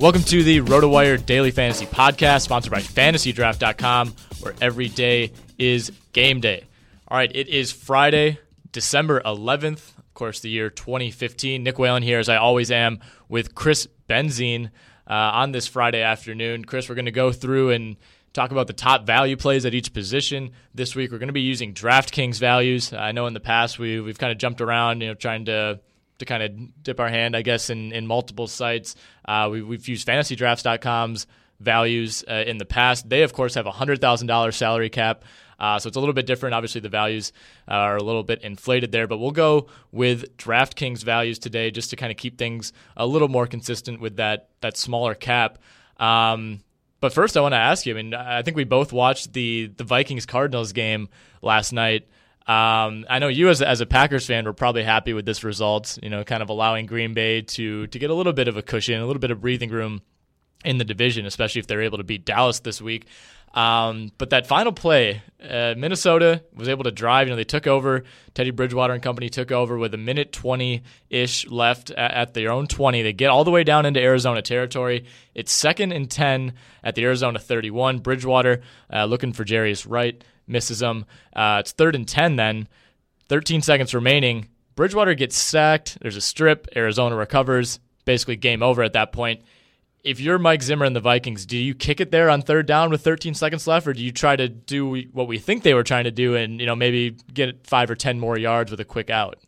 Welcome 0.00 0.22
to 0.22 0.42
the 0.42 0.62
RotoWire 0.62 1.26
Daily 1.26 1.50
Fantasy 1.50 1.84
Podcast, 1.84 2.40
sponsored 2.40 2.72
by 2.72 2.80
FantasyDraft.com, 2.80 4.14
where 4.40 4.54
every 4.58 4.88
day 4.88 5.30
is 5.58 5.92
game 6.14 6.40
day. 6.40 6.64
All 7.06 7.18
right, 7.18 7.30
it 7.34 7.48
is 7.48 7.70
Friday, 7.70 8.38
December 8.72 9.20
11th, 9.26 9.98
of 9.98 10.14
course, 10.14 10.40
the 10.40 10.48
year 10.48 10.70
2015. 10.70 11.62
Nick 11.62 11.78
Whalen 11.78 12.02
here, 12.02 12.18
as 12.18 12.30
I 12.30 12.36
always 12.36 12.70
am, 12.70 13.00
with 13.28 13.54
Chris 13.54 13.88
Benzine 14.08 14.70
uh, 15.06 15.12
on 15.12 15.52
this 15.52 15.66
Friday 15.66 16.00
afternoon. 16.00 16.64
Chris, 16.64 16.88
we're 16.88 16.94
going 16.94 17.04
to 17.04 17.10
go 17.10 17.30
through 17.30 17.68
and 17.68 17.96
talk 18.32 18.52
about 18.52 18.68
the 18.68 18.72
top 18.72 19.04
value 19.04 19.36
plays 19.36 19.66
at 19.66 19.74
each 19.74 19.92
position. 19.92 20.52
This 20.74 20.96
week, 20.96 21.12
we're 21.12 21.18
going 21.18 21.26
to 21.26 21.34
be 21.34 21.42
using 21.42 21.74
DraftKings 21.74 22.38
values. 22.38 22.94
I 22.94 23.12
know 23.12 23.26
in 23.26 23.34
the 23.34 23.38
past 23.38 23.78
we, 23.78 24.00
we've 24.00 24.18
kind 24.18 24.32
of 24.32 24.38
jumped 24.38 24.62
around, 24.62 25.02
you 25.02 25.08
know, 25.08 25.14
trying 25.14 25.44
to 25.44 25.78
to 26.20 26.24
kind 26.24 26.42
of 26.42 26.82
dip 26.82 27.00
our 27.00 27.08
hand, 27.08 27.36
I 27.36 27.42
guess, 27.42 27.68
in, 27.68 27.92
in 27.92 28.06
multiple 28.06 28.46
sites. 28.46 28.94
Uh, 29.26 29.48
we, 29.50 29.62
we've 29.62 29.86
used 29.88 30.06
fantasydrafts.com's 30.06 31.26
values 31.58 32.24
uh, 32.28 32.44
in 32.46 32.58
the 32.58 32.64
past. 32.64 33.08
They, 33.08 33.22
of 33.22 33.32
course, 33.32 33.54
have 33.54 33.66
a 33.66 33.72
$100,000 33.72 34.54
salary 34.54 34.88
cap. 34.88 35.24
Uh, 35.58 35.78
so 35.78 35.88
it's 35.88 35.96
a 35.96 36.00
little 36.00 36.14
bit 36.14 36.24
different. 36.26 36.54
Obviously, 36.54 36.80
the 36.80 36.88
values 36.88 37.32
are 37.68 37.96
a 37.96 38.02
little 38.02 38.22
bit 38.22 38.40
inflated 38.42 38.92
there, 38.92 39.06
but 39.06 39.18
we'll 39.18 39.30
go 39.30 39.66
with 39.92 40.36
DraftKings 40.38 41.04
values 41.04 41.38
today 41.38 41.70
just 41.70 41.90
to 41.90 41.96
kind 41.96 42.10
of 42.10 42.16
keep 42.16 42.38
things 42.38 42.72
a 42.96 43.06
little 43.06 43.28
more 43.28 43.46
consistent 43.46 44.00
with 44.00 44.16
that 44.16 44.48
that 44.62 44.78
smaller 44.78 45.14
cap. 45.14 45.58
Um, 45.98 46.60
but 47.00 47.12
first, 47.12 47.36
I 47.36 47.42
want 47.42 47.52
to 47.52 47.58
ask 47.58 47.84
you. 47.84 47.92
I 47.92 48.02
mean, 48.02 48.14
I 48.14 48.40
think 48.40 48.56
we 48.56 48.64
both 48.64 48.90
watched 48.90 49.34
the 49.34 49.70
the 49.76 49.84
Vikings 49.84 50.24
Cardinals 50.24 50.72
game 50.72 51.10
last 51.42 51.72
night. 51.72 52.08
Um, 52.50 53.06
I 53.08 53.20
know 53.20 53.28
you 53.28 53.48
as, 53.48 53.62
as 53.62 53.80
a 53.80 53.86
Packers 53.86 54.26
fan 54.26 54.44
were 54.44 54.52
probably 54.52 54.82
happy 54.82 55.12
with 55.12 55.24
this 55.24 55.44
result, 55.44 56.00
you 56.02 56.10
know, 56.10 56.24
kind 56.24 56.42
of 56.42 56.48
allowing 56.48 56.86
Green 56.86 57.14
Bay 57.14 57.42
to 57.42 57.86
to 57.86 57.98
get 58.00 58.10
a 58.10 58.14
little 58.14 58.32
bit 58.32 58.48
of 58.48 58.56
a 58.56 58.62
cushion, 58.62 59.00
a 59.00 59.06
little 59.06 59.20
bit 59.20 59.30
of 59.30 59.40
breathing 59.40 59.70
room 59.70 60.02
in 60.64 60.76
the 60.76 60.84
division, 60.84 61.26
especially 61.26 61.60
if 61.60 61.68
they're 61.68 61.82
able 61.82 61.98
to 61.98 62.04
beat 62.04 62.24
Dallas 62.24 62.58
this 62.58 62.82
week. 62.82 63.06
Um, 63.54 64.10
but 64.18 64.30
that 64.30 64.48
final 64.48 64.72
play, 64.72 65.22
uh, 65.40 65.74
Minnesota 65.76 66.42
was 66.52 66.68
able 66.68 66.82
to 66.84 66.90
drive. 66.90 67.28
You 67.28 67.30
know, 67.30 67.36
they 67.36 67.44
took 67.44 67.68
over. 67.68 68.02
Teddy 68.34 68.50
Bridgewater 68.50 68.94
and 68.94 69.02
company 69.02 69.28
took 69.28 69.52
over 69.52 69.78
with 69.78 69.94
a 69.94 69.96
minute 69.96 70.32
20 70.32 70.82
ish 71.08 71.46
left 71.46 71.92
at, 71.92 72.10
at, 72.10 72.34
their 72.34 72.50
own 72.50 72.66
20. 72.66 73.02
They 73.02 73.12
get 73.12 73.30
all 73.30 73.44
the 73.44 73.50
way 73.52 73.62
down 73.62 73.86
into 73.86 74.00
Arizona 74.00 74.42
territory. 74.42 75.04
It's 75.36 75.52
second 75.52 75.92
and 75.92 76.10
10 76.10 76.54
at 76.82 76.96
the 76.96 77.04
Arizona 77.04 77.38
31. 77.38 77.98
Bridgewater 77.98 78.62
uh, 78.92 79.04
looking 79.04 79.32
for 79.32 79.44
Jarius 79.44 79.86
Wright 79.88 80.22
misses 80.50 80.80
them. 80.80 81.06
Uh, 81.34 81.58
it's 81.60 81.72
third 81.72 81.94
and 81.94 82.06
10 82.06 82.36
then. 82.36 82.68
13 83.28 83.62
seconds 83.62 83.94
remaining. 83.94 84.48
Bridgewater 84.74 85.14
gets 85.14 85.36
sacked. 85.36 85.98
There's 86.00 86.16
a 86.16 86.20
strip. 86.20 86.66
Arizona 86.74 87.16
recovers. 87.16 87.80
Basically, 88.04 88.36
game 88.36 88.62
over 88.62 88.82
at 88.82 88.94
that 88.94 89.12
point. 89.12 89.42
If 90.02 90.18
you're 90.18 90.38
Mike 90.38 90.62
Zimmer 90.62 90.86
and 90.86 90.96
the 90.96 91.00
Vikings, 91.00 91.44
do 91.44 91.56
you 91.56 91.74
kick 91.74 92.00
it 92.00 92.10
there 92.10 92.30
on 92.30 92.40
third 92.40 92.66
down 92.66 92.90
with 92.90 93.02
13 93.02 93.34
seconds 93.34 93.66
left, 93.66 93.86
or 93.86 93.92
do 93.92 94.02
you 94.02 94.10
try 94.10 94.34
to 94.34 94.48
do 94.48 95.02
what 95.12 95.28
we 95.28 95.38
think 95.38 95.62
they 95.62 95.74
were 95.74 95.84
trying 95.84 96.04
to 96.04 96.10
do 96.10 96.34
and 96.34 96.58
you 96.58 96.66
know 96.66 96.74
maybe 96.74 97.16
get 97.32 97.66
five 97.66 97.90
or 97.90 97.94
ten 97.94 98.18
more 98.18 98.38
yards 98.38 98.70
with 98.70 98.80
a 98.80 98.84
quick 98.84 99.10
out? 99.10 99.38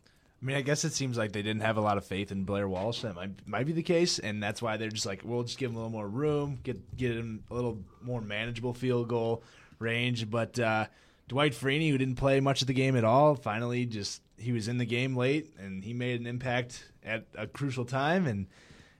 I 0.43 0.45
mean, 0.45 0.55
I 0.55 0.61
guess 0.61 0.83
it 0.83 0.93
seems 0.93 1.17
like 1.17 1.31
they 1.31 1.41
didn't 1.41 1.61
have 1.61 1.77
a 1.77 1.81
lot 1.81 1.97
of 1.97 2.05
faith 2.05 2.31
in 2.31 2.43
Blair 2.43 2.67
Walsh. 2.67 3.01
That 3.01 3.15
might, 3.15 3.47
might 3.47 3.65
be 3.65 3.71
the 3.71 3.81
case, 3.81 4.19
and 4.19 4.43
that's 4.43 4.61
why 4.61 4.77
they're 4.77 4.89
just 4.89 5.05
like, 5.05 5.21
we'll 5.23 5.43
just 5.43 5.57
give 5.57 5.71
him 5.71 5.77
a 5.77 5.79
little 5.79 5.91
more 5.91 6.07
room, 6.07 6.59
get 6.63 6.95
get 6.95 7.11
him 7.11 7.43
a 7.49 7.53
little 7.53 7.79
more 8.01 8.21
manageable 8.21 8.73
field 8.73 9.07
goal 9.07 9.43
range. 9.79 10.29
But 10.29 10.59
uh, 10.59 10.87
Dwight 11.27 11.53
Freeney, 11.53 11.89
who 11.89 11.97
didn't 11.97 12.15
play 12.15 12.39
much 12.39 12.61
of 12.61 12.67
the 12.67 12.73
game 12.73 12.95
at 12.95 13.03
all, 13.03 13.35
finally 13.35 13.85
just 13.85 14.21
he 14.37 14.51
was 14.51 14.67
in 14.67 14.77
the 14.77 14.85
game 14.85 15.15
late 15.15 15.53
and 15.57 15.83
he 15.83 15.93
made 15.93 16.19
an 16.19 16.27
impact 16.27 16.85
at 17.03 17.25
a 17.35 17.47
crucial 17.47 17.85
time. 17.85 18.27
And 18.27 18.47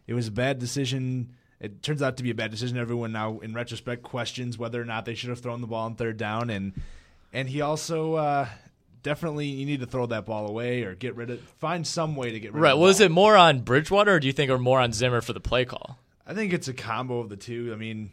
it 0.07 0.13
was 0.13 0.27
a 0.27 0.31
bad 0.31 0.59
decision. 0.59 1.33
It 1.59 1.81
turns 1.81 2.01
out 2.01 2.17
to 2.17 2.23
be 2.23 2.31
a 2.31 2.35
bad 2.35 2.51
decision. 2.51 2.77
Everyone 2.77 3.11
now, 3.11 3.39
in 3.39 3.53
retrospect, 3.53 4.03
questions 4.03 4.57
whether 4.57 4.81
or 4.81 4.85
not 4.85 5.05
they 5.05 5.15
should 5.15 5.29
have 5.29 5.39
thrown 5.39 5.61
the 5.61 5.67
ball 5.67 5.85
on 5.85 5.95
third 5.95 6.17
down. 6.17 6.49
And 6.49 6.73
and 7.31 7.49
he 7.49 7.61
also 7.61 8.15
uh, 8.15 8.47
definitely 9.01 9.47
you 9.47 9.65
need 9.65 9.81
to 9.81 9.85
throw 9.85 10.05
that 10.07 10.25
ball 10.25 10.47
away 10.47 10.83
or 10.83 10.95
get 10.95 11.15
rid 11.15 11.29
of 11.29 11.39
find 11.59 11.85
some 11.85 12.15
way 12.15 12.31
to 12.31 12.39
get 12.39 12.53
rid 12.53 12.61
right. 12.61 12.71
of. 12.71 12.77
Right. 12.77 12.81
Well, 12.81 12.89
is 12.89 12.99
it 12.99 13.11
more 13.11 13.37
on 13.37 13.61
Bridgewater, 13.61 14.15
or 14.15 14.19
do 14.19 14.27
you 14.27 14.33
think, 14.33 14.49
or 14.49 14.57
more 14.57 14.79
on 14.79 14.93
Zimmer 14.93 15.21
for 15.21 15.33
the 15.33 15.39
play 15.39 15.65
call? 15.65 15.99
I 16.25 16.33
think 16.33 16.53
it's 16.53 16.67
a 16.67 16.73
combo 16.73 17.19
of 17.19 17.29
the 17.29 17.35
two. 17.35 17.71
I 17.73 17.75
mean, 17.75 18.11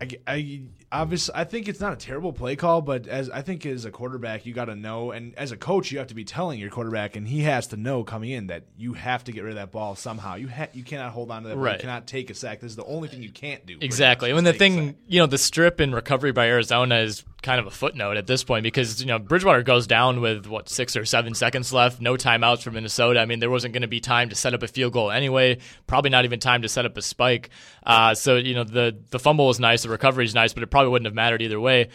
I, 0.00 0.08
I 0.26 0.62
obviously 0.90 1.34
I 1.34 1.44
think 1.44 1.68
it's 1.68 1.80
not 1.80 1.92
a 1.92 1.96
terrible 1.96 2.32
play 2.32 2.56
call, 2.56 2.80
but 2.80 3.06
as 3.06 3.28
I 3.28 3.42
think 3.42 3.66
as 3.66 3.84
a 3.84 3.90
quarterback, 3.90 4.46
you 4.46 4.54
got 4.54 4.66
to 4.66 4.74
know, 4.74 5.10
and 5.10 5.34
as 5.36 5.52
a 5.52 5.56
coach, 5.56 5.90
you 5.92 5.98
have 5.98 6.06
to 6.08 6.14
be 6.14 6.24
telling 6.24 6.58
your 6.58 6.70
quarterback, 6.70 7.16
and 7.16 7.28
he 7.28 7.42
has 7.42 7.66
to 7.68 7.76
know 7.76 8.02
coming 8.02 8.30
in 8.30 8.46
that 8.46 8.64
you 8.78 8.94
have 8.94 9.24
to 9.24 9.32
get 9.32 9.42
rid 9.42 9.50
of 9.50 9.56
that 9.56 9.72
ball 9.72 9.94
somehow. 9.96 10.36
You 10.36 10.48
ha- 10.48 10.68
you 10.72 10.84
cannot 10.84 11.12
hold 11.12 11.30
on 11.30 11.42
to 11.42 11.48
that. 11.50 11.54
Ball. 11.54 11.64
Right. 11.64 11.74
You 11.74 11.80
cannot 11.80 12.06
take 12.06 12.30
a 12.30 12.34
sack. 12.34 12.60
This 12.60 12.70
is 12.70 12.76
the 12.76 12.84
only 12.84 13.08
thing 13.08 13.22
you 13.22 13.30
can't 13.30 13.64
do. 13.66 13.78
Exactly. 13.80 14.30
I 14.30 14.34
mean, 14.34 14.44
the 14.44 14.52
thing, 14.52 14.96
you 15.06 15.20
know, 15.20 15.26
the 15.26 15.38
strip 15.38 15.80
and 15.80 15.94
recovery 15.94 16.32
by 16.32 16.46
Arizona 16.46 16.96
is 16.98 17.24
kind 17.42 17.60
of 17.60 17.66
a 17.66 17.70
footnote 17.70 18.16
at 18.16 18.26
this 18.26 18.44
point 18.44 18.62
because 18.62 19.00
you 19.00 19.06
know 19.06 19.18
Bridgewater 19.18 19.62
goes 19.62 19.86
down 19.86 20.20
with 20.20 20.46
what 20.46 20.68
six 20.68 20.96
or 20.96 21.04
seven 21.04 21.34
seconds 21.34 21.72
left, 21.72 22.00
no 22.00 22.14
timeouts 22.14 22.62
for 22.62 22.70
Minnesota. 22.70 23.20
I 23.20 23.26
mean, 23.26 23.40
there 23.40 23.50
wasn't 23.50 23.72
going 23.72 23.82
to 23.82 23.88
be 23.88 24.00
time 24.00 24.28
to 24.28 24.34
set 24.34 24.54
up 24.54 24.62
a 24.62 24.68
field 24.68 24.92
goal 24.92 25.10
anyway. 25.10 25.58
Probably 25.86 26.10
not 26.10 26.24
even 26.24 26.40
time 26.40 26.62
to 26.62 26.68
set 26.68 26.84
up 26.84 26.96
a 26.96 27.02
spike. 27.02 27.50
Uh, 27.84 28.14
so 28.14 28.36
you 28.36 28.54
know 28.54 28.64
the 28.64 28.96
the 29.10 29.18
fumble 29.18 29.46
was 29.46 29.60
nice, 29.60 29.82
the 29.82 29.88
recovery 29.88 30.24
is 30.24 30.34
nice, 30.34 30.52
but 30.52 30.62
it 30.62 30.68
probably 30.68 30.90
wouldn't 30.90 31.06
have 31.06 31.14
mattered 31.14 31.42
either 31.42 31.60
way. 31.60 31.88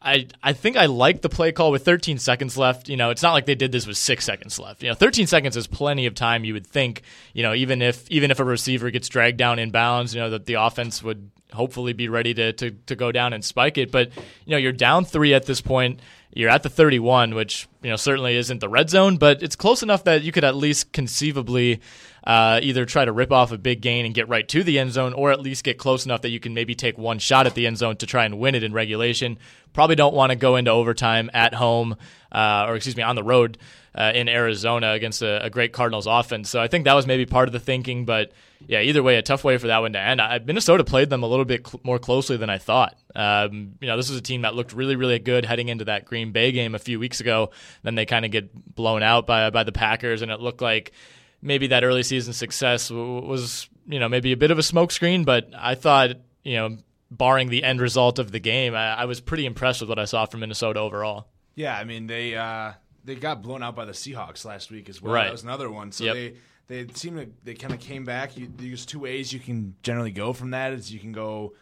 I, 0.00 0.28
I 0.40 0.52
think 0.52 0.76
I 0.76 0.86
like 0.86 1.22
the 1.22 1.28
play 1.28 1.50
call 1.50 1.72
with 1.72 1.84
13 1.84 2.18
seconds 2.18 2.56
left. 2.56 2.88
You 2.88 2.96
know, 2.96 3.10
it's 3.10 3.22
not 3.22 3.32
like 3.32 3.46
they 3.46 3.56
did 3.56 3.72
this 3.72 3.86
with 3.88 3.96
six 3.96 4.24
seconds 4.24 4.58
left. 4.58 4.82
You 4.82 4.90
know, 4.90 4.94
13 4.94 5.26
seconds 5.26 5.56
is 5.56 5.66
plenty 5.66 6.06
of 6.06 6.14
time. 6.14 6.44
You 6.44 6.52
would 6.54 6.66
think. 6.66 7.02
You 7.32 7.42
know, 7.42 7.54
even 7.54 7.82
if 7.82 8.08
even 8.10 8.30
if 8.30 8.38
a 8.38 8.44
receiver 8.44 8.90
gets 8.90 9.08
dragged 9.08 9.36
down 9.36 9.58
in 9.58 9.72
bounds, 9.72 10.14
you 10.14 10.20
know 10.20 10.30
that 10.30 10.46
the 10.46 10.54
offense 10.54 11.02
would 11.02 11.30
hopefully 11.52 11.92
be 11.92 12.08
ready 12.08 12.34
to, 12.34 12.52
to 12.52 12.70
to 12.70 12.96
go 12.96 13.12
down 13.12 13.32
and 13.32 13.44
spike 13.44 13.78
it. 13.78 13.90
But 13.90 14.10
you 14.44 14.52
know, 14.52 14.56
you're 14.56 14.72
down 14.72 15.04
three 15.04 15.34
at 15.34 15.46
this 15.46 15.60
point. 15.60 16.00
You're 16.32 16.50
at 16.50 16.62
the 16.62 16.68
31, 16.68 17.34
which 17.34 17.66
you 17.82 17.90
know 17.90 17.96
certainly 17.96 18.36
isn't 18.36 18.60
the 18.60 18.68
red 18.68 18.90
zone, 18.90 19.16
but 19.16 19.42
it's 19.42 19.56
close 19.56 19.82
enough 19.82 20.04
that 20.04 20.22
you 20.22 20.32
could 20.32 20.44
at 20.44 20.54
least 20.54 20.92
conceivably 20.92 21.80
uh, 22.26 22.60
either 22.62 22.84
try 22.84 23.04
to 23.04 23.12
rip 23.12 23.32
off 23.32 23.52
a 23.52 23.58
big 23.58 23.80
gain 23.80 24.04
and 24.04 24.14
get 24.14 24.28
right 24.28 24.46
to 24.48 24.62
the 24.62 24.78
end 24.78 24.92
zone, 24.92 25.12
or 25.14 25.30
at 25.30 25.40
least 25.40 25.64
get 25.64 25.78
close 25.78 26.04
enough 26.04 26.22
that 26.22 26.30
you 26.30 26.40
can 26.40 26.52
maybe 26.52 26.74
take 26.74 26.98
one 26.98 27.18
shot 27.18 27.46
at 27.46 27.54
the 27.54 27.66
end 27.66 27.78
zone 27.78 27.96
to 27.96 28.06
try 28.06 28.24
and 28.24 28.38
win 28.38 28.54
it 28.54 28.62
in 28.62 28.72
regulation. 28.72 29.38
Probably 29.72 29.96
don't 29.96 30.14
want 30.14 30.30
to 30.30 30.36
go 30.36 30.56
into 30.56 30.70
overtime 30.70 31.30
at 31.32 31.54
home, 31.54 31.96
uh, 32.32 32.66
or 32.68 32.76
excuse 32.76 32.96
me, 32.96 33.02
on 33.02 33.14
the 33.14 33.22
road 33.22 33.58
uh, 33.96 34.12
in 34.14 34.28
Arizona 34.28 34.92
against 34.92 35.22
a, 35.22 35.44
a, 35.44 35.50
great 35.50 35.72
Cardinals 35.72 36.06
offense. 36.06 36.50
So 36.50 36.60
I 36.60 36.68
think 36.68 36.84
that 36.84 36.92
was 36.92 37.06
maybe 37.06 37.24
part 37.24 37.48
of 37.48 37.52
the 37.52 37.60
thinking. 37.60 38.04
But 38.04 38.32
yeah, 38.66 38.82
either 38.82 39.02
way, 39.02 39.16
a 39.16 39.22
tough 39.22 39.42
way 39.42 39.56
for 39.56 39.68
that 39.68 39.78
one 39.78 39.94
to 39.94 39.98
end. 39.98 40.20
I, 40.20 40.38
Minnesota 40.38 40.84
played 40.84 41.08
them 41.08 41.22
a 41.22 41.26
little 41.26 41.46
bit 41.46 41.66
cl- 41.66 41.80
more 41.82 41.98
closely 41.98 42.36
than 42.36 42.50
I 42.50 42.58
thought. 42.58 42.96
Um, 43.14 43.72
you 43.80 43.86
know, 43.86 43.96
this 43.96 44.10
was 44.10 44.18
a 44.18 44.22
team 44.22 44.42
that 44.42 44.54
looked 44.54 44.74
really, 44.74 44.96
really 44.96 45.18
good 45.18 45.46
heading 45.46 45.68
into 45.68 45.86
that 45.86 46.04
Green 46.04 46.32
Bay 46.32 46.52
game 46.52 46.74
a 46.74 46.78
few 46.78 47.00
weeks 47.00 47.20
ago. 47.20 47.50
Then 47.82 47.94
they 47.94 48.04
kind 48.04 48.26
of 48.26 48.30
get 48.30 48.74
blown 48.74 49.02
out 49.02 49.26
by 49.26 49.48
by 49.48 49.64
the 49.64 49.72
Packers, 49.72 50.20
and 50.20 50.30
it 50.30 50.40
looked 50.40 50.60
like 50.60 50.92
maybe 51.40 51.68
that 51.68 51.84
early 51.84 52.02
season 52.02 52.34
success 52.34 52.90
was 52.90 53.68
you 53.86 53.98
know 53.98 54.08
maybe 54.08 54.32
a 54.32 54.36
bit 54.36 54.50
of 54.50 54.58
a 54.58 54.62
smokescreen, 54.62 55.24
but 55.24 55.48
I 55.56 55.74
thought 55.74 56.10
you 56.42 56.56
know 56.56 56.76
barring 57.10 57.48
the 57.48 57.64
end 57.64 57.80
result 57.80 58.18
of 58.18 58.32
the 58.32 58.40
game, 58.40 58.74
I, 58.74 58.94
I, 58.94 59.04
was 59.04 59.20
pretty 59.20 59.46
impressed 59.46 59.80
with 59.80 59.88
what 59.88 59.98
I 59.98 60.06
saw 60.06 60.26
from 60.26 60.40
Minnesota 60.40 60.80
overall. 60.80 61.28
Yeah, 61.54 61.76
I 61.76 61.84
mean 61.84 62.08
they 62.08 62.34
uh, 62.34 62.72
they 63.06 63.14
got 63.14 63.40
blown 63.40 63.62
out 63.62 63.74
by 63.74 63.84
the 63.84 63.92
Seahawks 63.92 64.44
last 64.44 64.70
week 64.70 64.88
as 64.88 65.00
well. 65.00 65.14
Right. 65.14 65.24
That 65.24 65.32
was 65.32 65.44
another 65.44 65.70
one. 65.70 65.92
So 65.92 66.04
yep. 66.04 66.14
they 66.14 66.34
they 66.68 66.92
seem 66.92 67.16
to 67.16 67.28
they 67.44 67.54
kind 67.54 67.72
of 67.72 67.80
came 67.80 68.04
back. 68.04 68.36
You, 68.36 68.50
there's 68.54 68.84
two 68.84 68.98
ways 68.98 69.32
you 69.32 69.40
can 69.40 69.74
generally 69.82 70.10
go 70.10 70.32
from 70.32 70.50
that. 70.50 70.72
Is 70.72 70.92
you 70.92 71.00
can 71.00 71.12
go 71.12 71.54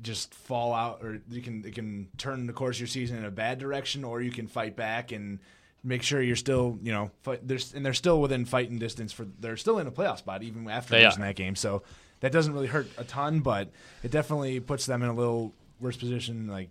just 0.00 0.34
fall 0.34 0.74
out, 0.74 1.02
or 1.02 1.20
you 1.30 1.42
can 1.42 1.62
you 1.64 1.72
can 1.72 2.08
turn 2.18 2.46
the 2.46 2.52
course 2.52 2.76
of 2.76 2.80
your 2.80 2.86
season 2.88 3.18
in 3.18 3.24
a 3.24 3.30
bad 3.30 3.58
direction, 3.58 4.04
or 4.04 4.20
you 4.20 4.30
can 4.30 4.46
fight 4.46 4.76
back 4.76 5.12
and 5.12 5.40
make 5.84 6.02
sure 6.02 6.22
you're 6.22 6.36
still, 6.36 6.78
you 6.82 6.92
know, 6.92 7.10
fight, 7.22 7.46
there's 7.46 7.74
and 7.74 7.84
they're 7.84 7.94
still 7.94 8.20
within 8.20 8.44
fighting 8.44 8.78
distance 8.78 9.12
for 9.12 9.26
they're 9.40 9.56
still 9.56 9.78
in 9.78 9.86
a 9.86 9.90
playoff 9.90 10.18
spot 10.18 10.42
even 10.42 10.68
after 10.68 10.94
they 10.94 11.04
losing 11.04 11.22
are. 11.22 11.26
that 11.26 11.36
game. 11.36 11.56
So 11.56 11.82
that 12.20 12.32
doesn't 12.32 12.52
really 12.52 12.68
hurt 12.68 12.88
a 12.98 13.04
ton, 13.04 13.40
but 13.40 13.70
it 14.02 14.10
definitely 14.10 14.60
puts 14.60 14.86
them 14.86 15.02
in 15.02 15.08
a 15.08 15.14
little 15.14 15.52
worse 15.80 15.96
position. 15.96 16.46
Like 16.46 16.70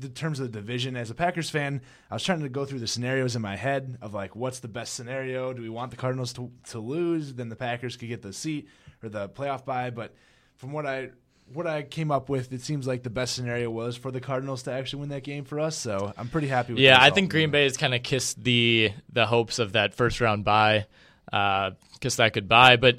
the 0.00 0.08
terms 0.08 0.40
of 0.40 0.50
the 0.50 0.58
division, 0.58 0.96
as 0.96 1.10
a 1.10 1.14
Packers 1.14 1.50
fan, 1.50 1.82
I 2.10 2.14
was 2.14 2.22
trying 2.22 2.40
to 2.40 2.48
go 2.48 2.64
through 2.64 2.80
the 2.80 2.86
scenarios 2.86 3.36
in 3.36 3.42
my 3.42 3.56
head 3.56 3.98
of 4.00 4.14
like, 4.14 4.34
what's 4.34 4.60
the 4.60 4.68
best 4.68 4.94
scenario? 4.94 5.52
Do 5.52 5.62
we 5.62 5.68
want 5.68 5.90
the 5.90 5.96
Cardinals 5.96 6.32
to 6.34 6.50
to 6.70 6.78
lose? 6.78 7.34
Then 7.34 7.48
the 7.48 7.56
Packers 7.56 7.96
could 7.96 8.08
get 8.08 8.22
the 8.22 8.32
seat 8.32 8.68
or 9.02 9.08
the 9.08 9.28
playoff 9.28 9.64
bye. 9.64 9.90
But 9.90 10.14
from 10.56 10.72
what 10.72 10.86
I 10.86 11.10
what 11.52 11.66
I 11.66 11.82
came 11.82 12.10
up 12.10 12.28
with, 12.28 12.52
it 12.52 12.62
seems 12.62 12.86
like 12.86 13.02
the 13.02 13.10
best 13.10 13.34
scenario 13.34 13.70
was 13.70 13.96
for 13.96 14.10
the 14.10 14.20
Cardinals 14.20 14.62
to 14.64 14.72
actually 14.72 15.00
win 15.00 15.08
that 15.10 15.24
game 15.24 15.44
for 15.44 15.60
us. 15.60 15.76
So 15.76 16.12
I'm 16.16 16.28
pretty 16.28 16.48
happy 16.48 16.72
with. 16.72 16.82
Yeah, 16.82 16.98
I 17.00 17.10
think 17.10 17.30
Green 17.30 17.50
Bay 17.50 17.64
has 17.64 17.76
kind 17.76 17.94
of 17.94 18.02
kissed 18.02 18.42
the 18.42 18.92
the 19.12 19.26
hopes 19.26 19.58
of 19.58 19.72
that 19.72 19.94
first 19.94 20.20
round 20.20 20.44
bye, 20.44 20.86
uh, 21.32 21.72
kissed 22.00 22.18
that 22.18 22.32
goodbye. 22.32 22.76
But 22.76 22.98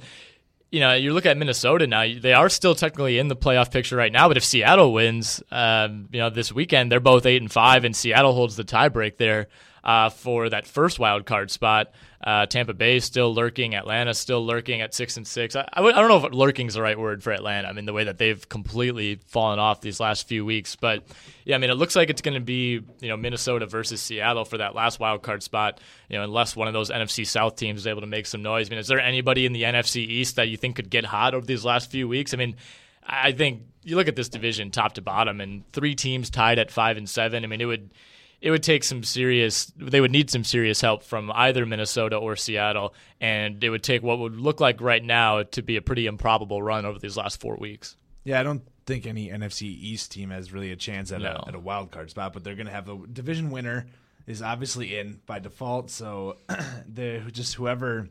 you 0.71 0.79
know, 0.79 0.93
you 0.93 1.13
look 1.13 1.25
at 1.25 1.37
Minnesota 1.37 1.85
now; 1.85 2.07
they 2.19 2.33
are 2.33 2.49
still 2.49 2.75
technically 2.75 3.19
in 3.19 3.27
the 3.27 3.35
playoff 3.35 3.71
picture 3.71 3.97
right 3.97 4.11
now. 4.11 4.27
But 4.29 4.37
if 4.37 4.45
Seattle 4.45 4.93
wins, 4.93 5.43
um, 5.51 6.07
you 6.11 6.19
know, 6.19 6.29
this 6.29 6.51
weekend 6.51 6.91
they're 6.91 6.99
both 7.01 7.25
eight 7.25 7.41
and 7.41 7.51
five, 7.51 7.83
and 7.83 7.95
Seattle 7.95 8.33
holds 8.33 8.55
the 8.55 8.63
tiebreak 8.63 9.17
there 9.17 9.47
uh, 9.83 10.09
for 10.09 10.49
that 10.49 10.65
first 10.65 10.97
wild 10.97 11.25
card 11.25 11.51
spot. 11.51 11.91
Uh, 12.23 12.45
Tampa 12.45 12.73
Bay 12.73 12.99
still 12.99 13.33
lurking, 13.33 13.73
Atlanta 13.73 14.13
still 14.13 14.45
lurking 14.45 14.81
at 14.81 14.93
six 14.93 15.17
and 15.17 15.25
six. 15.25 15.55
I, 15.55 15.67
I, 15.73 15.81
I 15.81 15.91
don't 15.91 16.07
know 16.07 16.27
if 16.27 16.33
lurking 16.33 16.67
is 16.67 16.75
the 16.75 16.81
right 16.81 16.97
word 16.97 17.23
for 17.23 17.31
Atlanta. 17.31 17.67
I 17.67 17.73
mean, 17.73 17.85
the 17.85 17.93
way 17.93 18.03
that 18.03 18.19
they've 18.19 18.47
completely 18.47 19.19
fallen 19.25 19.57
off 19.57 19.81
these 19.81 19.99
last 19.99 20.27
few 20.27 20.45
weeks, 20.45 20.75
but 20.75 21.03
yeah, 21.45 21.55
I 21.55 21.57
mean, 21.57 21.71
it 21.71 21.75
looks 21.75 21.95
like 21.95 22.11
it's 22.11 22.21
going 22.21 22.35
to 22.35 22.39
be 22.39 22.81
you 22.99 23.09
know 23.09 23.17
Minnesota 23.17 23.65
versus 23.65 24.01
Seattle 24.01 24.45
for 24.45 24.59
that 24.59 24.75
last 24.75 24.99
wild 24.99 25.23
card 25.23 25.41
spot. 25.41 25.79
You 26.09 26.17
know, 26.17 26.23
unless 26.23 26.55
one 26.55 26.67
of 26.67 26.73
those 26.73 26.91
NFC 26.91 27.25
South 27.25 27.55
teams 27.55 27.81
is 27.81 27.87
able 27.87 28.01
to 28.01 28.07
make 28.07 28.27
some 28.27 28.43
noise. 28.43 28.67
I 28.67 28.69
mean, 28.69 28.79
is 28.79 28.87
there 28.87 28.99
anybody 28.99 29.47
in 29.47 29.53
the 29.53 29.63
NFC 29.63 29.97
East 29.97 30.35
that 30.35 30.47
you 30.47 30.57
think 30.57 30.75
could 30.75 30.91
get 30.91 31.05
hot 31.05 31.33
over 31.33 31.45
these 31.45 31.65
last 31.65 31.89
few 31.89 32.07
weeks? 32.07 32.33
I 32.33 32.37
mean. 32.37 32.55
I 33.03 33.31
think 33.31 33.63
you 33.83 33.95
look 33.95 34.07
at 34.07 34.15
this 34.15 34.29
division 34.29 34.69
top 34.69 34.93
to 34.93 35.01
bottom, 35.01 35.41
and 35.41 35.67
three 35.71 35.95
teams 35.95 36.29
tied 36.29 36.59
at 36.59 36.69
five 36.69 36.97
and 36.97 37.09
seven. 37.09 37.43
I 37.43 37.47
mean, 37.47 37.59
it 37.59 37.65
would 37.65 37.89
it 38.41 38.51
would 38.51 38.63
take 38.63 38.83
some 38.83 39.03
serious 39.03 39.71
they 39.77 40.01
would 40.01 40.11
need 40.11 40.29
some 40.29 40.43
serious 40.43 40.81
help 40.81 41.03
from 41.03 41.31
either 41.35 41.65
Minnesota 41.65 42.15
or 42.17 42.35
Seattle 42.35 42.93
and 43.19 43.63
it 43.63 43.69
would 43.69 43.83
take 43.83 44.01
what 44.01 44.19
would 44.19 44.35
look 44.35 44.59
like 44.59 44.81
right 44.81 45.03
now 45.03 45.43
to 45.43 45.61
be 45.61 45.77
a 45.77 45.81
pretty 45.81 46.07
improbable 46.07 46.61
run 46.61 46.85
over 46.85 46.99
these 46.99 47.17
last 47.17 47.39
4 47.39 47.57
weeks. 47.57 47.95
Yeah, 48.23 48.39
I 48.39 48.43
don't 48.43 48.63
think 48.85 49.05
any 49.05 49.29
NFC 49.29 49.63
East 49.63 50.11
team 50.11 50.31
has 50.31 50.51
really 50.51 50.71
a 50.71 50.75
chance 50.75 51.11
at, 51.11 51.21
no. 51.21 51.43
a, 51.45 51.47
at 51.49 51.55
a 51.55 51.59
wild 51.59 51.91
card 51.91 52.09
spot, 52.09 52.33
but 52.33 52.43
they're 52.43 52.55
going 52.55 52.67
to 52.67 52.73
have 52.73 52.85
the 52.85 52.97
division 53.11 53.51
winner 53.51 53.85
is 54.27 54.41
obviously 54.41 54.97
in 54.97 55.19
by 55.25 55.39
default, 55.39 55.89
so 55.89 56.37
the 56.87 57.21
just 57.31 57.55
whoever 57.55 58.09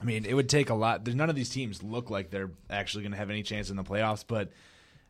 I 0.00 0.04
mean, 0.04 0.24
it 0.24 0.34
would 0.34 0.48
take 0.48 0.70
a 0.70 0.74
lot. 0.74 1.06
None 1.06 1.28
of 1.28 1.36
these 1.36 1.50
teams 1.50 1.82
look 1.82 2.08
like 2.08 2.30
they're 2.30 2.50
actually 2.70 3.02
going 3.02 3.12
to 3.12 3.18
have 3.18 3.28
any 3.28 3.42
chance 3.42 3.68
in 3.68 3.76
the 3.76 3.84
playoffs, 3.84 4.24
but 4.26 4.50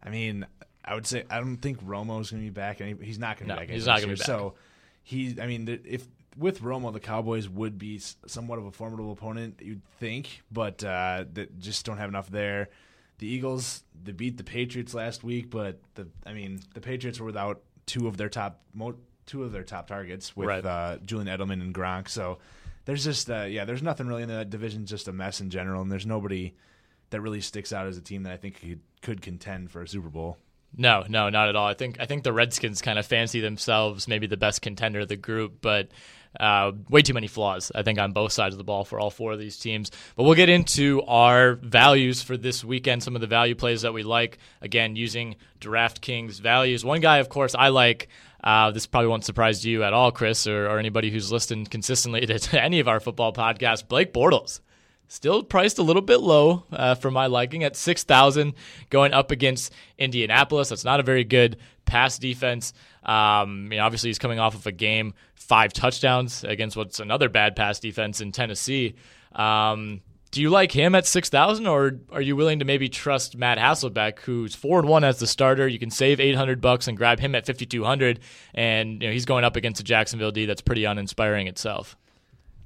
I 0.02 0.10
mean, 0.10 0.46
I 0.84 0.94
would 0.94 1.06
say 1.06 1.24
I 1.30 1.38
don't 1.38 1.56
think 1.56 1.84
Romo 1.84 2.20
is 2.20 2.30
going 2.30 2.42
to 2.42 2.46
be 2.46 2.50
back. 2.50 2.80
He's 2.80 3.18
not 3.18 3.38
going 3.38 3.48
to 3.48 3.54
no, 3.54 3.60
be 3.60 3.66
back. 3.66 3.74
He's 3.74 3.86
not 3.86 3.98
going 3.98 4.10
to 4.10 4.14
be 4.14 4.18
back. 4.18 4.26
So 4.26 4.54
he, 5.02 5.36
I 5.40 5.46
mean, 5.46 5.80
if 5.84 6.06
with 6.36 6.60
Romo, 6.62 6.92
the 6.92 7.00
Cowboys 7.00 7.48
would 7.48 7.78
be 7.78 8.00
somewhat 8.26 8.58
of 8.58 8.66
a 8.66 8.70
formidable 8.70 9.12
opponent, 9.12 9.60
you'd 9.62 9.82
think, 9.98 10.42
but 10.50 10.82
uh, 10.82 11.24
that 11.34 11.58
just 11.58 11.84
don't 11.84 11.98
have 11.98 12.08
enough 12.08 12.30
there. 12.30 12.68
The 13.18 13.26
Eagles 13.26 13.82
they 14.02 14.12
beat 14.12 14.38
the 14.38 14.44
Patriots 14.44 14.94
last 14.94 15.22
week, 15.22 15.50
but 15.50 15.78
the 15.94 16.08
I 16.24 16.32
mean 16.32 16.60
the 16.74 16.80
Patriots 16.80 17.20
were 17.20 17.26
without 17.26 17.60
two 17.84 18.06
of 18.06 18.16
their 18.16 18.30
top 18.30 18.60
mo- 18.72 18.96
two 19.26 19.44
of 19.44 19.52
their 19.52 19.62
top 19.62 19.88
targets 19.88 20.34
with 20.34 20.48
right. 20.48 20.64
uh, 20.64 20.98
Julian 21.04 21.28
Edelman 21.28 21.60
and 21.60 21.74
Gronk. 21.74 22.08
So 22.08 22.38
there's 22.86 23.04
just 23.04 23.30
uh, 23.30 23.42
yeah, 23.42 23.66
there's 23.66 23.82
nothing 23.82 24.06
really 24.06 24.22
in 24.22 24.28
the 24.28 24.44
division, 24.44 24.86
just 24.86 25.08
a 25.08 25.12
mess 25.12 25.40
in 25.40 25.50
general, 25.50 25.82
and 25.82 25.92
there's 25.92 26.06
nobody 26.06 26.54
that 27.10 27.20
really 27.20 27.40
sticks 27.40 27.72
out 27.72 27.86
as 27.86 27.98
a 27.98 28.00
team 28.00 28.22
that 28.22 28.32
I 28.32 28.36
think 28.36 28.60
could, 28.60 28.80
could 29.02 29.22
contend 29.22 29.70
for 29.70 29.82
a 29.82 29.88
Super 29.88 30.08
Bowl. 30.08 30.38
No, 30.76 31.04
no, 31.08 31.28
not 31.28 31.48
at 31.48 31.56
all. 31.56 31.66
I 31.66 31.74
think 31.74 31.98
I 32.00 32.06
think 32.06 32.22
the 32.22 32.32
Redskins 32.32 32.80
kind 32.80 32.98
of 32.98 33.06
fancy 33.06 33.40
themselves 33.40 34.06
maybe 34.06 34.26
the 34.26 34.36
best 34.36 34.62
contender 34.62 35.00
of 35.00 35.08
the 35.08 35.16
group, 35.16 35.58
but 35.60 35.88
uh, 36.38 36.72
way 36.88 37.02
too 37.02 37.14
many 37.14 37.26
flaws, 37.26 37.72
I 37.74 37.82
think, 37.82 37.98
on 37.98 38.12
both 38.12 38.32
sides 38.32 38.54
of 38.54 38.58
the 38.58 38.64
ball 38.64 38.84
for 38.84 39.00
all 39.00 39.10
four 39.10 39.32
of 39.32 39.38
these 39.38 39.58
teams. 39.58 39.90
But 40.14 40.22
we'll 40.22 40.34
get 40.34 40.48
into 40.48 41.02
our 41.02 41.54
values 41.54 42.22
for 42.22 42.36
this 42.36 42.64
weekend, 42.64 43.02
some 43.02 43.16
of 43.16 43.20
the 43.20 43.26
value 43.26 43.54
plays 43.54 43.82
that 43.82 43.92
we 43.92 44.04
like. 44.04 44.38
Again, 44.60 44.94
using 44.94 45.36
DraftKings 45.60 46.40
values. 46.40 46.84
One 46.84 47.00
guy, 47.00 47.18
of 47.18 47.28
course, 47.28 47.54
I 47.54 47.68
like. 47.68 48.08
Uh, 48.42 48.70
this 48.70 48.86
probably 48.86 49.08
won't 49.08 49.24
surprise 49.24 49.66
you 49.66 49.82
at 49.82 49.92
all, 49.92 50.12
Chris, 50.12 50.46
or, 50.46 50.68
or 50.68 50.78
anybody 50.78 51.10
who's 51.10 51.32
listened 51.32 51.70
consistently 51.70 52.24
to, 52.24 52.38
to 52.38 52.62
any 52.62 52.80
of 52.80 52.88
our 52.88 53.00
football 53.00 53.32
podcasts. 53.32 53.86
Blake 53.86 54.12
Bortles 54.12 54.60
still 55.10 55.42
priced 55.42 55.78
a 55.78 55.82
little 55.82 56.02
bit 56.02 56.20
low 56.20 56.64
uh, 56.72 56.94
for 56.94 57.10
my 57.10 57.26
liking 57.26 57.64
at 57.64 57.74
6000 57.74 58.54
going 58.90 59.12
up 59.12 59.32
against 59.32 59.72
indianapolis. 59.98 60.68
That's 60.68 60.84
not 60.84 61.00
a 61.00 61.02
very 61.02 61.24
good 61.24 61.56
pass 61.84 62.16
defense. 62.16 62.72
Um, 63.02 63.70
you 63.72 63.78
know, 63.78 63.84
obviously 63.84 64.08
he's 64.08 64.20
coming 64.20 64.38
off 64.38 64.54
of 64.54 64.66
a 64.66 64.72
game 64.72 65.14
five 65.34 65.72
touchdowns 65.72 66.44
against 66.44 66.76
what's 66.76 67.00
another 67.00 67.28
bad 67.28 67.56
pass 67.56 67.80
defense 67.80 68.20
in 68.20 68.30
tennessee. 68.30 68.94
Um, 69.32 70.00
do 70.30 70.40
you 70.40 70.48
like 70.48 70.70
him 70.70 70.94
at 70.94 71.06
6000 71.06 71.66
or 71.66 71.98
are 72.12 72.20
you 72.20 72.36
willing 72.36 72.60
to 72.60 72.64
maybe 72.64 72.88
trust 72.88 73.36
matt 73.36 73.58
hasselbeck 73.58 74.20
who's 74.20 74.54
4 74.54 74.78
and 74.78 74.88
1 74.88 75.02
as 75.02 75.18
the 75.18 75.26
starter? 75.26 75.66
You 75.66 75.80
can 75.80 75.90
save 75.90 76.20
800 76.20 76.60
bucks 76.60 76.86
and 76.86 76.96
grab 76.96 77.18
him 77.18 77.34
at 77.34 77.46
5200 77.46 78.20
and 78.54 79.02
you 79.02 79.08
know, 79.08 79.12
he's 79.12 79.24
going 79.24 79.42
up 79.42 79.56
against 79.56 79.80
a 79.80 79.84
jacksonville 79.84 80.30
d 80.30 80.46
that's 80.46 80.60
pretty 80.60 80.84
uninspiring 80.84 81.48
itself 81.48 81.96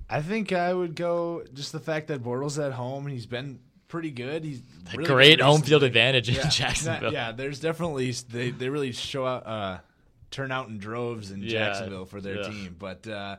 I 0.09 0.21
think 0.21 0.53
I 0.53 0.73
would 0.73 0.95
go 0.97 1.45
just 1.55 1.73
the 1.73 1.81
fact 1.81 2.09
that 2.09 2.23
Bortles 2.23 2.65
at 2.65 2.73
home 2.73 3.07
he's 3.07 3.27
been 3.27 3.59
pretty 3.89 4.11
good. 4.11 4.45
He's 4.45 4.63
really 4.93 5.07
great 5.07 5.41
home 5.41 5.63
field 5.63 5.83
advantage 5.83 6.29
in 6.29 6.35
Jacksonville. 6.51 7.13
yeah, 7.13 7.33
there's 7.33 7.61
definitely 7.61 8.11
they 8.11 8.51
they 8.51 8.69
really 8.69 8.93
show 8.93 9.27
out 9.27 9.47
uh, 9.47 9.79
turn 10.31 10.51
out 10.51 10.69
in 10.69 10.79
droves 10.79 11.31
in 11.31 11.43
yeah, 11.43 11.51
Jacksonville 11.51 12.05
for 12.05 12.21
their 12.21 12.43
yeah. 12.43 12.49
team. 12.49 12.77
But 12.79 13.07
uh, 13.07 13.37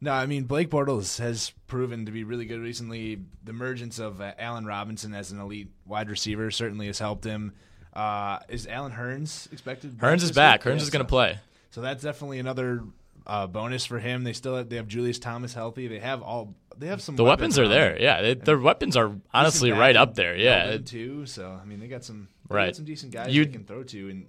no, 0.00 0.12
I 0.12 0.26
mean 0.26 0.44
Blake 0.44 0.70
Bortles 0.70 1.18
has 1.18 1.52
proven 1.66 2.06
to 2.06 2.12
be 2.12 2.24
really 2.24 2.44
good 2.44 2.60
recently. 2.60 3.20
The 3.44 3.50
emergence 3.50 3.98
of 3.98 4.20
uh, 4.20 4.32
Allen 4.38 4.66
Robinson 4.66 5.14
as 5.14 5.32
an 5.32 5.40
elite 5.40 5.70
wide 5.86 6.10
receiver 6.10 6.50
certainly 6.50 6.86
has 6.88 6.98
helped 6.98 7.24
him. 7.24 7.52
Uh, 7.92 8.38
is 8.48 8.66
Allen 8.66 8.92
Hurns 8.92 9.52
expected? 9.52 9.98
Hurns 9.98 10.22
is 10.22 10.32
back. 10.32 10.62
Hurns 10.62 10.80
is 10.80 10.90
going 10.90 11.04
to 11.04 11.08
play. 11.08 11.38
So 11.70 11.80
that's 11.80 12.02
definitely 12.02 12.38
another 12.38 12.82
uh, 13.26 13.46
bonus 13.46 13.84
for 13.86 13.98
him. 13.98 14.24
They 14.24 14.32
still 14.32 14.56
have, 14.56 14.68
they 14.68 14.76
have 14.76 14.88
Julius 14.88 15.18
Thomas 15.18 15.54
healthy. 15.54 15.88
They 15.88 15.98
have 16.00 16.22
all 16.22 16.54
they 16.76 16.86
have 16.86 17.02
some. 17.02 17.16
The 17.16 17.24
weapons, 17.24 17.56
weapons 17.56 17.58
are 17.58 17.68
there. 17.68 18.00
Yeah, 18.00 18.22
they, 18.22 18.34
their 18.34 18.58
weapons 18.58 18.96
are 18.96 19.12
honestly 19.32 19.72
right 19.72 19.96
up 19.96 20.14
there. 20.14 20.36
Yeah, 20.36 20.78
too. 20.78 21.26
So 21.26 21.58
I 21.60 21.64
mean, 21.64 21.80
they 21.80 21.88
got 21.88 22.04
some 22.04 22.28
they 22.48 22.54
right 22.56 22.66
got 22.66 22.76
some 22.76 22.84
decent 22.84 23.12
guys 23.12 23.34
you 23.34 23.44
they 23.44 23.52
can 23.52 23.64
throw 23.64 23.82
to. 23.84 24.08
And 24.10 24.26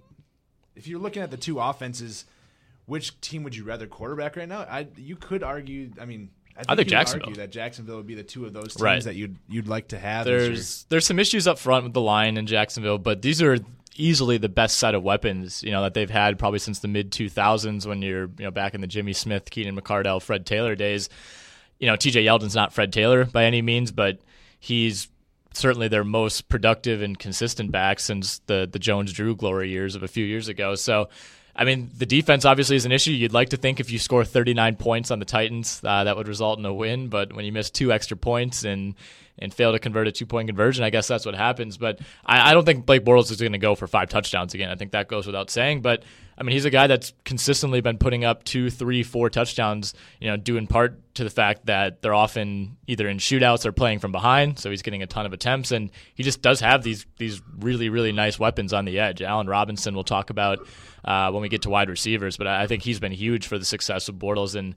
if 0.76 0.86
you're 0.86 1.00
looking 1.00 1.22
at 1.22 1.30
the 1.30 1.36
two 1.36 1.58
offenses, 1.58 2.24
which 2.86 3.20
team 3.20 3.42
would 3.44 3.56
you 3.56 3.64
rather 3.64 3.86
quarterback 3.86 4.36
right 4.36 4.48
now? 4.48 4.60
I 4.60 4.86
you 4.96 5.16
could 5.16 5.42
argue. 5.42 5.90
I 6.00 6.04
mean, 6.04 6.30
I 6.56 6.60
think, 6.60 6.70
I 6.70 6.76
think 6.76 6.88
Jacksonville. 6.88 7.28
argue 7.28 7.42
that 7.42 7.50
Jacksonville 7.50 7.96
would 7.96 8.06
be 8.06 8.14
the 8.14 8.22
two 8.22 8.44
of 8.46 8.52
those 8.52 8.74
teams 8.74 8.82
Right. 8.82 9.02
that 9.04 9.16
you'd 9.16 9.36
you'd 9.48 9.68
like 9.68 9.88
to 9.88 9.98
have. 9.98 10.24
There's 10.26 10.84
there's 10.88 11.06
some 11.06 11.18
issues 11.18 11.46
up 11.46 11.58
front 11.58 11.84
with 11.84 11.92
the 11.94 12.00
line 12.00 12.36
in 12.36 12.46
Jacksonville, 12.46 12.98
but 12.98 13.22
these 13.22 13.40
are 13.42 13.58
easily 13.96 14.38
the 14.38 14.48
best 14.48 14.78
set 14.78 14.94
of 14.94 15.02
weapons 15.02 15.62
you 15.62 15.70
know 15.70 15.82
that 15.82 15.94
they've 15.94 16.10
had 16.10 16.38
probably 16.38 16.58
since 16.58 16.80
the 16.80 16.88
mid 16.88 17.10
2000s 17.12 17.86
when 17.86 18.02
you're 18.02 18.30
you 18.38 18.44
know 18.44 18.50
back 18.50 18.74
in 18.74 18.80
the 18.80 18.86
Jimmy 18.86 19.12
Smith, 19.12 19.50
Keenan 19.50 19.76
McCardell, 19.76 20.20
Fred 20.20 20.46
Taylor 20.46 20.74
days. 20.74 21.08
You 21.78 21.88
know, 21.88 21.94
TJ 21.94 22.24
Yeldon's 22.24 22.54
not 22.54 22.72
Fred 22.72 22.92
Taylor 22.92 23.24
by 23.24 23.44
any 23.44 23.60
means, 23.60 23.90
but 23.90 24.20
he's 24.60 25.08
certainly 25.52 25.88
their 25.88 26.04
most 26.04 26.48
productive 26.48 27.02
and 27.02 27.18
consistent 27.18 27.70
back 27.70 28.00
since 28.00 28.38
the 28.46 28.68
the 28.70 28.78
Jones 28.78 29.12
Drew 29.12 29.36
glory 29.36 29.70
years 29.70 29.94
of 29.94 30.02
a 30.02 30.08
few 30.08 30.24
years 30.24 30.48
ago. 30.48 30.74
So, 30.74 31.08
I 31.54 31.64
mean, 31.64 31.90
the 31.96 32.06
defense 32.06 32.44
obviously 32.44 32.76
is 32.76 32.86
an 32.86 32.92
issue. 32.92 33.12
You'd 33.12 33.32
like 33.32 33.50
to 33.50 33.56
think 33.56 33.80
if 33.80 33.90
you 33.90 33.98
score 33.98 34.24
39 34.24 34.76
points 34.76 35.10
on 35.10 35.18
the 35.18 35.24
Titans, 35.24 35.80
uh, 35.84 36.04
that 36.04 36.16
would 36.16 36.28
result 36.28 36.58
in 36.58 36.64
a 36.64 36.74
win. 36.74 37.08
But 37.08 37.32
when 37.32 37.44
you 37.44 37.52
miss 37.52 37.70
two 37.70 37.92
extra 37.92 38.16
points 38.16 38.64
and 38.64 38.94
and 39.38 39.52
fail 39.52 39.72
to 39.72 39.78
convert 39.78 40.06
a 40.06 40.12
two 40.12 40.26
point 40.26 40.48
conversion, 40.48 40.84
I 40.84 40.90
guess 40.90 41.08
that's 41.08 41.26
what 41.26 41.34
happens. 41.34 41.76
But 41.76 42.00
I, 42.24 42.50
I 42.50 42.54
don't 42.54 42.64
think 42.64 42.86
Blake 42.86 43.04
Bortles 43.04 43.30
is 43.30 43.40
going 43.40 43.52
to 43.52 43.58
go 43.58 43.74
for 43.74 43.86
five 43.86 44.08
touchdowns 44.08 44.54
again. 44.54 44.70
I 44.70 44.76
think 44.76 44.92
that 44.92 45.08
goes 45.08 45.26
without 45.26 45.50
saying. 45.50 45.82
But 45.82 46.04
I 46.36 46.42
mean, 46.42 46.52
he's 46.52 46.64
a 46.64 46.70
guy 46.70 46.86
that's 46.86 47.12
consistently 47.24 47.80
been 47.80 47.98
putting 47.98 48.24
up 48.24 48.44
two, 48.44 48.70
three, 48.70 49.02
four 49.02 49.30
touchdowns. 49.30 49.94
You 50.20 50.28
know, 50.28 50.36
due 50.36 50.56
in 50.56 50.66
part 50.66 51.14
to 51.14 51.24
the 51.24 51.30
fact 51.30 51.66
that 51.66 52.02
they're 52.02 52.14
often 52.14 52.76
either 52.86 53.08
in 53.08 53.18
shootouts 53.18 53.64
or 53.66 53.72
playing 53.72 54.00
from 54.00 54.12
behind, 54.12 54.58
so 54.58 54.70
he's 54.70 54.82
getting 54.82 55.02
a 55.02 55.06
ton 55.06 55.26
of 55.26 55.32
attempts, 55.32 55.70
and 55.70 55.90
he 56.14 56.22
just 56.22 56.42
does 56.42 56.60
have 56.60 56.82
these 56.82 57.06
these 57.18 57.40
really 57.58 57.88
really 57.88 58.12
nice 58.12 58.38
weapons 58.38 58.72
on 58.72 58.84
the 58.84 58.98
edge. 58.98 59.22
Allen 59.22 59.46
Robinson, 59.46 59.94
we'll 59.94 60.04
talk 60.04 60.30
about 60.30 60.66
uh, 61.04 61.30
when 61.30 61.42
we 61.42 61.48
get 61.48 61.62
to 61.62 61.70
wide 61.70 61.88
receivers, 61.88 62.36
but 62.36 62.46
I 62.46 62.64
I 62.64 62.66
think 62.66 62.82
he's 62.82 63.00
been 63.00 63.12
huge 63.12 63.46
for 63.46 63.58
the 63.58 63.64
success 63.64 64.08
of 64.08 64.16
Bortles 64.16 64.54
and. 64.54 64.74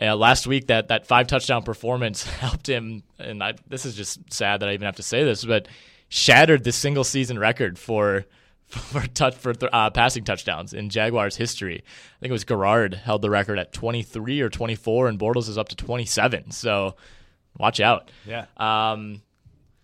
Uh, 0.00 0.16
last 0.16 0.46
week, 0.46 0.68
that, 0.68 0.88
that 0.88 1.06
five 1.06 1.26
touchdown 1.26 1.62
performance 1.62 2.22
helped 2.40 2.68
him, 2.68 3.02
and 3.18 3.42
I, 3.42 3.54
this 3.66 3.84
is 3.84 3.94
just 3.94 4.32
sad 4.32 4.60
that 4.60 4.68
I 4.68 4.74
even 4.74 4.86
have 4.86 4.96
to 4.96 5.02
say 5.02 5.24
this, 5.24 5.44
but 5.44 5.68
shattered 6.08 6.64
the 6.64 6.72
single 6.72 7.04
season 7.04 7.38
record 7.38 7.78
for 7.78 8.24
for 8.70 9.00
touch 9.08 9.34
for 9.34 9.52
uh, 9.72 9.90
passing 9.90 10.22
touchdowns 10.24 10.72
in 10.72 10.90
Jaguars 10.90 11.36
history. 11.36 11.82
I 11.84 12.18
think 12.20 12.30
it 12.30 12.32
was 12.32 12.44
Garrard 12.44 12.94
held 12.94 13.22
the 13.22 13.30
record 13.30 13.58
at 13.58 13.72
23 13.72 14.40
or 14.40 14.48
24, 14.48 15.08
and 15.08 15.18
Bortles 15.18 15.48
is 15.48 15.58
up 15.58 15.68
to 15.68 15.76
27. 15.76 16.52
So 16.52 16.94
watch 17.58 17.80
out. 17.80 18.10
yeah. 18.26 18.46
Um, 18.56 19.22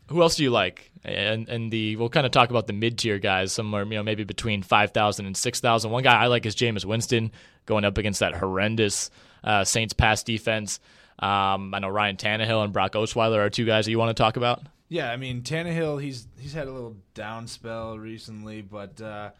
who 0.08 0.22
else 0.22 0.36
do 0.36 0.44
you 0.44 0.50
like? 0.50 0.92
And 1.04 1.48
and 1.48 1.70
the 1.70 1.96
we'll 1.96 2.08
kind 2.08 2.26
of 2.26 2.32
talk 2.32 2.50
about 2.50 2.68
the 2.68 2.72
mid 2.72 2.98
tier 2.98 3.18
guys, 3.18 3.52
somewhere 3.52 3.84
you 3.84 3.94
know 3.94 4.02
maybe 4.02 4.24
between 4.24 4.62
5,000 4.62 5.26
and 5.26 5.36
6,000. 5.36 5.90
One 5.90 6.02
guy 6.02 6.14
I 6.16 6.26
like 6.26 6.46
is 6.46 6.54
Jameis 6.54 6.84
Winston 6.84 7.32
going 7.64 7.84
up 7.84 7.98
against 7.98 8.20
that 8.20 8.36
horrendous 8.36 9.10
uh, 9.46 9.64
Saints 9.64 9.94
pass 9.94 10.22
defense. 10.22 10.80
Um, 11.18 11.72
I 11.72 11.78
know 11.78 11.88
Ryan 11.88 12.16
Tannehill 12.16 12.64
and 12.64 12.72
Brock 12.72 12.92
Osweiler 12.92 13.38
are 13.38 13.48
two 13.48 13.64
guys 13.64 13.86
that 13.86 13.90
you 13.90 13.98
want 13.98 14.14
to 14.14 14.22
talk 14.22 14.36
about. 14.36 14.62
Yeah, 14.88 15.10
I 15.10 15.16
mean 15.16 15.42
Tannehill, 15.42 16.02
he's 16.02 16.28
he's 16.38 16.52
had 16.52 16.68
a 16.68 16.72
little 16.72 16.96
down 17.14 17.46
spell 17.46 17.98
recently, 17.98 18.60
but 18.60 19.00
uh, 19.00 19.30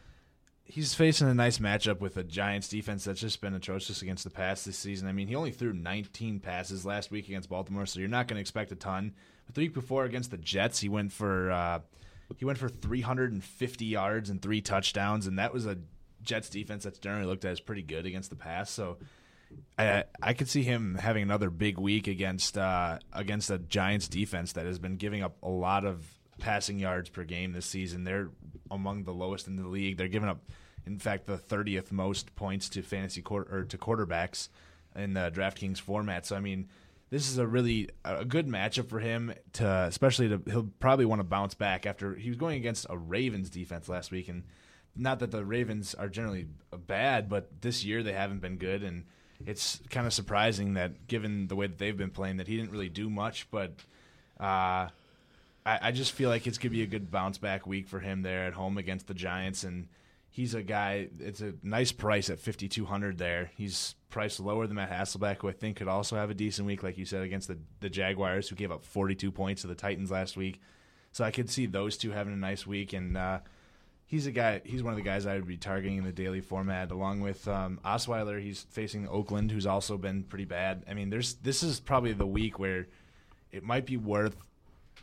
he's 0.65 0.95
facing 0.95 1.29
a 1.29 1.35
nice 1.35 1.59
matchup 1.59 2.01
with 2.01 2.17
a 2.17 2.25
Giants 2.25 2.69
defense 2.69 3.05
that's 3.05 3.21
just 3.21 3.41
been 3.41 3.55
atrocious 3.55 4.03
against 4.03 4.25
the 4.25 4.31
pass 4.31 4.65
this 4.65 4.79
season. 4.79 5.07
I 5.07 5.13
mean, 5.13 5.29
he 5.29 5.37
only 5.37 5.53
threw 5.53 5.73
19 5.73 6.41
passes 6.41 6.85
last 6.85 7.11
week 7.11 7.29
against 7.29 7.49
Baltimore, 7.49 7.87
so 7.87 8.01
you're 8.01 8.09
not 8.09 8.27
going 8.27 8.37
to 8.37 8.41
expect 8.41 8.73
a 8.73 8.77
ton. 8.77 9.13
But 9.47 9.55
the 9.55 9.61
week 9.61 9.75
before 9.75 10.05
against 10.05 10.31
the 10.33 10.39
Jets, 10.39 10.81
he 10.81 10.89
went 10.89 11.13
for 11.13 11.51
uh, 11.53 11.81
he 12.39 12.45
went 12.45 12.59
for 12.59 12.69
350 12.69 13.85
yards 13.85 14.31
and 14.31 14.43
three 14.43 14.61
touchdowns, 14.61 15.27
and 15.27 15.39
that 15.39 15.53
was 15.53 15.67
a 15.67 15.79
Jets 16.23 16.49
defense 16.49 16.83
that's 16.83 16.99
generally 16.99 17.27
looked 17.27 17.45
at 17.45 17.53
as 17.53 17.61
pretty 17.61 17.83
good 17.83 18.07
against 18.07 18.31
the 18.31 18.37
pass. 18.37 18.71
So 18.71 18.97
I 19.79 20.05
I 20.23 20.33
could 20.33 20.49
see 20.49 20.63
him 20.63 20.97
having 20.97 21.23
another 21.23 21.51
big 21.51 21.79
week 21.79 22.07
against 22.07 22.57
uh, 22.57 22.99
against 23.13 23.51
a 23.51 23.59
Giants 23.59 24.09
defense 24.09 24.53
that 24.53 24.67
has 24.67 24.79
been 24.79 24.97
giving 24.97 25.23
up 25.23 25.37
a 25.43 25.49
lot 25.49 25.85
of 25.85 26.05
passing 26.39 26.79
yards 26.79 27.09
per 27.09 27.25
game 27.25 27.53
this 27.53 27.67
season. 27.67 28.05
They're 28.05 28.31
among 28.71 29.05
the 29.05 29.13
lowest 29.13 29.47
in 29.47 29.57
the 29.57 29.67
league. 29.67 29.97
They're 29.97 30.09
giving 30.09 30.29
up, 30.29 30.41
in 30.85 30.99
fact, 30.99 31.27
the 31.27 31.39
30th 31.39 31.93
most 31.93 32.35
points 32.37 32.69
to 32.71 32.83
fantasy 32.83 33.23
quarter 33.23 33.59
or 33.59 33.65
to 33.65 33.79
quarterbacks 33.79 34.49
in 34.95 35.15
the 35.15 35.31
DraftKings 35.35 35.81
format. 35.81 36.27
So 36.27 36.37
I 36.37 36.41
mean, 36.41 36.69
this 37.11 37.29
is 37.31 37.39
a 37.39 37.47
really 37.47 37.91
a 38.05 38.25
good 38.25 38.49
matchup 38.49 38.89
for 38.89 39.01
him 39.01 39.35
to, 39.55 39.67
especially 39.89 40.29
to 40.29 40.41
he'll 40.47 40.71
probably 40.81 41.05
want 41.05 41.21
to 41.21 41.25
bounce 41.25 41.55
back 41.55 41.85
after 41.87 42.15
he 42.15 42.31
was 42.31 42.39
going 42.39 42.57
against 42.57 42.87
a 42.89 42.97
Ravens 42.97 43.51
defense 43.51 43.89
last 43.89 44.11
week 44.11 44.29
and. 44.29 44.45
Not 44.99 45.19
that 45.19 45.31
the 45.31 45.45
Ravens 45.45 45.95
are 45.95 46.09
generally 46.09 46.47
bad, 46.87 47.29
but 47.29 47.61
this 47.61 47.85
year 47.85 48.03
they 48.03 48.15
haven't 48.15 48.41
been 48.41 48.57
good, 48.57 48.83
and 48.83 49.05
it's 49.45 49.81
kind 49.91 50.07
of 50.07 50.13
surprising 50.13 50.75
that 50.75 51.07
given 51.07 51.49
the 51.49 51.57
way 51.57 51.67
that 51.67 51.79
they've 51.79 51.97
been 51.97 52.11
playing 52.11 52.39
that 52.39 52.47
he 52.47 52.57
didn't 52.57 52.71
really 52.71 52.89
do 52.89 53.11
much 53.11 53.51
but 53.51 53.73
uh, 54.41 54.89
I, 55.67 55.79
I 55.83 55.93
just 55.93 56.13
feel 56.13 56.31
like 56.31 56.47
it's 56.47 56.59
going 56.59 56.71
to 56.71 56.77
be 56.77 56.83
a 56.83 56.87
good 56.87 57.11
bounce 57.11 57.39
back 57.39 57.67
week 57.67 57.89
for 57.89 58.01
him 58.01 58.23
there 58.23 58.47
at 58.47 58.55
home 58.55 58.79
against 58.79 59.07
the 59.07 59.15
giants 59.15 59.65
and 59.65 59.89
he's 60.31 60.55
a 60.55 60.63
guy 60.63 61.09
it's 61.19 61.41
a 61.41 61.55
nice 61.63 61.93
price 61.93 62.31
at 62.31 62.39
5200 62.39 63.19
there. 63.19 63.51
He's 63.57 63.95
priced 64.11 64.41
lower 64.41 64.67
than 64.67 64.77
matt 64.77 64.91
hasselbeck 64.91 65.39
who 65.39 65.49
i 65.49 65.53
think 65.53 65.77
could 65.77 65.89
also 65.89 66.17
have 66.17 66.31
a 66.31 66.35
decent 66.35 66.67
week 66.67 66.83
like 66.83 66.97
you 66.97 67.05
said 67.05 67.23
against 67.23 67.49
the, 67.49 67.59
the 67.81 67.91
jaguars 67.91 68.49
who 68.49 68.57
gave 68.57 68.71
up 68.71 68.83
42 68.85 69.31
points 69.31 69.63
to 69.63 69.67
the 69.67 69.75
titans 69.75 70.11
last 70.11 70.37
week. 70.37 70.61
So 71.13 71.25
i 71.25 71.31
could 71.31 71.51
see 71.51 71.67
those 71.67 71.97
two 71.97 72.13
having 72.13 72.33
a 72.33 72.37
nice 72.37 72.67
week 72.67 72.93
and 72.93 73.17
uh, 73.17 73.41
he's 74.07 74.27
a 74.27 74.31
guy. 74.31 74.61
He's 74.65 74.83
one 74.83 74.93
of 74.93 74.97
the 74.97 75.03
guys 75.03 75.27
I 75.27 75.35
would 75.35 75.47
be 75.47 75.57
targeting 75.57 75.99
in 75.99 76.05
the 76.05 76.13
daily 76.13 76.41
format, 76.41 76.91
along 76.91 77.21
with 77.21 77.47
um, 77.49 77.81
Osweiler. 77.85 78.41
He's 78.41 78.63
facing 78.71 79.07
Oakland, 79.09 79.51
who's 79.51 79.67
also 79.67 79.99
been 79.99 80.23
pretty 80.23 80.45
bad. 80.45 80.85
I 80.89 80.95
mean, 80.95 81.11
there's 81.11 81.35
this 81.35 81.63
is 81.63 81.81
probably 81.81 82.13
the 82.13 82.27
week 82.27 82.59
where 82.59 82.87
it 83.53 83.63
might 83.63 83.87
be 83.87 83.97
worth 83.97 84.37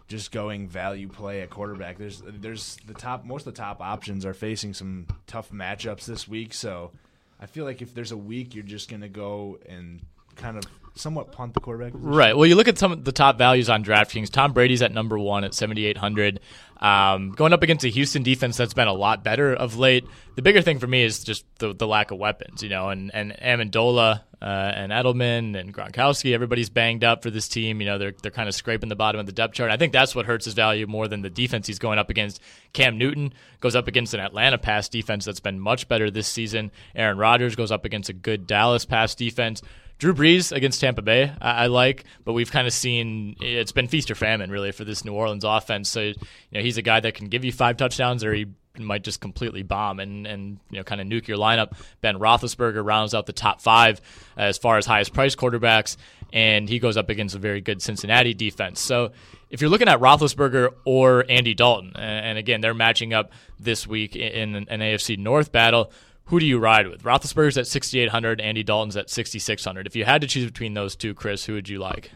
just 0.07 0.31
going 0.31 0.67
value 0.67 1.07
play 1.07 1.41
at 1.41 1.49
quarterback. 1.49 1.97
There's 1.97 2.23
there's 2.25 2.77
the 2.87 2.93
top 2.93 3.25
most 3.25 3.45
of 3.45 3.53
the 3.53 3.57
top 3.57 3.81
options 3.81 4.25
are 4.25 4.33
facing 4.33 4.73
some 4.73 5.07
tough 5.27 5.51
matchups 5.51 6.05
this 6.05 6.27
week, 6.27 6.53
so 6.53 6.91
I 7.39 7.45
feel 7.45 7.65
like 7.65 7.81
if 7.81 7.93
there's 7.93 8.11
a 8.11 8.17
week 8.17 8.55
you're 8.55 8.63
just 8.63 8.89
gonna 8.89 9.09
go 9.09 9.59
and 9.67 10.01
kind 10.35 10.57
of 10.57 10.65
somewhat 10.95 11.31
punt 11.31 11.53
the 11.53 11.59
quarterback. 11.59 11.93
Position. 11.93 12.11
Right. 12.11 12.35
Well, 12.35 12.45
you 12.45 12.55
look 12.55 12.67
at 12.67 12.77
some 12.77 12.91
of 12.91 13.03
the 13.03 13.11
top 13.11 13.37
values 13.37 13.69
on 13.69 13.83
DraftKings. 13.83 14.29
Tom 14.29 14.53
Brady's 14.53 14.81
at 14.81 14.91
number 14.91 15.17
one 15.17 15.43
at 15.43 15.53
7,800. 15.53 16.39
Um, 16.83 17.31
going 17.31 17.53
up 17.53 17.63
against 17.63 17.85
a 17.85 17.87
Houston 17.87 18.23
defense 18.23 18.57
that's 18.57 18.73
been 18.73 18.89
a 18.89 18.93
lot 18.93 19.23
better 19.23 19.53
of 19.53 19.77
late. 19.77 20.05
The 20.35 20.41
bigger 20.41 20.61
thing 20.61 20.79
for 20.79 20.87
me 20.87 21.03
is 21.03 21.23
just 21.23 21.45
the, 21.59 21.73
the 21.73 21.87
lack 21.87 22.11
of 22.11 22.17
weapons, 22.17 22.61
you 22.61 22.67
know, 22.67 22.89
and, 22.89 23.09
and 23.15 23.31
Amendola 23.31 24.19
uh, 24.41 24.45
and 24.75 24.91
Edelman 24.91 25.57
and 25.57 25.73
Gronkowski, 25.73 26.33
everybody's 26.33 26.69
banged 26.69 27.05
up 27.05 27.23
for 27.23 27.29
this 27.29 27.47
team. 27.47 27.79
You 27.79 27.85
know, 27.85 27.97
they're, 27.97 28.13
they're 28.21 28.31
kind 28.31 28.49
of 28.49 28.55
scraping 28.55 28.89
the 28.89 28.97
bottom 28.97 29.17
of 29.17 29.25
the 29.25 29.31
depth 29.31 29.53
chart. 29.53 29.71
I 29.71 29.77
think 29.77 29.93
that's 29.93 30.13
what 30.13 30.25
hurts 30.25 30.43
his 30.43 30.55
value 30.55 30.85
more 30.85 31.07
than 31.07 31.21
the 31.21 31.29
defense 31.29 31.67
he's 31.67 31.79
going 31.79 31.99
up 31.99 32.09
against. 32.09 32.41
Cam 32.73 32.97
Newton 32.97 33.33
goes 33.61 33.77
up 33.77 33.87
against 33.87 34.13
an 34.13 34.19
Atlanta 34.19 34.57
pass 34.57 34.89
defense 34.89 35.23
that's 35.23 35.39
been 35.39 35.61
much 35.61 35.87
better 35.87 36.11
this 36.11 36.27
season. 36.27 36.71
Aaron 36.93 37.17
Rodgers 37.17 37.55
goes 37.55 37.71
up 37.71 37.85
against 37.85 38.09
a 38.09 38.13
good 38.13 38.45
Dallas 38.45 38.83
pass 38.83 39.15
defense. 39.15 39.61
Drew 39.97 40.13
Brees 40.13 40.51
against 40.51 40.81
Tampa 40.81 41.01
Bay, 41.01 41.31
I, 41.41 41.63
I 41.63 41.67
like, 41.67 42.03
but 42.25 42.33
we've 42.33 42.51
kind 42.51 42.67
of 42.67 42.73
seen 42.73 43.35
it's 43.39 43.71
been 43.71 43.87
feast 43.87 44.11
or 44.11 44.15
famine 44.15 44.49
really 44.49 44.71
for 44.71 44.83
this 44.83 45.05
New 45.05 45.13
Orleans 45.13 45.43
offense. 45.43 45.89
So 45.89 46.01
you 46.01 46.15
know 46.51 46.61
he's 46.61 46.77
a 46.77 46.81
guy 46.81 46.99
that 46.99 47.13
can 47.13 47.27
give 47.27 47.45
you 47.45 47.51
five 47.51 47.77
touchdowns, 47.77 48.23
or 48.23 48.33
he 48.33 48.47
might 48.77 49.03
just 49.03 49.21
completely 49.21 49.63
bomb 49.63 49.99
and 49.99 50.25
and 50.25 50.59
you 50.71 50.77
know 50.77 50.83
kind 50.83 50.99
of 50.99 51.07
nuke 51.07 51.27
your 51.27 51.37
lineup. 51.37 51.73
Ben 52.01 52.17
Roethlisberger 52.17 52.83
rounds 52.85 53.13
out 53.13 53.25
the 53.25 53.33
top 53.33 53.61
five 53.61 54.01
as 54.35 54.57
far 54.57 54.77
as 54.77 54.85
highest 54.85 55.13
price 55.13 55.35
quarterbacks, 55.35 55.95
and 56.31 56.67
he 56.67 56.79
goes 56.79 56.97
up 56.97 57.09
against 57.09 57.35
a 57.35 57.39
very 57.39 57.61
good 57.61 57.81
Cincinnati 57.81 58.33
defense. 58.33 58.81
So 58.81 59.11
if 59.49 59.61
you're 59.61 59.69
looking 59.69 59.87
at 59.87 59.99
Roethlisberger 59.99 60.73
or 60.85 61.25
Andy 61.29 61.53
Dalton, 61.53 61.95
and 61.95 62.37
again 62.37 62.61
they're 62.61 62.73
matching 62.73 63.13
up 63.13 63.31
this 63.59 63.85
week 63.85 64.15
in 64.15 64.55
an 64.55 64.79
AFC 64.79 65.17
North 65.17 65.51
battle 65.51 65.91
who 66.25 66.39
do 66.39 66.45
you 66.45 66.59
ride 66.59 66.87
with? 66.87 67.03
Roethlisberger's 67.03 67.57
at 67.57 67.67
6,800, 67.67 68.41
Andy 68.41 68.63
Dalton's 68.63 68.97
at 68.97 69.09
6,600. 69.09 69.87
If 69.87 69.95
you 69.95 70.05
had 70.05 70.21
to 70.21 70.27
choose 70.27 70.45
between 70.45 70.73
those 70.73 70.95
two, 70.95 71.13
Chris, 71.13 71.45
who 71.45 71.53
would 71.53 71.69
you 71.69 71.79
like? 71.79 72.11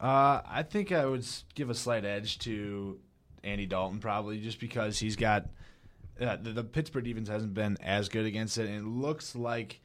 Uh, 0.00 0.40
I 0.44 0.64
think 0.68 0.90
I 0.90 1.06
would 1.06 1.24
give 1.54 1.70
a 1.70 1.74
slight 1.74 2.04
edge 2.04 2.38
to 2.40 2.98
Andy 3.44 3.66
Dalton, 3.66 4.00
probably 4.00 4.40
just 4.40 4.58
because 4.58 4.98
he's 4.98 5.16
got 5.16 5.46
uh, 6.20 6.36
the, 6.36 6.52
the 6.52 6.64
Pittsburgh 6.64 7.04
defense 7.04 7.28
hasn't 7.28 7.54
been 7.54 7.76
as 7.82 8.08
good 8.08 8.26
against 8.26 8.58
it, 8.58 8.68
and 8.68 8.76
it 8.78 8.84
looks 8.84 9.34
like 9.36 9.80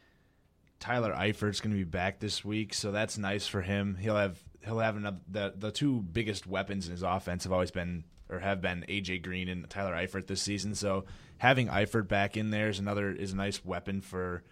Tyler 0.79 1.13
Eifert's 1.13 1.61
going 1.61 1.71
to 1.71 1.77
be 1.77 1.83
back 1.83 2.19
this 2.19 2.43
week, 2.43 2.73
so 2.73 2.91
that's 2.91 3.17
nice 3.17 3.47
for 3.47 3.61
him. 3.61 3.97
He'll 3.99 4.15
have 4.15 4.39
he'll 4.63 4.79
have 4.79 4.97
another 4.97 5.17
the 5.29 5.53
the 5.55 5.71
two 5.71 6.01
biggest 6.01 6.45
weapons 6.45 6.85
in 6.85 6.91
his 6.91 7.03
offense 7.03 7.43
have 7.43 7.53
always 7.53 7.71
been 7.71 8.03
or 8.29 8.39
have 8.39 8.61
been 8.61 8.85
AJ 8.89 9.23
Green 9.23 9.47
and 9.47 9.69
Tyler 9.69 9.93
Eifert 9.93 10.27
this 10.27 10.41
season. 10.41 10.75
So 10.75 11.05
having 11.37 11.67
Eifert 11.67 12.07
back 12.07 12.37
in 12.37 12.49
there 12.49 12.69
is 12.69 12.79
another 12.79 13.11
is 13.11 13.33
a 13.33 13.35
nice 13.35 13.63
weapon 13.63 14.01
for 14.01 14.43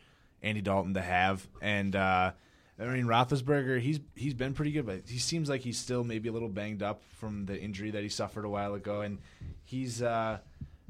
Andy 0.41 0.61
Dalton 0.61 0.93
to 0.95 1.01
have. 1.01 1.47
And 1.61 1.95
uh, 1.95 2.31
I 2.79 2.83
mean 2.85 3.05
Roethlisberger, 3.05 3.79
he's 3.79 3.99
he's 4.15 4.33
been 4.33 4.53
pretty 4.53 4.71
good, 4.71 4.85
but 4.85 5.01
he 5.07 5.17
seems 5.19 5.49
like 5.49 5.61
he's 5.61 5.77
still 5.77 6.03
maybe 6.03 6.29
a 6.29 6.31
little 6.31 6.49
banged 6.49 6.83
up 6.83 7.03
from 7.17 7.45
the 7.45 7.59
injury 7.59 7.91
that 7.91 8.03
he 8.03 8.09
suffered 8.09 8.45
a 8.45 8.49
while 8.49 8.73
ago. 8.73 9.01
And 9.01 9.19
he's, 9.63 10.01
uh, 10.01 10.37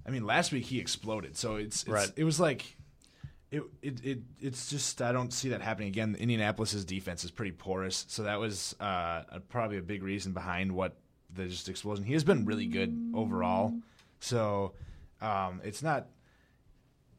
I 0.06 0.10
mean, 0.10 0.26
last 0.26 0.52
week 0.52 0.66
he 0.66 0.80
exploded. 0.80 1.38
So 1.38 1.56
it's, 1.56 1.84
it's 1.84 1.90
Right. 1.90 2.12
it 2.16 2.24
was 2.24 2.40
like 2.40 2.76
it, 3.52 3.64
it, 3.82 4.06
it 4.06 4.20
it's 4.42 4.70
just 4.70 5.02
I 5.02 5.12
don't 5.12 5.32
see 5.32 5.50
that 5.50 5.62
happening 5.62 5.88
again. 5.88 6.16
Indianapolis's 6.20 6.84
defense 6.84 7.24
is 7.24 7.32
pretty 7.32 7.52
porous, 7.52 8.06
so 8.10 8.24
that 8.24 8.40
was 8.40 8.76
uh, 8.82 9.24
a, 9.30 9.40
probably 9.48 9.78
a 9.78 9.82
big 9.82 10.04
reason 10.04 10.34
behind 10.34 10.72
what 10.74 10.98
the 11.34 11.46
just 11.46 11.70
explosion. 11.70 12.04
He 12.04 12.14
has 12.14 12.24
been 12.24 12.46
really 12.46 12.66
good 12.66 13.12
overall, 13.14 13.74
so 14.20 14.74
um, 15.22 15.62
it's 15.64 15.82
not. 15.84 16.08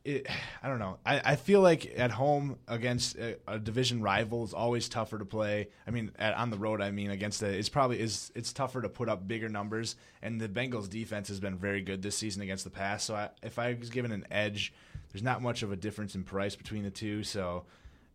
It, 0.05 0.27
I 0.63 0.69
don't 0.69 0.79
know. 0.79 0.99
I, 1.05 1.33
I 1.33 1.37
feel 1.37 1.61
like 1.61 1.95
at 1.97 2.11
home 2.11 2.59
against 2.69 3.17
a, 3.17 3.39
a 3.47 3.59
division 3.59 4.03
rival 4.03 4.45
is 4.45 4.55
always 4.55 4.89
tougher 4.89 5.19
to 5.19 5.25
play. 5.25 5.69
I 5.87 5.91
mean, 5.91 6.13
at, 6.19 6.35
on 6.35 6.51
the 6.51 6.59
road, 6.59 6.81
I 6.81 6.91
mean 6.91 7.11
against 7.11 7.41
the 7.41 7.49
it's 7.49 7.69
probably 7.69 8.01
is 8.01 8.33
it's 8.35 8.53
tougher 8.53 8.83
to 8.83 8.89
put 8.89 9.09
up 9.09 9.27
bigger 9.27 9.49
numbers. 9.49 9.97
And 10.23 10.41
the 10.41 10.49
Bengals 10.49 10.89
defense 10.89 11.29
has 11.29 11.41
been 11.41 11.57
very 11.57 11.83
good 11.83 12.03
this 12.03 12.17
season 12.17 12.43
against 12.43 12.65
the 12.65 12.71
pass. 12.71 13.05
So 13.05 13.15
I, 13.15 13.31
if 13.43 13.59
I 13.59 13.75
was 13.79 13.91
given 13.91 14.13
an 14.13 14.27
edge, 14.31 14.73
there's 15.13 15.23
not 15.23 15.43
much 15.43 15.63
of 15.63 15.73
a 15.73 15.77
difference 15.77 16.15
in 16.15 16.25
price 16.25 16.57
between 16.57 16.83
the 16.83 16.91
two. 16.91 17.23
So 17.23 17.65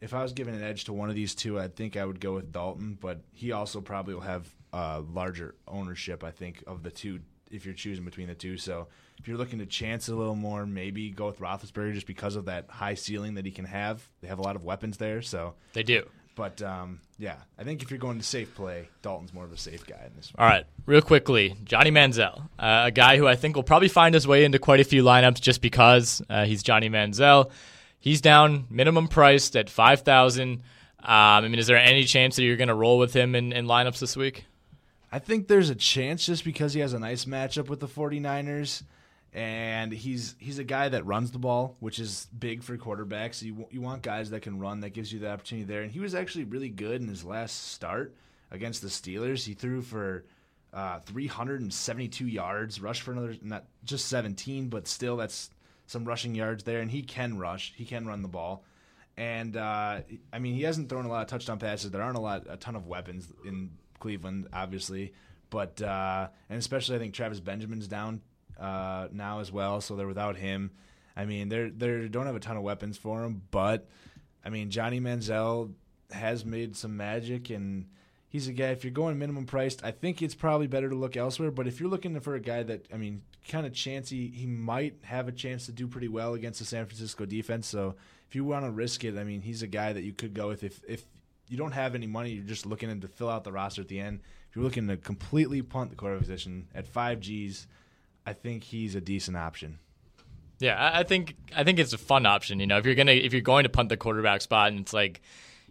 if 0.02 0.14
I 0.14 0.24
was 0.24 0.34
given 0.34 0.54
an 0.56 0.64
edge 0.64 0.86
to 0.86 0.94
one 0.94 1.10
of 1.10 1.16
these 1.16 1.36
two, 1.36 1.60
I 1.60 1.68
think 1.68 1.96
I 1.96 2.06
would 2.06 2.20
go 2.20 2.34
with 2.34 2.52
Dalton. 2.52 2.98
But 3.00 3.22
he 3.32 3.52
also 3.52 3.82
probably 3.82 4.14
will 4.14 4.22
have 4.22 4.50
uh, 4.74 5.02
larger 5.12 5.56
ownership. 5.68 6.24
I 6.24 6.32
think 6.32 6.64
of 6.68 6.84
the 6.84 6.92
two 6.92 7.20
if 7.52 7.66
you're 7.66 7.74
choosing 7.74 8.06
between 8.06 8.28
the 8.28 8.36
two. 8.36 8.58
So 8.58 8.88
if 9.20 9.28
you're 9.28 9.38
looking 9.38 9.60
to 9.60 9.66
chance 9.66 10.08
a 10.08 10.16
little 10.16 10.36
more, 10.36 10.66
maybe 10.66 11.10
go 11.10 11.28
with 11.28 11.40
Roethlisberger 11.40 11.94
just 11.94 12.08
because 12.08 12.36
of 12.36 12.46
that 12.46 12.66
high 12.70 12.96
ceiling 12.96 13.36
that 13.36 13.46
he 13.46 13.52
can 13.52 13.66
have. 13.66 14.08
They 14.22 14.28
have 14.28 14.40
a 14.40 14.44
lot 14.44 14.56
of 14.56 14.64
weapons 14.64 14.98
there, 14.98 15.22
so 15.22 15.54
they 15.74 15.84
do. 15.84 16.08
But 16.34 16.62
um, 16.62 17.02
yeah, 17.20 17.36
I 17.60 17.64
think 17.64 17.84
if 17.84 17.92
you're 17.92 18.00
going 18.00 18.18
to 18.18 18.24
safe 18.24 18.56
play, 18.56 18.88
Dalton's 19.02 19.34
more 19.34 19.44
of 19.44 19.52
a 19.52 19.58
safe 19.58 19.86
guy 19.86 20.02
in 20.08 20.16
this 20.16 20.34
one. 20.34 20.44
All 20.44 20.52
right, 20.52 20.66
real 20.86 21.02
quickly, 21.02 21.58
Johnny 21.66 21.92
Manziel, 21.92 22.50
uh, 22.58 22.84
a 22.86 22.92
guy 22.92 23.18
who 23.18 23.28
I 23.28 23.36
think 23.36 23.56
will 23.56 23.64
probably 23.64 23.90
find 23.90 24.16
his 24.16 24.28
way 24.28 24.46
into 24.46 24.58
quite 24.58 24.80
a 24.80 24.86
few 24.86 25.04
lineups 25.04 25.42
just 25.42 25.62
because 25.62 26.22
uh, 26.30 26.46
he's 26.46 26.64
Johnny 26.64 26.90
Manziel. 26.90 27.52
He's 28.00 28.22
down 28.22 28.66
minimum 28.70 29.08
priced 29.08 29.56
at 29.56 29.70
five 29.70 30.02
thousand. 30.02 30.64
Um, 31.04 31.10
I 31.10 31.42
mean, 31.42 31.60
is 31.60 31.68
there 31.68 31.78
any 31.78 32.06
chance 32.06 32.36
that 32.38 32.44
you're 32.44 32.58
going 32.58 32.68
to 32.70 32.76
roll 32.76 32.98
with 32.98 33.14
him 33.14 33.36
in, 33.36 33.52
in 33.52 33.66
lineups 33.66 34.00
this 34.00 34.16
week? 34.16 34.46
I 35.12 35.20
think 35.20 35.48
there's 35.48 35.70
a 35.70 35.76
chance 35.76 36.26
just 36.26 36.46
because 36.46 36.74
he 36.74 36.80
has 36.80 36.94
a 36.94 37.00
nice 37.00 37.26
matchup 37.26 37.68
with 37.68 37.82
the 37.82 37.88
49ers 37.88 38.84
and 39.34 39.94
he's 39.94 40.36
he's 40.40 40.60
a 40.60 40.64
guy 40.64 40.90
that 40.90 41.06
runs 41.06 41.32
the 41.32 41.40
ball, 41.40 41.78
which 41.80 42.00
is 42.00 42.28
big 42.38 42.64
for 42.64 42.78
quarterbacks. 42.78 43.42
You 43.42 43.66
you 43.72 43.82
want 43.82 44.02
guys 44.02 44.30
that 44.32 44.42
can 44.42 44.60
run, 44.60 44.82
that 44.82 44.90
gives 44.90 45.12
you 45.12 45.20
the 45.20 45.32
opportunity 45.32 45.66
there. 45.66 45.84
And 45.84 45.92
he 45.92 46.00
was 46.00 46.16
actually 46.16 46.44
really 46.46 46.70
good 46.70 47.02
in 47.02 47.08
his 47.08 47.24
last 47.24 47.72
start 47.72 48.14
against 48.52 48.82
the 48.82 48.90
Steelers. 48.90 49.46
He 49.46 49.54
threw 49.54 49.82
for 49.82 50.26
uh, 50.74 51.00
372 51.00 52.28
yards, 52.28 52.82
rushed 52.82 53.04
for 53.04 53.14
another 53.14 53.36
not 53.42 53.66
just 53.86 54.08
17, 54.08 54.68
but 54.68 54.88
still 54.88 55.16
that's 55.18 55.50
some 55.88 56.06
rushing 56.06 56.36
yards 56.36 56.64
there. 56.66 56.80
And 56.80 56.92
he 56.92 57.02
can 57.02 57.38
rush, 57.38 57.74
he 57.76 57.86
can 57.86 58.06
run 58.06 58.22
the 58.22 58.28
ball. 58.28 58.66
And 59.18 59.56
uh, 59.56 60.02
I 60.34 60.40
mean, 60.40 60.56
he 60.56 60.64
hasn't 60.64 60.90
thrown 60.90 61.06
a 61.06 61.10
lot 61.10 61.22
of 61.22 61.28
touchdown 61.28 61.60
passes. 61.60 61.92
There 61.92 62.02
aren't 62.02 62.18
a 62.18 62.22
lot, 62.22 62.48
a 62.50 62.58
ton 62.58 62.76
of 62.76 62.88
weapons 62.88 63.32
in 63.46 63.72
Cleveland, 64.02 64.48
obviously, 64.52 65.14
but 65.50 65.82
uh, 65.82 66.28
and 66.50 66.60
especially 66.60 66.98
I 66.98 67.00
think 67.00 67.14
Travis 67.14 67.40
Benjamin's 67.40 67.88
down 67.88 68.22
uh, 68.60 69.08
now 69.12 69.40
as 69.40 69.52
well, 69.52 69.80
so 69.80 69.96
they're 69.96 70.08
without 70.08 70.36
him. 70.36 70.72
I 71.16 71.26
mean, 71.26 71.50
they're 71.50 71.70
they 71.70 72.08
don't 72.08 72.26
have 72.26 72.36
a 72.36 72.40
ton 72.40 72.58
of 72.58 72.64
weapons 72.64 72.98
for 72.98 73.24
him, 73.24 73.42
but 73.52 73.88
I 74.44 74.50
mean, 74.50 74.70
Johnny 74.70 75.00
Manziel 75.00 75.72
has 76.12 76.46
made 76.46 76.76
some 76.76 76.98
magic, 76.98 77.50
and 77.50 77.88
he's 78.28 78.48
a 78.48 78.54
guy. 78.54 78.68
If 78.68 78.84
you're 78.84 78.92
going 78.92 79.20
minimum 79.20 79.46
priced, 79.46 79.84
I 79.84 79.92
think 79.92 80.22
it's 80.22 80.36
probably 80.36 80.68
better 80.68 80.90
to 80.90 80.96
look 80.96 81.16
elsewhere. 81.18 81.52
But 81.52 81.68
if 81.68 81.80
you're 81.80 81.90
looking 81.90 82.20
for 82.20 82.36
a 82.36 82.40
guy 82.40 82.64
that, 82.64 82.86
I 82.94 82.98
mean, 82.98 83.22
kind 83.48 83.66
of 83.66 83.74
chancy, 83.74 84.30
he 84.30 84.46
might 84.46 84.96
have 85.04 85.28
a 85.28 85.32
chance 85.32 85.66
to 85.68 85.72
do 85.72 85.88
pretty 85.88 86.08
well 86.08 86.34
against 86.34 86.60
the 86.60 86.66
San 86.66 86.86
Francisco 86.86 87.26
defense. 87.26 87.68
So 87.68 87.96
if 88.28 88.36
you 88.36 88.44
want 88.44 88.66
to 88.66 88.72
risk 88.72 89.04
it, 89.04 89.18
I 89.18 89.24
mean, 89.24 89.42
he's 89.42 89.62
a 89.62 89.68
guy 89.68 89.94
that 89.94 90.04
you 90.04 90.14
could 90.14 90.34
go 90.34 90.48
with 90.48 90.64
if 90.64 90.82
if 90.88 91.06
you 91.52 91.58
don't 91.58 91.74
have 91.74 91.96
any 91.96 92.08
money, 92.08 92.32
you're 92.32 92.46
just 92.46 92.66
looking 92.66 93.02
to 93.02 93.08
fill 93.10 93.30
out 93.30 93.44
the 93.44 93.52
roster 93.52 93.82
at 93.82 93.90
the 93.90 94.00
end. 94.00 94.22
If 94.50 94.56
you're 94.56 94.64
looking 94.64 94.88
to 94.88 94.96
completely 94.96 95.62
punt 95.62 95.90
the 95.90 95.98
quarterback 95.98 96.22
position 96.22 96.68
at 96.74 96.88
five 96.88 97.20
Gs 97.20 97.68
I 98.26 98.34
think 98.34 98.64
he's 98.64 98.96
a 98.96 99.02
decent 99.02 99.36
option. 99.36 99.80
Yeah, 100.60 100.92
I 100.94 101.04
think 101.04 101.36
I 101.56 101.64
think 101.64 101.80
it's 101.80 101.92
a 101.92 101.98
fun 101.98 102.26
option. 102.26 102.60
You 102.60 102.68
know, 102.68 102.78
if 102.78 102.86
you're 102.86 102.96
gonna 102.96 103.14
if 103.14 103.34
you're 103.34 103.42
going 103.42 103.64
to 103.64 103.70
punt 103.70 103.90
the 103.90 103.98
quarterback 103.98 104.42
spot, 104.42 104.72
and 104.72 104.80
it's 104.80 104.94
like, 104.94 105.22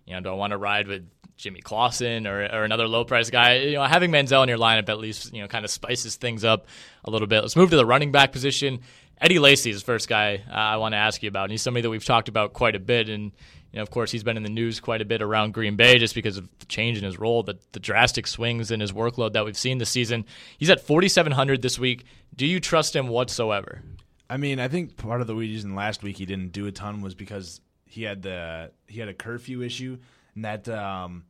you 0.04 0.14
know, 0.14 0.20
do 0.20 0.28
I 0.30 0.32
want 0.32 0.50
to 0.50 0.56
ride 0.56 0.88
with 0.88 1.08
Jimmy 1.36 1.60
Clausen 1.60 2.26
or, 2.26 2.40
or 2.40 2.64
another 2.64 2.86
low 2.86 3.04
price 3.04 3.30
guy. 3.30 3.54
You 3.58 3.74
know, 3.74 3.84
having 3.84 4.10
Manziel 4.10 4.42
in 4.42 4.48
your 4.48 4.58
lineup 4.58 4.88
at 4.88 4.98
least 4.98 5.32
you 5.32 5.40
know 5.40 5.48
kind 5.48 5.64
of 5.64 5.70
spices 5.70 6.16
things 6.16 6.44
up 6.44 6.66
a 7.04 7.10
little 7.10 7.28
bit. 7.28 7.40
Let's 7.40 7.56
move 7.56 7.70
to 7.70 7.76
the 7.76 7.86
running 7.86 8.12
back 8.12 8.32
position. 8.32 8.80
Eddie 9.20 9.38
Lacy 9.38 9.70
is 9.70 9.80
the 9.80 9.84
first 9.84 10.08
guy 10.08 10.42
uh, 10.50 10.54
I 10.54 10.76
want 10.76 10.92
to 10.92 10.96
ask 10.96 11.22
you 11.22 11.28
about. 11.28 11.44
And 11.44 11.52
he's 11.52 11.62
somebody 11.62 11.82
that 11.82 11.90
we've 11.90 12.04
talked 12.04 12.28
about 12.28 12.52
quite 12.52 12.74
a 12.74 12.80
bit, 12.80 13.08
and 13.08 13.32
you 13.72 13.76
know, 13.76 13.82
of 13.82 13.90
course, 13.90 14.10
he's 14.10 14.24
been 14.24 14.36
in 14.36 14.42
the 14.42 14.50
news 14.50 14.80
quite 14.80 15.00
a 15.00 15.04
bit 15.04 15.22
around 15.22 15.54
Green 15.54 15.76
Bay 15.76 15.98
just 15.98 16.14
because 16.14 16.36
of 16.36 16.48
the 16.58 16.66
change 16.66 16.98
in 16.98 17.04
his 17.04 17.18
role, 17.18 17.42
the, 17.42 17.58
the 17.72 17.80
drastic 17.80 18.26
swings 18.26 18.70
in 18.70 18.80
his 18.80 18.92
workload 18.92 19.32
that 19.34 19.44
we've 19.44 19.56
seen 19.56 19.78
this 19.78 19.90
season. 19.90 20.24
He's 20.58 20.70
at 20.70 20.80
4,700 20.80 21.62
this 21.62 21.78
week. 21.78 22.04
Do 22.34 22.46
you 22.46 22.58
trust 22.58 22.96
him 22.96 23.08
whatsoever? 23.08 23.82
I 24.28 24.36
mean, 24.36 24.60
I 24.60 24.68
think 24.68 24.96
part 24.96 25.20
of 25.20 25.26
the 25.26 25.34
reason 25.34 25.74
last 25.74 26.02
week 26.02 26.16
he 26.16 26.26
didn't 26.26 26.52
do 26.52 26.66
a 26.66 26.72
ton 26.72 27.00
was 27.00 27.14
because 27.14 27.60
he 27.84 28.04
had 28.04 28.22
the 28.22 28.70
he 28.86 29.00
had 29.00 29.08
a 29.08 29.14
curfew 29.14 29.62
issue, 29.62 29.98
and 30.36 30.44
that 30.44 30.68
um, 30.68 31.24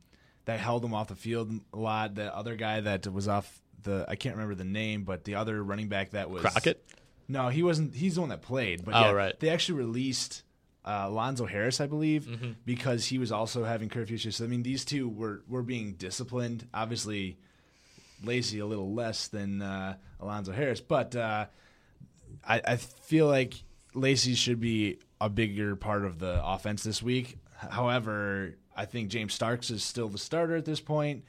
that 0.45 0.59
held 0.59 0.85
him 0.85 0.93
off 0.93 1.07
the 1.07 1.15
field 1.15 1.51
a 1.73 1.77
lot. 1.77 2.13
The 2.13 2.35
other 2.35 2.55
guy 2.55 2.81
that 2.81 3.11
was 3.11 3.27
off 3.27 3.59
the 3.81 4.05
I 4.07 4.15
can't 4.15 4.35
remember 4.35 4.55
the 4.55 4.63
name, 4.63 5.03
but 5.03 5.23
the 5.23 5.35
other 5.35 5.63
running 5.63 5.87
back 5.87 6.11
that 6.11 6.29
was 6.29 6.41
Crockett. 6.41 6.85
No, 7.27 7.49
he 7.49 7.63
wasn't. 7.63 7.95
He's 7.95 8.15
the 8.15 8.21
one 8.21 8.29
that 8.29 8.43
played. 8.43 8.85
But 8.85 8.93
oh, 8.93 8.99
yeah, 8.99 9.11
right. 9.11 9.39
They 9.39 9.49
actually 9.49 9.79
released 9.79 10.43
uh, 10.83 11.05
Alonzo 11.05 11.45
Harris, 11.45 11.79
I 11.79 11.87
believe, 11.87 12.25
mm-hmm. 12.25 12.51
because 12.65 13.05
he 13.05 13.17
was 13.17 13.31
also 13.31 13.63
having 13.63 13.89
curfew 13.89 14.15
issues. 14.15 14.37
So, 14.37 14.45
I 14.45 14.47
mean, 14.47 14.63
these 14.63 14.83
two 14.85 15.07
were 15.07 15.43
were 15.47 15.63
being 15.63 15.93
disciplined. 15.93 16.67
Obviously, 16.73 17.37
Lacy 18.23 18.59
a 18.59 18.65
little 18.65 18.93
less 18.93 19.27
than 19.27 19.61
uh, 19.61 19.95
Alonzo 20.19 20.51
Harris, 20.51 20.81
but 20.81 21.15
uh, 21.15 21.45
I, 22.47 22.61
I 22.65 22.75
feel 22.77 23.27
like 23.27 23.53
Lacy 23.93 24.35
should 24.35 24.59
be 24.59 24.99
a 25.19 25.29
bigger 25.29 25.75
part 25.75 26.05
of 26.05 26.19
the 26.19 26.43
offense 26.43 26.83
this 26.83 27.03
week. 27.03 27.37
However, 27.55 28.55
I 28.75 28.85
think 28.85 29.09
James 29.09 29.33
Starks 29.33 29.69
is 29.69 29.83
still 29.83 30.09
the 30.09 30.17
starter 30.17 30.55
at 30.55 30.65
this 30.65 30.79
point, 30.79 31.25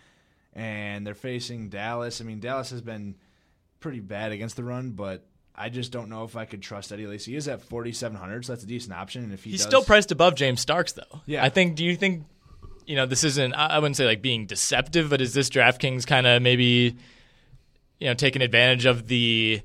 and 0.54 1.06
they're 1.06 1.14
facing 1.14 1.68
Dallas. 1.68 2.20
I 2.20 2.24
mean, 2.24 2.40
Dallas 2.40 2.70
has 2.70 2.80
been 2.80 3.16
pretty 3.80 4.00
bad 4.00 4.32
against 4.32 4.56
the 4.56 4.64
run, 4.64 4.92
but 4.92 5.26
I 5.54 5.68
just 5.68 5.92
don't 5.92 6.08
know 6.08 6.24
if 6.24 6.34
I 6.34 6.44
could 6.44 6.62
trust 6.62 6.92
Eddie 6.92 7.06
Lacy. 7.06 7.32
He 7.32 7.36
is 7.36 7.46
at 7.46 7.62
4,700, 7.62 8.46
so 8.46 8.52
that's 8.52 8.64
a 8.64 8.66
decent 8.66 8.94
option. 8.94 9.24
And 9.24 9.32
if 9.32 9.44
he 9.44 9.50
he's 9.50 9.60
does, 9.60 9.68
still 9.68 9.82
priced 9.82 10.10
above 10.10 10.34
James 10.34 10.60
Starks, 10.60 10.92
though. 10.92 11.20
Yeah, 11.26 11.44
I 11.44 11.50
think. 11.50 11.76
Do 11.76 11.84
you 11.84 11.96
think? 11.96 12.24
You 12.86 12.96
know, 12.96 13.06
this 13.06 13.22
isn't. 13.22 13.52
I 13.54 13.78
wouldn't 13.78 13.96
say 13.96 14.06
like 14.06 14.22
being 14.22 14.46
deceptive, 14.46 15.10
but 15.10 15.20
is 15.20 15.34
this 15.34 15.50
DraftKings 15.50 16.06
kind 16.06 16.26
of 16.26 16.42
maybe, 16.42 16.96
you 17.98 18.06
know, 18.06 18.14
taking 18.14 18.42
advantage 18.42 18.86
of 18.86 19.06
the? 19.08 19.60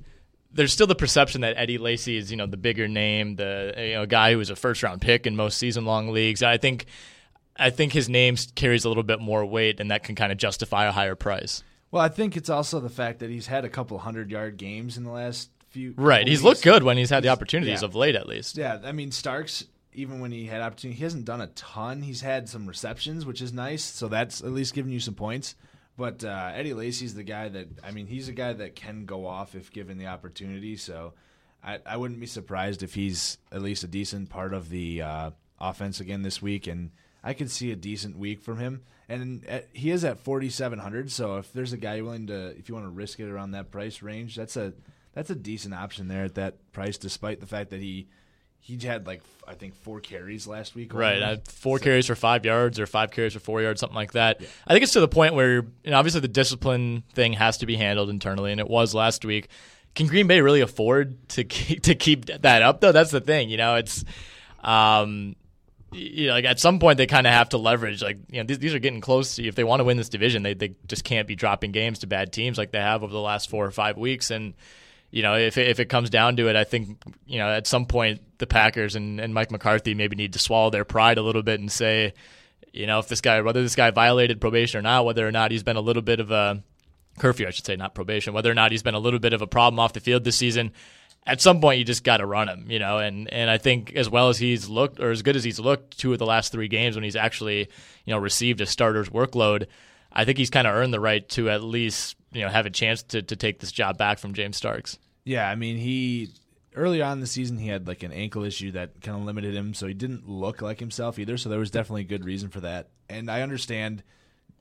There's 0.51 0.73
still 0.73 0.87
the 0.87 0.95
perception 0.95 1.41
that 1.41 1.57
Eddie 1.57 1.77
Lacy 1.77 2.17
is, 2.17 2.31
you 2.31 2.37
know, 2.37 2.47
the 2.47 2.57
bigger 2.57 2.87
name, 2.87 3.35
the 3.35 3.73
you 3.77 3.93
know 3.93 4.05
guy 4.05 4.33
who 4.33 4.37
was 4.37 4.49
a 4.49 4.55
first 4.55 4.83
round 4.83 5.01
pick 5.01 5.25
in 5.25 5.35
most 5.35 5.57
season 5.57 5.85
long 5.85 6.09
leagues. 6.09 6.43
I 6.43 6.57
think, 6.57 6.85
I 7.55 7.69
think 7.69 7.93
his 7.93 8.09
name 8.09 8.35
carries 8.55 8.85
a 8.85 8.89
little 8.89 9.03
bit 9.03 9.19
more 9.19 9.45
weight, 9.45 9.79
and 9.79 9.91
that 9.91 10.03
can 10.03 10.15
kind 10.15 10.31
of 10.31 10.37
justify 10.37 10.85
a 10.85 10.91
higher 10.91 11.15
price. 11.15 11.63
Well, 11.91 12.03
I 12.03 12.09
think 12.09 12.35
it's 12.35 12.49
also 12.49 12.79
the 12.79 12.89
fact 12.89 13.19
that 13.19 13.29
he's 13.29 13.47
had 13.47 13.65
a 13.65 13.69
couple 13.69 13.97
hundred 13.99 14.29
yard 14.29 14.57
games 14.57 14.97
in 14.97 15.03
the 15.03 15.11
last 15.11 15.49
few. 15.69 15.93
Right, 15.97 16.27
he's 16.27 16.43
looked 16.43 16.63
good 16.63 16.83
when 16.83 16.97
he's 16.97 17.09
had 17.09 17.23
the 17.23 17.29
opportunities 17.29 17.81
yeah. 17.81 17.85
of 17.85 17.95
late, 17.95 18.15
at 18.15 18.27
least. 18.27 18.57
Yeah, 18.57 18.79
I 18.83 18.91
mean 18.91 19.11
Starks, 19.11 19.65
even 19.93 20.19
when 20.19 20.31
he 20.31 20.45
had 20.45 20.61
opportunity, 20.61 20.97
he 20.97 21.03
hasn't 21.03 21.25
done 21.25 21.41
a 21.41 21.47
ton. 21.47 22.01
He's 22.01 22.21
had 22.21 22.47
some 22.47 22.67
receptions, 22.67 23.25
which 23.25 23.41
is 23.41 23.53
nice. 23.53 23.83
So 23.83 24.07
that's 24.07 24.41
at 24.41 24.51
least 24.51 24.73
giving 24.73 24.91
you 24.91 24.99
some 24.99 25.15
points. 25.15 25.55
But 25.97 26.23
uh, 26.23 26.51
Eddie 26.53 26.75
Lacy's 26.75 27.15
the 27.15 27.23
guy 27.23 27.49
that 27.49 27.67
I 27.83 27.91
mean, 27.91 28.07
he's 28.07 28.29
a 28.29 28.33
guy 28.33 28.53
that 28.53 28.75
can 28.75 29.05
go 29.05 29.25
off 29.25 29.55
if 29.55 29.71
given 29.71 29.97
the 29.97 30.07
opportunity. 30.07 30.77
So 30.77 31.13
I, 31.63 31.79
I 31.85 31.97
wouldn't 31.97 32.19
be 32.19 32.27
surprised 32.27 32.83
if 32.83 32.93
he's 32.93 33.39
at 33.51 33.61
least 33.61 33.83
a 33.83 33.87
decent 33.87 34.29
part 34.29 34.53
of 34.53 34.69
the 34.69 35.01
uh, 35.01 35.31
offense 35.59 35.99
again 35.99 36.21
this 36.21 36.41
week, 36.41 36.67
and 36.67 36.91
I 37.23 37.33
could 37.33 37.49
see 37.49 37.71
a 37.71 37.75
decent 37.75 38.17
week 38.17 38.41
from 38.41 38.59
him. 38.59 38.83
And 39.09 39.43
uh, 39.49 39.59
he 39.73 39.91
is 39.91 40.03
at 40.03 40.19
4,700. 40.19 41.11
So 41.11 41.37
if 41.37 41.51
there's 41.53 41.73
a 41.73 41.77
guy 41.77 42.01
willing 42.01 42.27
to, 42.27 42.49
if 42.57 42.69
you 42.69 42.75
want 42.75 42.87
to 42.87 42.91
risk 42.91 43.19
it 43.19 43.29
around 43.29 43.51
that 43.51 43.71
price 43.71 44.01
range, 44.01 44.35
that's 44.35 44.57
a 44.57 44.73
that's 45.17 45.31
a 45.31 45.35
decent 45.35 45.73
option 45.73 46.07
there 46.07 46.25
at 46.25 46.35
that 46.35 46.71
price, 46.71 46.99
despite 46.99 47.39
the 47.39 47.47
fact 47.47 47.71
that 47.71 47.81
he 47.81 48.07
he 48.59 48.77
had 48.77 49.07
like 49.07 49.23
I 49.47 49.55
think 49.55 49.73
four 49.73 49.99
carries 49.99 50.45
last 50.45 50.75
week. 50.75 50.93
Right, 50.93 51.19
uh, 51.19 51.37
four 51.47 51.79
so. 51.79 51.85
carries 51.85 52.05
for 52.05 52.13
five 52.13 52.45
yards 52.45 52.79
or 52.79 52.85
five 52.85 53.09
carries 53.09 53.33
for 53.33 53.39
four 53.39 53.59
yards, 53.59 53.79
something 53.79 53.95
like 53.95 54.11
that. 54.11 54.41
Yeah. 54.41 54.47
I 54.67 54.73
think 54.73 54.83
it's 54.83 54.93
to 54.93 54.99
the 54.99 55.07
point 55.07 55.33
where 55.33 55.55
you 55.55 55.71
know, 55.87 55.97
obviously 55.97 56.21
the 56.21 56.27
discipline 56.27 57.03
thing 57.13 57.33
has 57.33 57.57
to 57.57 57.65
be 57.65 57.75
handled 57.75 58.11
internally, 58.11 58.51
and 58.51 58.59
it 58.59 58.69
was 58.69 58.93
last 58.93 59.25
week. 59.25 59.49
Can 59.95 60.05
Green 60.05 60.27
Bay 60.27 60.39
really 60.41 60.61
afford 60.61 61.27
to 61.29 61.43
keep, 61.43 61.81
to 61.83 61.95
keep 61.95 62.25
that 62.25 62.61
up 62.61 62.81
though? 62.81 62.91
That's 62.91 63.09
the 63.09 63.21
thing. 63.21 63.49
You 63.49 63.57
know, 63.57 63.73
it's 63.73 64.05
um, 64.63 65.35
you 65.91 66.27
know, 66.27 66.33
like 66.33 66.45
at 66.45 66.59
some 66.59 66.77
point 66.77 66.99
they 66.99 67.07
kind 67.07 67.25
of 67.25 67.33
have 67.33 67.49
to 67.49 67.57
leverage. 67.57 68.03
Like 68.03 68.19
you 68.29 68.37
know, 68.37 68.45
these, 68.45 68.59
these 68.59 68.75
are 68.75 68.79
getting 68.79 69.01
close. 69.01 69.37
To, 69.37 69.47
if 69.47 69.55
they 69.55 69.63
want 69.63 69.79
to 69.79 69.83
win 69.83 69.97
this 69.97 70.09
division, 70.09 70.43
they 70.43 70.53
they 70.53 70.75
just 70.85 71.03
can't 71.03 71.27
be 71.27 71.35
dropping 71.35 71.71
games 71.71 71.99
to 71.99 72.07
bad 72.07 72.31
teams 72.31 72.59
like 72.59 72.69
they 72.69 72.81
have 72.81 73.01
over 73.01 73.11
the 73.11 73.19
last 73.19 73.49
four 73.49 73.65
or 73.65 73.71
five 73.71 73.97
weeks, 73.97 74.29
and 74.29 74.53
you 75.11 75.23
know, 75.23 75.35
if 75.35 75.57
if 75.57 75.79
it 75.79 75.85
comes 75.85 76.09
down 76.09 76.35
to 76.37 76.49
it, 76.49 76.55
I 76.55 76.63
think 76.63 77.01
you 77.25 77.39
know 77.39 77.49
at 77.49 77.67
some 77.67 77.85
point 77.85 78.21
the 78.37 78.47
Packers 78.47 78.95
and, 78.95 79.19
and 79.19 79.33
Mike 79.33 79.51
McCarthy 79.51 79.93
maybe 79.93 80.15
need 80.15 80.33
to 80.33 80.39
swallow 80.39 80.69
their 80.69 80.85
pride 80.85 81.17
a 81.17 81.23
little 81.23 81.43
bit 81.43 81.59
and 81.59 81.71
say, 81.71 82.13
you 82.73 82.85
know, 82.85 82.99
if 82.99 83.07
this 83.07 83.21
guy, 83.21 83.41
whether 83.41 83.63
this 83.63 83.75
guy 83.75 83.91
violated 83.91 84.39
probation 84.39 84.79
or 84.79 84.81
not, 84.81 85.05
whether 85.05 85.27
or 85.27 85.31
not 85.31 85.51
he's 85.51 85.63
been 85.63 85.77
a 85.77 85.81
little 85.81 86.03
bit 86.03 86.19
of 86.19 86.31
a 86.31 86.61
curfew, 87.17 87.47
I 87.47 87.51
should 87.51 87.65
say, 87.65 87.75
not 87.75 87.95
probation, 87.95 88.33
whether 88.33 88.51
or 88.51 88.53
not 88.53 88.71
he's 88.71 88.83
been 88.83 88.93
a 88.93 88.99
little 88.99 89.19
bit 89.19 89.33
of 89.33 89.41
a 89.41 89.47
problem 89.47 89.79
off 89.79 89.93
the 89.93 89.99
field 89.99 90.23
this 90.23 90.35
season. 90.35 90.73
At 91.25 91.41
some 91.41 91.59
point, 91.59 91.79
you 91.79 91.85
just 91.85 92.03
got 92.03 92.17
to 92.17 92.25
run 92.25 92.47
him, 92.47 92.69
you 92.69 92.79
know, 92.79 92.99
and 92.99 93.31
and 93.33 93.49
I 93.49 93.57
think 93.57 93.93
as 93.95 94.09
well 94.09 94.29
as 94.29 94.37
he's 94.37 94.69
looked, 94.69 94.99
or 94.99 95.11
as 95.11 95.23
good 95.23 95.35
as 95.35 95.43
he's 95.43 95.59
looked, 95.59 95.97
two 95.97 96.13
of 96.13 96.19
the 96.19 96.25
last 96.25 96.51
three 96.51 96.67
games 96.67 96.95
when 96.95 97.03
he's 97.03 97.15
actually, 97.15 97.69
you 98.05 98.13
know, 98.13 98.17
received 98.17 98.61
a 98.61 98.65
starter's 98.65 99.09
workload, 99.09 99.67
I 100.11 100.25
think 100.25 100.37
he's 100.37 100.49
kind 100.49 100.67
of 100.67 100.75
earned 100.75 100.93
the 100.93 100.99
right 100.99 101.27
to 101.29 101.49
at 101.49 101.63
least, 101.63 102.15
you 102.31 102.41
know, 102.41 102.49
have 102.49 102.65
a 102.65 102.69
chance 102.69 103.03
to 103.03 103.21
to 103.21 103.35
take 103.35 103.59
this 103.59 103.71
job 103.71 103.97
back 103.97 104.19
from 104.19 104.33
James 104.33 104.57
Starks. 104.57 104.97
Yeah, 105.23 105.49
I 105.49 105.55
mean, 105.55 105.77
he 105.77 106.29
early 106.75 107.01
on 107.01 107.13
in 107.13 107.19
the 107.21 107.27
season 107.27 107.57
he 107.57 107.67
had 107.67 107.87
like 107.87 108.03
an 108.03 108.11
ankle 108.11 108.43
issue 108.43 108.71
that 108.71 109.01
kind 109.01 109.17
of 109.17 109.23
limited 109.25 109.53
him, 109.55 109.73
so 109.73 109.87
he 109.87 109.93
didn't 109.93 110.29
look 110.29 110.61
like 110.61 110.79
himself 110.79 111.19
either. 111.19 111.37
So 111.37 111.49
there 111.49 111.59
was 111.59 111.71
definitely 111.71 112.01
a 112.01 112.05
good 112.05 112.25
reason 112.25 112.49
for 112.49 112.61
that, 112.61 112.89
and 113.09 113.29
I 113.29 113.41
understand 113.41 114.03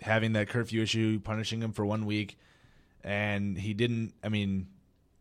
having 0.01 0.33
that 0.35 0.49
curfew 0.49 0.83
issue, 0.83 1.21
punishing 1.21 1.63
him 1.63 1.73
for 1.73 1.85
one 1.85 2.07
week, 2.07 2.39
and 3.05 3.57
he 3.57 3.75
didn't. 3.75 4.15
I 4.25 4.29
mean, 4.29 4.69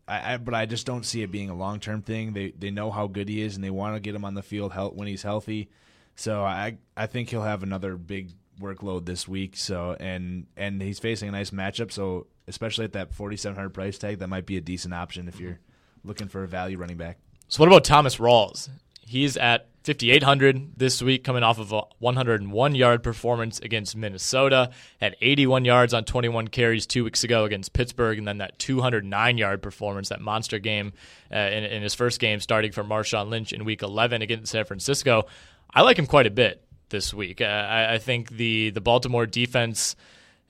I, 0.08 0.34
I 0.34 0.38
but 0.38 0.53
I 0.53 0.65
just 0.65 0.86
don't 0.86 1.05
see 1.05 1.21
it 1.21 1.31
being 1.31 1.49
a 1.49 1.55
long 1.55 1.79
term 1.79 2.01
thing. 2.01 2.34
They 2.34 2.51
they 2.51 2.71
know 2.71 2.91
how 2.91 3.08
good 3.08 3.29
he 3.29 3.41
is, 3.41 3.55
and 3.55 3.63
they 3.63 3.69
want 3.69 3.95
to 3.95 3.99
get 3.99 4.15
him 4.15 4.25
on 4.25 4.34
the 4.34 4.43
field 4.43 4.73
when 4.95 5.08
he's 5.08 5.23
healthy. 5.23 5.69
So 6.15 6.43
I 6.43 6.77
I 6.95 7.08
think 7.08 7.29
he'll 7.29 7.43
have 7.43 7.63
another 7.63 7.97
big 7.97 8.31
workload 8.60 9.05
this 9.05 9.27
week. 9.27 9.58
So 9.58 9.95
and 9.99 10.47
and 10.55 10.81
he's 10.81 10.99
facing 10.99 11.29
a 11.29 11.31
nice 11.31 11.51
matchup. 11.51 11.91
So 11.91 12.27
especially 12.47 12.86
at 12.86 12.93
that 12.93 13.13
forty 13.13 13.38
seven 13.38 13.55
hundred 13.55 13.73
price 13.73 13.97
tag, 13.97 14.19
that 14.19 14.27
might 14.27 14.45
be 14.45 14.58
a 14.58 14.62
decent 14.62 14.93
option 14.93 15.27
if 15.27 15.39
you're 15.39 15.60
looking 16.03 16.27
for 16.27 16.43
a 16.43 16.47
value 16.47 16.77
running 16.77 16.97
back. 16.97 17.17
So 17.47 17.62
what 17.62 17.67
about 17.67 17.84
Thomas 17.84 18.17
Rawls? 18.17 18.69
He's 19.08 19.38
at 19.38 19.67
5,800 19.86 20.71
this 20.77 20.99
week, 21.03 21.23
coming 21.23 21.43
off 21.43 21.60
of 21.60 21.71
a 21.71 21.84
101 21.99 22.75
yard 22.75 23.03
performance 23.03 23.60
against 23.60 23.95
Minnesota. 23.95 24.71
Had 24.99 25.15
81 25.21 25.63
yards 25.63 25.93
on 25.93 26.05
21 26.05 26.47
carries 26.47 26.88
two 26.88 27.03
weeks 27.03 27.23
ago 27.23 27.45
against 27.45 27.71
Pittsburgh, 27.71 28.17
and 28.17 28.27
then 28.27 28.39
that 28.39 28.58
209 28.58 29.38
yard 29.38 29.62
performance, 29.62 30.10
that 30.10 30.21
monster 30.21 30.58
game 30.58 30.93
uh, 31.31 31.38
in, 31.38 31.63
in, 31.65 31.84
his 31.84 31.93
first 31.93 32.19
game, 32.19 32.39
starting 32.39 32.71
for 32.71 32.84
Marshawn 32.84 33.29
Lynch 33.29 33.53
in 33.53 33.63
Week 33.63 33.84
11 33.84 34.23
against 34.23 34.51
San 34.51 34.65
Francisco. 34.65 35.27
I 35.71 35.84
like 35.84 35.99
him 35.99 36.08
quite 36.08 36.25
a 36.25 36.31
bit 36.31 36.63
this 36.89 37.13
week. 37.13 37.39
Uh, 37.39 37.45
I, 37.45 37.93
I 37.93 37.97
think 37.99 38.31
the 38.31 38.71
the 38.71 38.81
Baltimore 38.81 39.27
defense 39.27 39.95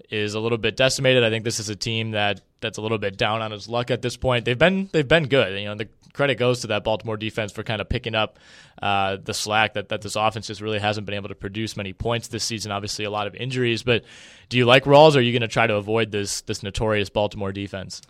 is 0.09 0.33
a 0.33 0.39
little 0.39 0.57
bit 0.57 0.75
decimated. 0.75 1.23
I 1.23 1.29
think 1.29 1.43
this 1.43 1.59
is 1.59 1.69
a 1.69 1.75
team 1.75 2.11
that 2.11 2.41
that's 2.61 2.77
a 2.77 2.81
little 2.81 2.97
bit 2.97 3.17
down 3.17 3.41
on 3.41 3.51
its 3.51 3.67
luck 3.67 3.91
at 3.91 4.01
this 4.01 4.17
point. 4.17 4.45
They've 4.45 4.57
been 4.57 4.89
they've 4.91 5.07
been 5.07 5.27
good. 5.27 5.59
You 5.59 5.65
know, 5.65 5.75
the 5.75 5.87
credit 6.13 6.35
goes 6.35 6.61
to 6.61 6.67
that 6.67 6.83
Baltimore 6.83 7.17
defense 7.17 7.51
for 7.51 7.63
kind 7.63 7.81
of 7.81 7.89
picking 7.89 8.15
up 8.15 8.39
uh, 8.81 9.17
the 9.23 9.33
slack 9.33 9.73
that, 9.73 9.89
that 9.89 10.01
this 10.01 10.15
offense 10.15 10.47
just 10.47 10.61
really 10.61 10.79
hasn't 10.79 11.05
been 11.05 11.15
able 11.15 11.29
to 11.29 11.35
produce 11.35 11.75
many 11.75 11.93
points 11.93 12.27
this 12.27 12.43
season. 12.43 12.71
Obviously, 12.71 13.05
a 13.05 13.11
lot 13.11 13.27
of 13.27 13.35
injuries. 13.35 13.83
But 13.83 14.03
do 14.49 14.57
you 14.57 14.65
like 14.65 14.85
Rawls, 14.85 15.15
or 15.15 15.19
are 15.19 15.21
you 15.21 15.31
going 15.31 15.41
to 15.41 15.47
try 15.47 15.67
to 15.67 15.75
avoid 15.75 16.11
this 16.11 16.41
this 16.41 16.63
notorious 16.63 17.09
Baltimore 17.09 17.51
defense? 17.51 18.01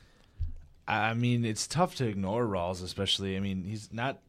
I 0.87 1.15
mean, 1.15 1.45
it's 1.45 1.65
tough 1.65 1.95
to 1.95 2.07
ignore 2.07 2.45
Rawls, 2.45 2.83
especially. 2.83 3.35
I 3.35 3.39
mean, 3.39 3.63
he's 3.63 3.91
not 3.91 4.19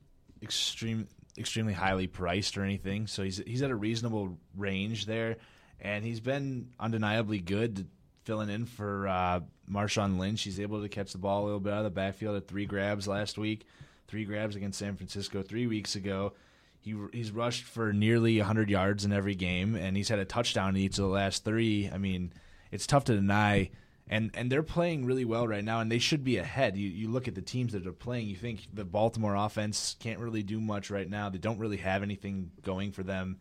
extreme 0.42 1.08
extremely 1.38 1.74
highly 1.74 2.06
priced 2.06 2.56
or 2.56 2.64
anything, 2.64 3.06
so 3.06 3.22
he's 3.22 3.38
he's 3.38 3.62
at 3.62 3.70
a 3.70 3.76
reasonable 3.76 4.38
range 4.56 5.06
there 5.06 5.36
and 5.80 6.04
he's 6.04 6.20
been 6.20 6.70
undeniably 6.78 7.38
good 7.38 7.88
filling 8.24 8.50
in 8.50 8.66
for 8.66 9.06
uh, 9.06 9.40
Marshawn 9.70 10.18
Lynch. 10.18 10.42
He's 10.42 10.60
able 10.60 10.82
to 10.82 10.88
catch 10.88 11.12
the 11.12 11.18
ball 11.18 11.42
a 11.42 11.46
little 11.46 11.60
bit 11.60 11.72
out 11.72 11.78
of 11.78 11.84
the 11.84 11.90
backfield 11.90 12.36
at 12.36 12.48
three 12.48 12.66
grabs 12.66 13.06
last 13.06 13.38
week, 13.38 13.66
three 14.08 14.24
grabs 14.24 14.56
against 14.56 14.78
San 14.78 14.96
Francisco 14.96 15.42
three 15.42 15.66
weeks 15.66 15.94
ago. 15.94 16.32
He 16.80 16.94
he's 17.12 17.30
rushed 17.30 17.64
for 17.64 17.92
nearly 17.92 18.38
100 18.38 18.70
yards 18.70 19.04
in 19.04 19.12
every 19.12 19.34
game, 19.34 19.74
and 19.74 19.96
he's 19.96 20.08
had 20.08 20.18
a 20.18 20.24
touchdown 20.24 20.70
in 20.70 20.82
each 20.82 20.98
of 20.98 21.04
the 21.04 21.10
last 21.10 21.44
three. 21.44 21.90
I 21.92 21.98
mean, 21.98 22.32
it's 22.70 22.86
tough 22.86 23.04
to 23.04 23.14
deny. 23.14 23.70
And 24.08 24.30
and 24.34 24.52
they're 24.52 24.62
playing 24.62 25.04
really 25.04 25.24
well 25.24 25.48
right 25.48 25.64
now, 25.64 25.80
and 25.80 25.90
they 25.90 25.98
should 25.98 26.22
be 26.22 26.36
ahead. 26.36 26.76
You 26.76 26.88
you 26.88 27.08
look 27.08 27.26
at 27.26 27.34
the 27.34 27.42
teams 27.42 27.72
that 27.72 27.88
are 27.88 27.92
playing, 27.92 28.28
you 28.28 28.36
think 28.36 28.68
the 28.72 28.84
Baltimore 28.84 29.34
offense 29.34 29.96
can't 29.98 30.20
really 30.20 30.44
do 30.44 30.60
much 30.60 30.90
right 30.90 31.10
now. 31.10 31.28
They 31.28 31.38
don't 31.38 31.58
really 31.58 31.78
have 31.78 32.04
anything 32.04 32.52
going 32.62 32.92
for 32.92 33.02
them. 33.02 33.40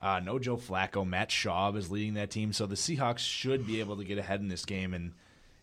Uh, 0.00 0.20
no 0.20 0.38
Joe 0.38 0.56
Flacco. 0.56 1.06
Matt 1.06 1.30
Schaub 1.30 1.76
is 1.76 1.90
leading 1.90 2.14
that 2.14 2.30
team, 2.30 2.52
so 2.52 2.66
the 2.66 2.76
Seahawks 2.76 3.18
should 3.18 3.66
be 3.66 3.80
able 3.80 3.96
to 3.96 4.04
get 4.04 4.18
ahead 4.18 4.40
in 4.40 4.48
this 4.48 4.64
game. 4.64 4.94
And 4.94 5.12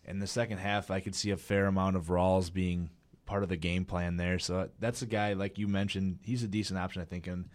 in 0.04 0.18
the 0.18 0.26
second 0.26 0.58
half, 0.58 0.90
I 0.90 1.00
could 1.00 1.14
see 1.14 1.30
a 1.30 1.36
fair 1.36 1.66
amount 1.66 1.96
of 1.96 2.06
Rawls 2.06 2.52
being 2.52 2.90
part 3.24 3.42
of 3.42 3.48
the 3.48 3.56
game 3.56 3.84
plan 3.84 4.16
there. 4.16 4.38
So 4.38 4.68
that's 4.78 5.02
a 5.02 5.06
guy 5.06 5.32
like 5.32 5.58
you 5.58 5.68
mentioned. 5.68 6.18
He's 6.22 6.42
a 6.42 6.48
decent 6.48 6.78
option, 6.78 7.02
I 7.02 7.06
think, 7.06 7.26
and 7.26 7.48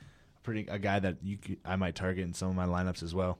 pretty 0.43 0.67
a 0.67 0.79
guy 0.79 0.99
that 0.99 1.17
you 1.23 1.37
could, 1.37 1.57
I 1.63 1.75
might 1.75 1.95
target 1.95 2.23
in 2.23 2.33
some 2.33 2.49
of 2.49 2.55
my 2.55 2.65
lineups 2.65 3.03
as 3.03 3.13
well. 3.13 3.37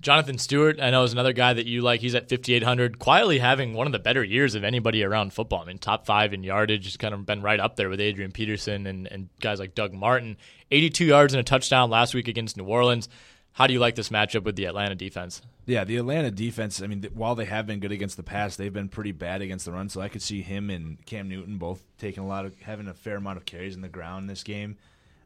Jonathan 0.00 0.38
Stewart, 0.38 0.80
I 0.80 0.90
know, 0.90 1.02
is 1.02 1.12
another 1.12 1.32
guy 1.32 1.52
that 1.52 1.66
you 1.66 1.82
like. 1.82 2.00
He's 2.00 2.14
at 2.14 2.28
5,800, 2.28 3.00
quietly 3.00 3.38
having 3.38 3.74
one 3.74 3.86
of 3.86 3.92
the 3.92 3.98
better 3.98 4.22
years 4.22 4.54
of 4.54 4.62
anybody 4.62 5.02
around 5.02 5.32
football. 5.32 5.62
I 5.62 5.64
mean, 5.64 5.78
top 5.78 6.06
five 6.06 6.32
in 6.32 6.44
yardage, 6.44 6.84
He's 6.84 6.96
kind 6.96 7.12
of 7.12 7.26
been 7.26 7.42
right 7.42 7.58
up 7.58 7.74
there 7.74 7.88
with 7.88 8.00
Adrian 8.00 8.30
Peterson 8.30 8.86
and, 8.86 9.08
and 9.08 9.28
guys 9.40 9.58
like 9.58 9.74
Doug 9.74 9.92
Martin. 9.92 10.36
82 10.70 11.04
yards 11.04 11.34
and 11.34 11.40
a 11.40 11.44
touchdown 11.44 11.90
last 11.90 12.14
week 12.14 12.28
against 12.28 12.56
New 12.56 12.64
Orleans. 12.64 13.08
How 13.52 13.66
do 13.66 13.72
you 13.72 13.80
like 13.80 13.96
this 13.96 14.10
matchup 14.10 14.44
with 14.44 14.54
the 14.54 14.66
Atlanta 14.66 14.94
defense? 14.94 15.42
Yeah, 15.66 15.82
the 15.82 15.96
Atlanta 15.96 16.30
defense, 16.30 16.80
I 16.80 16.86
mean, 16.86 17.04
while 17.12 17.34
they 17.34 17.46
have 17.46 17.66
been 17.66 17.80
good 17.80 17.90
against 17.90 18.16
the 18.16 18.22
pass, 18.22 18.54
they've 18.54 18.72
been 18.72 18.88
pretty 18.88 19.10
bad 19.10 19.42
against 19.42 19.64
the 19.64 19.72
run. 19.72 19.88
So 19.88 20.00
I 20.00 20.08
could 20.08 20.22
see 20.22 20.42
him 20.42 20.70
and 20.70 21.04
Cam 21.06 21.28
Newton 21.28 21.58
both 21.58 21.82
taking 21.98 22.22
a 22.22 22.26
lot 22.26 22.46
of, 22.46 22.56
having 22.60 22.86
a 22.86 22.94
fair 22.94 23.16
amount 23.16 23.38
of 23.38 23.44
carries 23.44 23.74
in 23.74 23.80
the 23.80 23.88
ground 23.88 24.22
in 24.22 24.26
this 24.28 24.44
game. 24.44 24.76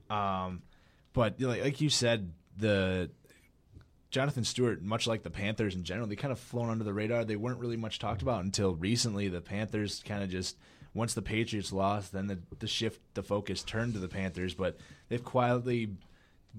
Um, 0.09 0.63
but 1.13 1.39
like, 1.43 1.63
like 1.63 1.81
you 1.83 1.91
said, 1.91 2.33
the 2.57 3.11
Jonathan 4.13 4.45
Stewart, 4.45 4.83
much 4.83 5.07
like 5.09 5.23
the 5.25 5.31
Panthers 5.31 5.75
in 5.75 5.83
general, 5.83 6.07
they 6.07 6.17
kind 6.17 6.31
of 6.33 6.39
flown 6.39 6.71
under 6.71 6.85
the 6.85 6.93
radar. 6.93 7.25
They 7.25 7.35
weren't 7.37 7.59
really 7.59 7.77
much 7.79 7.99
talked 7.99 8.23
about 8.23 8.45
until 8.45 8.75
recently. 8.75 9.29
The 9.29 9.41
Panthers 9.41 10.03
kind 10.07 10.23
of 10.23 10.31
just 10.31 10.57
once 10.95 11.15
the 11.15 11.23
Patriots 11.23 11.73
lost, 11.73 12.13
then 12.13 12.27
the 12.29 12.39
the 12.61 12.67
shift, 12.69 13.01
the 13.15 13.23
focus 13.23 13.63
turned 13.65 13.95
to 13.95 13.99
the 13.99 14.09
Panthers. 14.09 14.55
But 14.55 14.77
they've 15.09 15.25
quietly 15.25 15.89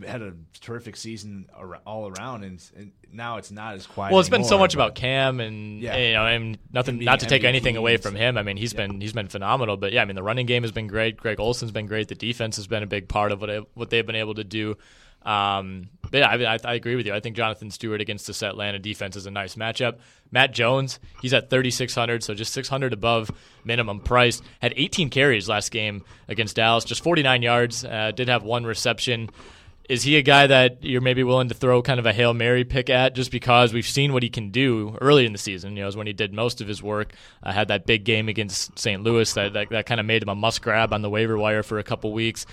had 0.03 0.23
a 0.23 0.33
terrific 0.59 0.95
season 0.97 1.47
all 1.85 2.07
around, 2.07 2.43
and, 2.43 2.59
and 2.75 2.91
now 3.11 3.37
it's 3.37 3.51
not 3.51 3.75
as 3.75 3.85
quiet. 3.85 4.11
Well, 4.11 4.19
it's 4.21 4.29
anymore, 4.29 4.39
been 4.45 4.49
so 4.49 4.57
much 4.57 4.73
about 4.73 4.95
Cam, 4.95 5.39
and 5.39 5.79
Yeah. 5.79 5.95
you 5.97 6.13
know, 6.13 6.25
and 6.25 6.57
nothing, 6.71 6.97
not 6.97 7.19
to 7.19 7.27
take 7.27 7.43
anything 7.43 7.77
away 7.77 7.97
from 7.97 8.15
him. 8.15 8.35
I 8.35 8.41
mean, 8.41 8.57
he's 8.57 8.73
Yeah. 8.73 8.87
been 8.87 8.99
he's 8.99 9.13
been 9.13 9.27
phenomenal. 9.27 9.77
But 9.77 9.93
yeah, 9.93 10.01
I 10.01 10.05
mean, 10.05 10.15
the 10.15 10.23
running 10.23 10.47
game 10.47 10.63
has 10.63 10.71
been 10.71 10.87
great. 10.87 11.17
Greg 11.17 11.39
Olsen's 11.39 11.71
been 11.71 11.85
great. 11.85 12.07
The 12.07 12.15
defense 12.15 12.55
has 12.55 12.65
been 12.65 12.81
a 12.81 12.87
big 12.87 13.07
part 13.07 13.31
of 13.31 13.41
what 13.41 13.51
it, 13.51 13.63
what 13.75 13.91
they've 13.91 14.05
been 14.05 14.15
able 14.15 14.33
to 14.33 14.43
do. 14.43 14.75
Um, 15.25 15.89
but 16.11 16.17
yeah, 16.19 16.27
I, 16.27 16.59
I, 16.63 16.73
agree 16.73 16.95
with 16.95 17.05
you. 17.05 17.13
I 17.13 17.21
think 17.21 17.37
Jonathan 17.37 17.71
Stewart 17.71 18.01
against 18.01 18.27
this 18.27 18.43
Atlanta 18.43 18.77
defense 18.77 19.15
is 19.15 19.25
a 19.25 19.31
nice 19.31 19.55
matchup. 19.55 19.99
Matt 20.31 20.53
Jones, 20.53 20.99
he's 21.21 21.33
at 21.33 21.49
3,600, 21.49 22.23
so 22.23 22.33
just 22.33 22.51
600 22.53 22.91
above 22.91 23.31
minimum 23.63 24.01
price. 24.01 24.41
Had 24.61 24.73
18 24.75 25.09
carries 25.09 25.47
last 25.47 25.71
game 25.71 26.03
against 26.27 26.57
Dallas, 26.57 26.83
just 26.83 27.03
49 27.03 27.41
yards. 27.41 27.85
Uh, 27.85 28.11
did 28.13 28.27
have 28.27 28.43
one 28.43 28.65
reception. 28.65 29.29
Is 29.89 30.03
he 30.03 30.17
a 30.17 30.21
guy 30.21 30.47
that 30.47 30.83
you're 30.83 31.01
maybe 31.01 31.23
willing 31.23 31.49
to 31.49 31.55
throw 31.55 31.81
kind 31.81 31.99
of 31.99 32.05
a 32.05 32.13
Hail 32.13 32.33
Mary 32.33 32.63
pick 32.63 32.89
at 32.89 33.15
just 33.15 33.31
because 33.31 33.73
we've 33.73 33.87
seen 33.87 34.13
what 34.13 34.23
he 34.23 34.29
can 34.29 34.49
do 34.49 34.97
early 35.01 35.25
in 35.25 35.31
the 35.31 35.37
season? 35.37 35.75
You 35.75 35.83
know, 35.83 35.87
is 35.87 35.97
when 35.97 36.07
he 36.07 36.13
did 36.13 36.33
most 36.33 36.61
of 36.61 36.67
his 36.67 36.83
work. 36.83 37.13
Uh, 37.41 37.51
had 37.51 37.69
that 37.69 37.85
big 37.85 38.03
game 38.03 38.27
against 38.27 38.77
St. 38.77 39.01
Louis 39.03 39.31
that, 39.33 39.53
that, 39.53 39.69
that 39.69 39.85
kind 39.85 39.99
of 39.99 40.05
made 40.05 40.21
him 40.21 40.29
a 40.29 40.35
must 40.35 40.61
grab 40.61 40.93
on 40.93 41.01
the 41.01 41.09
waiver 41.09 41.37
wire 41.37 41.63
for 41.63 41.79
a 41.79 41.83
couple 41.83 42.11
weeks 42.11 42.45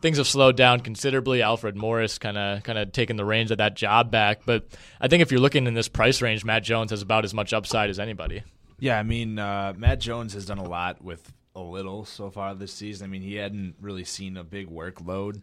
things 0.00 0.18
have 0.18 0.26
slowed 0.26 0.56
down 0.56 0.80
considerably. 0.80 1.42
Alfred 1.42 1.76
Morris 1.76 2.18
kind 2.18 2.38
of 2.38 2.62
kind 2.62 2.78
of 2.78 2.92
taken 2.92 3.16
the 3.16 3.24
reins 3.24 3.50
of 3.50 3.58
that 3.58 3.76
job 3.76 4.10
back, 4.10 4.40
but 4.44 4.66
I 5.00 5.08
think 5.08 5.22
if 5.22 5.30
you're 5.30 5.40
looking 5.40 5.66
in 5.66 5.74
this 5.74 5.88
price 5.88 6.22
range, 6.22 6.44
Matt 6.44 6.62
Jones 6.62 6.90
has 6.90 7.02
about 7.02 7.24
as 7.24 7.34
much 7.34 7.52
upside 7.52 7.90
as 7.90 7.98
anybody. 7.98 8.42
Yeah, 8.78 8.98
I 8.98 9.02
mean, 9.02 9.38
uh, 9.38 9.74
Matt 9.76 10.00
Jones 10.00 10.32
has 10.32 10.46
done 10.46 10.58
a 10.58 10.68
lot 10.68 11.02
with 11.04 11.32
a 11.54 11.60
little 11.60 12.04
so 12.04 12.30
far 12.30 12.54
this 12.54 12.72
season. 12.72 13.04
I 13.04 13.08
mean, 13.08 13.22
he 13.22 13.34
hadn't 13.34 13.74
really 13.80 14.04
seen 14.04 14.36
a 14.36 14.44
big 14.44 14.70
workload 14.70 15.42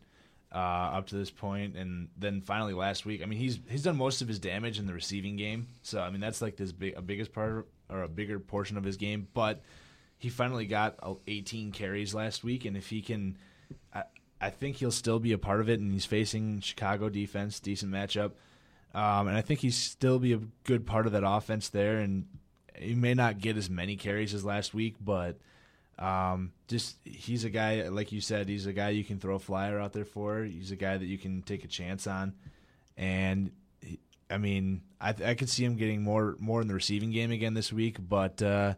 uh, 0.51 0.57
up 0.57 1.07
to 1.07 1.15
this 1.15 1.29
point, 1.29 1.75
and 1.75 2.09
then 2.17 2.41
finally 2.41 2.73
last 2.73 3.05
week, 3.05 3.21
I 3.21 3.25
mean, 3.25 3.39
he's 3.39 3.59
he's 3.69 3.83
done 3.83 3.97
most 3.97 4.21
of 4.21 4.27
his 4.27 4.39
damage 4.39 4.79
in 4.79 4.87
the 4.87 4.93
receiving 4.93 5.35
game. 5.35 5.67
So 5.83 6.01
I 6.01 6.09
mean, 6.09 6.21
that's 6.21 6.41
like 6.41 6.57
this 6.57 6.71
big 6.71 6.95
a 6.97 7.01
biggest 7.01 7.31
part 7.33 7.67
or 7.89 8.03
a 8.03 8.07
bigger 8.07 8.39
portion 8.39 8.77
of 8.77 8.83
his 8.83 8.97
game. 8.97 9.27
But 9.33 9.61
he 10.17 10.29
finally 10.29 10.65
got 10.65 10.95
uh, 11.03 11.13
18 11.27 11.71
carries 11.71 12.13
last 12.13 12.43
week, 12.43 12.65
and 12.65 12.75
if 12.75 12.89
he 12.89 13.01
can. 13.01 13.37
I, 13.93 14.03
I 14.39 14.49
think 14.49 14.77
he'll 14.77 14.91
still 14.91 15.19
be 15.19 15.31
a 15.31 15.37
part 15.37 15.61
of 15.61 15.69
it, 15.69 15.79
and 15.79 15.91
he's 15.91 16.05
facing 16.05 16.59
Chicago 16.59 17.09
defense, 17.09 17.59
decent 17.59 17.91
matchup, 17.91 18.31
um, 18.93 19.27
and 19.27 19.35
I 19.35 19.41
think 19.41 19.61
he's 19.61 19.75
still 19.75 20.19
be 20.19 20.33
a 20.33 20.39
good 20.63 20.85
part 20.85 21.07
of 21.07 21.13
that 21.13 21.23
offense 21.25 21.69
there. 21.69 21.97
And 21.97 22.25
he 22.75 22.95
may 22.95 23.13
not 23.13 23.39
get 23.39 23.57
as 23.57 23.69
many 23.69 23.95
carries 23.95 24.33
as 24.33 24.45
last 24.45 24.73
week, 24.73 24.95
but 25.03 25.37
um, 25.97 26.51
just 26.67 26.97
he's 27.03 27.43
a 27.43 27.49
guy 27.49 27.87
like 27.89 28.11
you 28.11 28.21
said, 28.21 28.47
he's 28.47 28.67
a 28.67 28.73
guy 28.73 28.89
you 28.89 29.03
can 29.03 29.19
throw 29.19 29.35
a 29.35 29.39
flyer 29.39 29.79
out 29.79 29.93
there 29.93 30.05
for. 30.05 30.43
He's 30.43 30.71
a 30.71 30.75
guy 30.75 30.97
that 30.97 31.05
you 31.05 31.17
can 31.17 31.41
take 31.41 31.63
a 31.63 31.67
chance 31.67 32.05
on, 32.05 32.33
and 32.95 33.51
I 34.29 34.37
mean, 34.37 34.81
I 35.01 35.15
I 35.25 35.33
could 35.33 35.49
see 35.49 35.65
him 35.65 35.77
getting 35.77 36.03
more 36.03 36.35
more 36.39 36.61
in 36.61 36.67
the 36.67 36.75
receiving 36.75 37.11
game 37.11 37.31
again 37.31 37.55
this 37.55 37.73
week, 37.73 37.97
but. 37.99 38.41
Uh, 38.41 38.75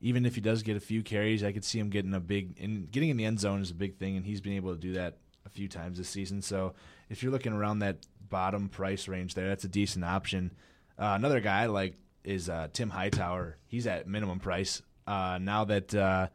even 0.00 0.24
if 0.26 0.34
he 0.34 0.40
does 0.40 0.62
get 0.62 0.76
a 0.76 0.80
few 0.80 1.02
carries, 1.02 1.44
I 1.44 1.52
could 1.52 1.64
see 1.64 1.78
him 1.78 1.90
getting 1.90 2.14
a 2.14 2.20
big 2.20 2.58
and 2.60 2.90
getting 2.90 3.10
in 3.10 3.16
the 3.16 3.24
end 3.24 3.40
zone 3.40 3.60
is 3.60 3.70
a 3.70 3.74
big 3.74 3.96
thing, 3.96 4.16
and 4.16 4.24
he's 4.24 4.40
been 4.40 4.54
able 4.54 4.74
to 4.74 4.80
do 4.80 4.92
that 4.94 5.18
a 5.46 5.48
few 5.48 5.68
times 5.68 5.98
this 5.98 6.08
season. 6.08 6.42
So 6.42 6.74
if 7.08 7.22
you're 7.22 7.32
looking 7.32 7.52
around 7.52 7.80
that 7.80 8.06
bottom 8.28 8.68
price 8.68 9.08
range 9.08 9.34
there, 9.34 9.48
that's 9.48 9.64
a 9.64 9.68
decent 9.68 10.04
option. 10.04 10.52
Uh, 10.98 11.14
another 11.16 11.40
guy 11.40 11.62
I 11.62 11.66
like 11.66 11.96
is 12.24 12.48
uh, 12.48 12.68
Tim 12.72 12.90
Hightower. 12.90 13.56
He's 13.66 13.86
at 13.86 14.06
minimum 14.06 14.38
price 14.38 14.82
uh, 15.10 15.38
now 15.40 15.64
that 15.64 15.92
uh, 15.92 16.28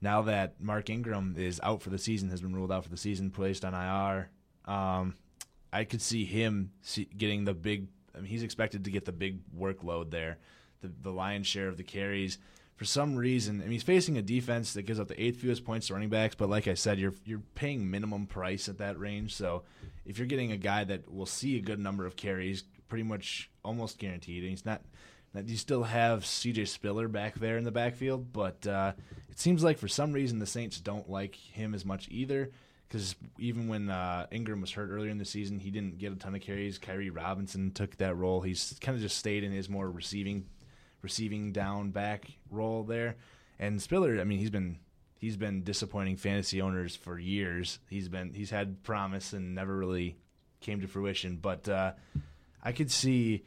now 0.00 0.22
that 0.22 0.60
Mark 0.60 0.90
Ingram 0.90 1.36
is 1.38 1.60
out 1.62 1.82
for 1.82 1.90
the 1.90 1.98
season, 1.98 2.30
has 2.30 2.40
been 2.40 2.54
ruled 2.54 2.72
out 2.72 2.82
for 2.82 2.90
the 2.90 2.96
season, 2.96 3.30
placed 3.30 3.64
on 3.64 3.74
IR. 3.74 4.28
Um, 4.64 5.14
I 5.72 5.84
could 5.84 6.02
see 6.02 6.24
him 6.24 6.72
getting 7.16 7.44
the 7.44 7.54
big. 7.54 7.86
I 8.12 8.18
mean, 8.18 8.26
he's 8.26 8.42
expected 8.42 8.84
to 8.84 8.90
get 8.90 9.04
the 9.04 9.12
big 9.12 9.38
workload 9.56 10.10
there, 10.10 10.38
the 10.80 10.90
the 11.02 11.12
lion's 11.12 11.46
share 11.46 11.68
of 11.68 11.76
the 11.76 11.84
carries. 11.84 12.38
For 12.76 12.84
some 12.84 13.16
reason, 13.16 13.60
I 13.60 13.64
mean, 13.64 13.72
he's 13.72 13.82
facing 13.82 14.18
a 14.18 14.22
defense 14.22 14.74
that 14.74 14.82
gives 14.82 15.00
up 15.00 15.08
the 15.08 15.20
eighth 15.20 15.40
fewest 15.40 15.64
points 15.64 15.86
to 15.86 15.94
running 15.94 16.10
backs. 16.10 16.34
But 16.34 16.50
like 16.50 16.68
I 16.68 16.74
said, 16.74 16.98
you're 16.98 17.14
you're 17.24 17.42
paying 17.54 17.90
minimum 17.90 18.26
price 18.26 18.68
at 18.68 18.78
that 18.78 18.98
range. 18.98 19.34
So 19.34 19.62
if 20.04 20.18
you're 20.18 20.26
getting 20.26 20.52
a 20.52 20.58
guy 20.58 20.84
that 20.84 21.10
will 21.10 21.26
see 21.26 21.56
a 21.56 21.62
good 21.62 21.80
number 21.80 22.04
of 22.04 22.16
carries, 22.16 22.64
pretty 22.88 23.04
much 23.04 23.50
almost 23.64 23.98
guaranteed, 23.98 24.42
and 24.42 24.50
he's 24.50 24.66
not 24.66 24.82
you 25.44 25.56
still 25.56 25.82
have 25.82 26.22
CJ 26.22 26.68
Spiller 26.68 27.08
back 27.08 27.34
there 27.34 27.58
in 27.58 27.64
the 27.64 27.70
backfield, 27.70 28.32
but 28.32 28.66
uh, 28.66 28.92
it 29.28 29.38
seems 29.38 29.62
like 29.62 29.78
for 29.78 29.88
some 29.88 30.12
reason 30.12 30.38
the 30.38 30.46
Saints 30.46 30.80
don't 30.80 31.10
like 31.10 31.34
him 31.34 31.74
as 31.74 31.84
much 31.84 32.08
either. 32.10 32.50
Because 32.88 33.16
even 33.38 33.66
when 33.66 33.90
uh, 33.90 34.26
Ingram 34.30 34.60
was 34.60 34.70
hurt 34.70 34.90
earlier 34.90 35.10
in 35.10 35.18
the 35.18 35.24
season, 35.24 35.58
he 35.58 35.70
didn't 35.70 35.98
get 35.98 36.12
a 36.12 36.16
ton 36.16 36.36
of 36.36 36.40
carries. 36.40 36.78
Khiry 36.78 37.14
Robinson 37.14 37.72
took 37.72 37.96
that 37.96 38.16
role. 38.16 38.40
He's 38.40 38.76
kind 38.80 38.94
of 38.94 39.02
just 39.02 39.18
stayed 39.18 39.42
in 39.42 39.50
his 39.50 39.68
more 39.68 39.90
receiving, 39.90 40.46
receiving 41.06 41.52
down 41.52 41.90
back 41.92 42.26
role 42.50 42.82
there. 42.82 43.14
And 43.58 43.80
Spiller, 43.80 44.20
I 44.20 44.24
mean, 44.24 44.40
he's 44.40 44.50
been 44.50 44.78
he's 45.20 45.36
been 45.36 45.62
disappointing 45.62 46.16
fantasy 46.16 46.60
owners 46.60 46.96
for 46.96 47.18
years. 47.18 47.78
He's 47.88 48.08
been 48.08 48.34
he's 48.34 48.50
had 48.50 48.82
promise 48.82 49.32
and 49.32 49.54
never 49.54 49.76
really 49.76 50.16
came 50.60 50.80
to 50.80 50.88
fruition. 50.88 51.36
But 51.36 51.68
uh, 51.68 51.92
I 52.62 52.72
could 52.72 52.90
see 52.90 53.44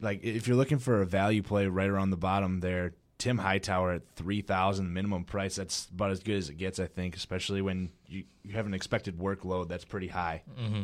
like 0.00 0.22
if 0.22 0.46
you're 0.46 0.56
looking 0.56 0.78
for 0.78 1.00
a 1.00 1.06
value 1.06 1.42
play 1.42 1.66
right 1.66 1.88
around 1.88 2.10
the 2.10 2.16
bottom 2.18 2.60
there, 2.60 2.92
Tim 3.16 3.38
Hightower 3.38 3.92
at 3.94 4.02
three 4.14 4.42
thousand 4.42 4.92
minimum 4.92 5.24
price. 5.24 5.56
That's 5.56 5.88
about 5.92 6.10
as 6.10 6.20
good 6.22 6.36
as 6.36 6.50
it 6.50 6.58
gets, 6.58 6.78
I 6.78 6.86
think, 6.86 7.16
especially 7.16 7.62
when 7.62 7.90
you, 8.06 8.24
you 8.44 8.52
have 8.52 8.66
an 8.66 8.74
expected 8.74 9.18
workload 9.18 9.68
that's 9.68 9.84
pretty 9.84 10.08
high. 10.08 10.42
Mm-hmm. 10.60 10.82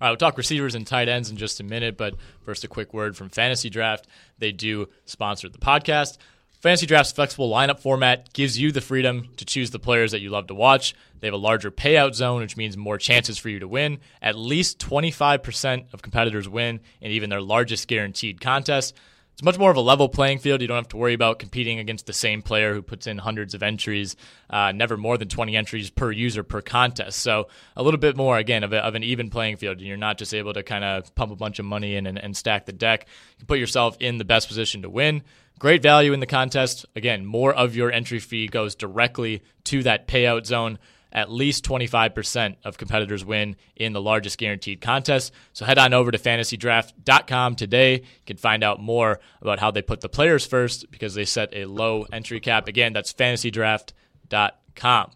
All 0.00 0.06
right, 0.06 0.10
we'll 0.10 0.16
talk 0.16 0.36
receivers 0.36 0.74
and 0.74 0.86
tight 0.86 1.08
ends 1.08 1.30
in 1.30 1.36
just 1.36 1.60
a 1.60 1.64
minute, 1.64 1.96
but 1.96 2.14
first, 2.42 2.64
a 2.64 2.68
quick 2.68 2.92
word 2.92 3.16
from 3.16 3.28
Fantasy 3.28 3.70
Draft. 3.70 4.06
They 4.38 4.52
do 4.52 4.88
sponsor 5.06 5.48
the 5.48 5.58
podcast. 5.58 6.18
Fantasy 6.60 6.86
Draft's 6.86 7.12
flexible 7.12 7.50
lineup 7.50 7.78
format 7.78 8.32
gives 8.32 8.58
you 8.58 8.72
the 8.72 8.80
freedom 8.80 9.28
to 9.36 9.44
choose 9.44 9.70
the 9.70 9.78
players 9.78 10.12
that 10.12 10.20
you 10.20 10.30
love 10.30 10.46
to 10.46 10.54
watch. 10.54 10.94
They 11.20 11.26
have 11.26 11.34
a 11.34 11.36
larger 11.36 11.70
payout 11.70 12.14
zone, 12.14 12.40
which 12.40 12.56
means 12.56 12.74
more 12.74 12.96
chances 12.96 13.36
for 13.36 13.50
you 13.50 13.58
to 13.58 13.68
win. 13.68 13.98
At 14.22 14.34
least 14.34 14.78
25% 14.78 15.92
of 15.92 16.00
competitors 16.00 16.48
win 16.48 16.80
in 17.02 17.10
even 17.10 17.28
their 17.28 17.42
largest 17.42 17.86
guaranteed 17.86 18.40
contest. 18.40 18.96
It's 19.34 19.42
much 19.42 19.58
more 19.58 19.72
of 19.72 19.76
a 19.76 19.80
level 19.80 20.08
playing 20.08 20.38
field. 20.38 20.60
You 20.60 20.68
don't 20.68 20.76
have 20.76 20.88
to 20.88 20.96
worry 20.96 21.12
about 21.12 21.40
competing 21.40 21.80
against 21.80 22.06
the 22.06 22.12
same 22.12 22.40
player 22.40 22.72
who 22.72 22.82
puts 22.82 23.08
in 23.08 23.18
hundreds 23.18 23.52
of 23.52 23.64
entries, 23.64 24.14
uh, 24.48 24.70
never 24.70 24.96
more 24.96 25.18
than 25.18 25.28
20 25.28 25.56
entries 25.56 25.90
per 25.90 26.12
user 26.12 26.44
per 26.44 26.62
contest. 26.62 27.18
So 27.18 27.48
a 27.76 27.82
little 27.82 27.98
bit 27.98 28.16
more, 28.16 28.38
again, 28.38 28.62
of, 28.62 28.72
a, 28.72 28.78
of 28.78 28.94
an 28.94 29.02
even 29.02 29.30
playing 29.30 29.56
field. 29.56 29.78
And 29.78 29.88
you're 29.88 29.96
not 29.96 30.18
just 30.18 30.34
able 30.34 30.52
to 30.52 30.62
kind 30.62 30.84
of 30.84 31.12
pump 31.16 31.32
a 31.32 31.36
bunch 31.36 31.58
of 31.58 31.64
money 31.64 31.96
in 31.96 32.06
and, 32.06 32.16
and 32.16 32.36
stack 32.36 32.66
the 32.66 32.72
deck. 32.72 33.08
You 33.40 33.46
put 33.46 33.58
yourself 33.58 33.96
in 33.98 34.18
the 34.18 34.24
best 34.24 34.46
position 34.46 34.82
to 34.82 34.88
win. 34.88 35.24
Great 35.58 35.82
value 35.82 36.12
in 36.12 36.20
the 36.20 36.26
contest. 36.26 36.86
Again, 36.94 37.26
more 37.26 37.52
of 37.52 37.74
your 37.74 37.90
entry 37.90 38.20
fee 38.20 38.46
goes 38.46 38.76
directly 38.76 39.42
to 39.64 39.82
that 39.82 40.06
payout 40.06 40.46
zone. 40.46 40.78
At 41.14 41.30
least 41.30 41.64
25% 41.64 42.56
of 42.64 42.76
competitors 42.76 43.24
win 43.24 43.54
in 43.76 43.92
the 43.92 44.02
largest 44.02 44.36
guaranteed 44.36 44.80
contest. 44.80 45.32
So 45.52 45.64
head 45.64 45.78
on 45.78 45.94
over 45.94 46.10
to 46.10 46.18
fantasydraft.com 46.18 47.54
today. 47.54 47.94
You 47.94 48.24
can 48.26 48.36
find 48.36 48.64
out 48.64 48.80
more 48.80 49.20
about 49.40 49.60
how 49.60 49.70
they 49.70 49.82
put 49.82 50.00
the 50.00 50.08
players 50.08 50.44
first 50.44 50.90
because 50.90 51.14
they 51.14 51.24
set 51.24 51.50
a 51.52 51.66
low 51.66 52.04
entry 52.12 52.40
cap. 52.40 52.66
Again, 52.66 52.92
that's 52.92 53.12
fantasydraft.com. 53.12 55.10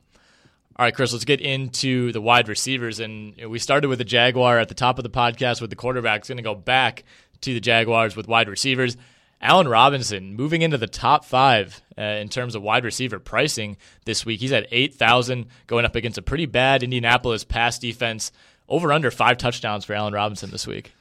All 0.79 0.85
right, 0.85 0.95
Chris, 0.95 1.13
let's 1.13 1.25
get 1.25 1.41
into 1.41 2.13
the 2.13 2.21
wide 2.21 2.47
receivers. 2.49 3.01
And 3.01 3.35
we 3.49 3.59
started 3.59 3.89
with 3.89 3.99
the 3.99 4.05
Jaguar 4.05 4.61
at 4.61 4.69
the 4.69 4.75
top 4.75 4.99
of 5.01 5.03
the 5.03 5.11
podcast 5.11 5.61
with 5.61 5.71
the 5.71 5.77
quarterbacks. 5.77 6.29
Going 6.29 6.37
to 6.37 6.43
go 6.45 6.55
back 6.55 7.03
to 7.41 7.53
the 7.53 7.59
Jaguars 7.59 8.15
with 8.15 8.29
wide 8.29 8.49
receivers. 8.49 8.97
Allen 9.41 9.69
Robinson 9.69 10.35
moving 10.35 10.63
into 10.63 10.79
the 10.79 10.87
top 10.87 11.25
five 11.25 11.81
uh, 11.97 12.03
in 12.03 12.29
terms 12.29 12.55
of 12.55 12.63
wide 12.63 12.85
receiver 12.85 13.19
pricing 13.19 13.77
this 14.05 14.27
week. 14.27 14.41
He's 14.41 14.53
at 14.53 14.67
8,000 14.71 15.47
going 15.67 15.85
up 15.85 15.95
against 15.95 16.19
a 16.19 16.23
pretty 16.23 16.47
bad 16.47 16.83
Indianapolis 16.83 17.45
pass 17.45 17.79
defense. 17.79 18.33
Over 18.69 18.93
under 18.93 19.11
five 19.11 19.39
touchdowns 19.39 19.87
for 19.87 19.95
Allen 19.95 20.13
Robinson 20.13 20.51
this 20.51 20.67
week. 20.67 20.93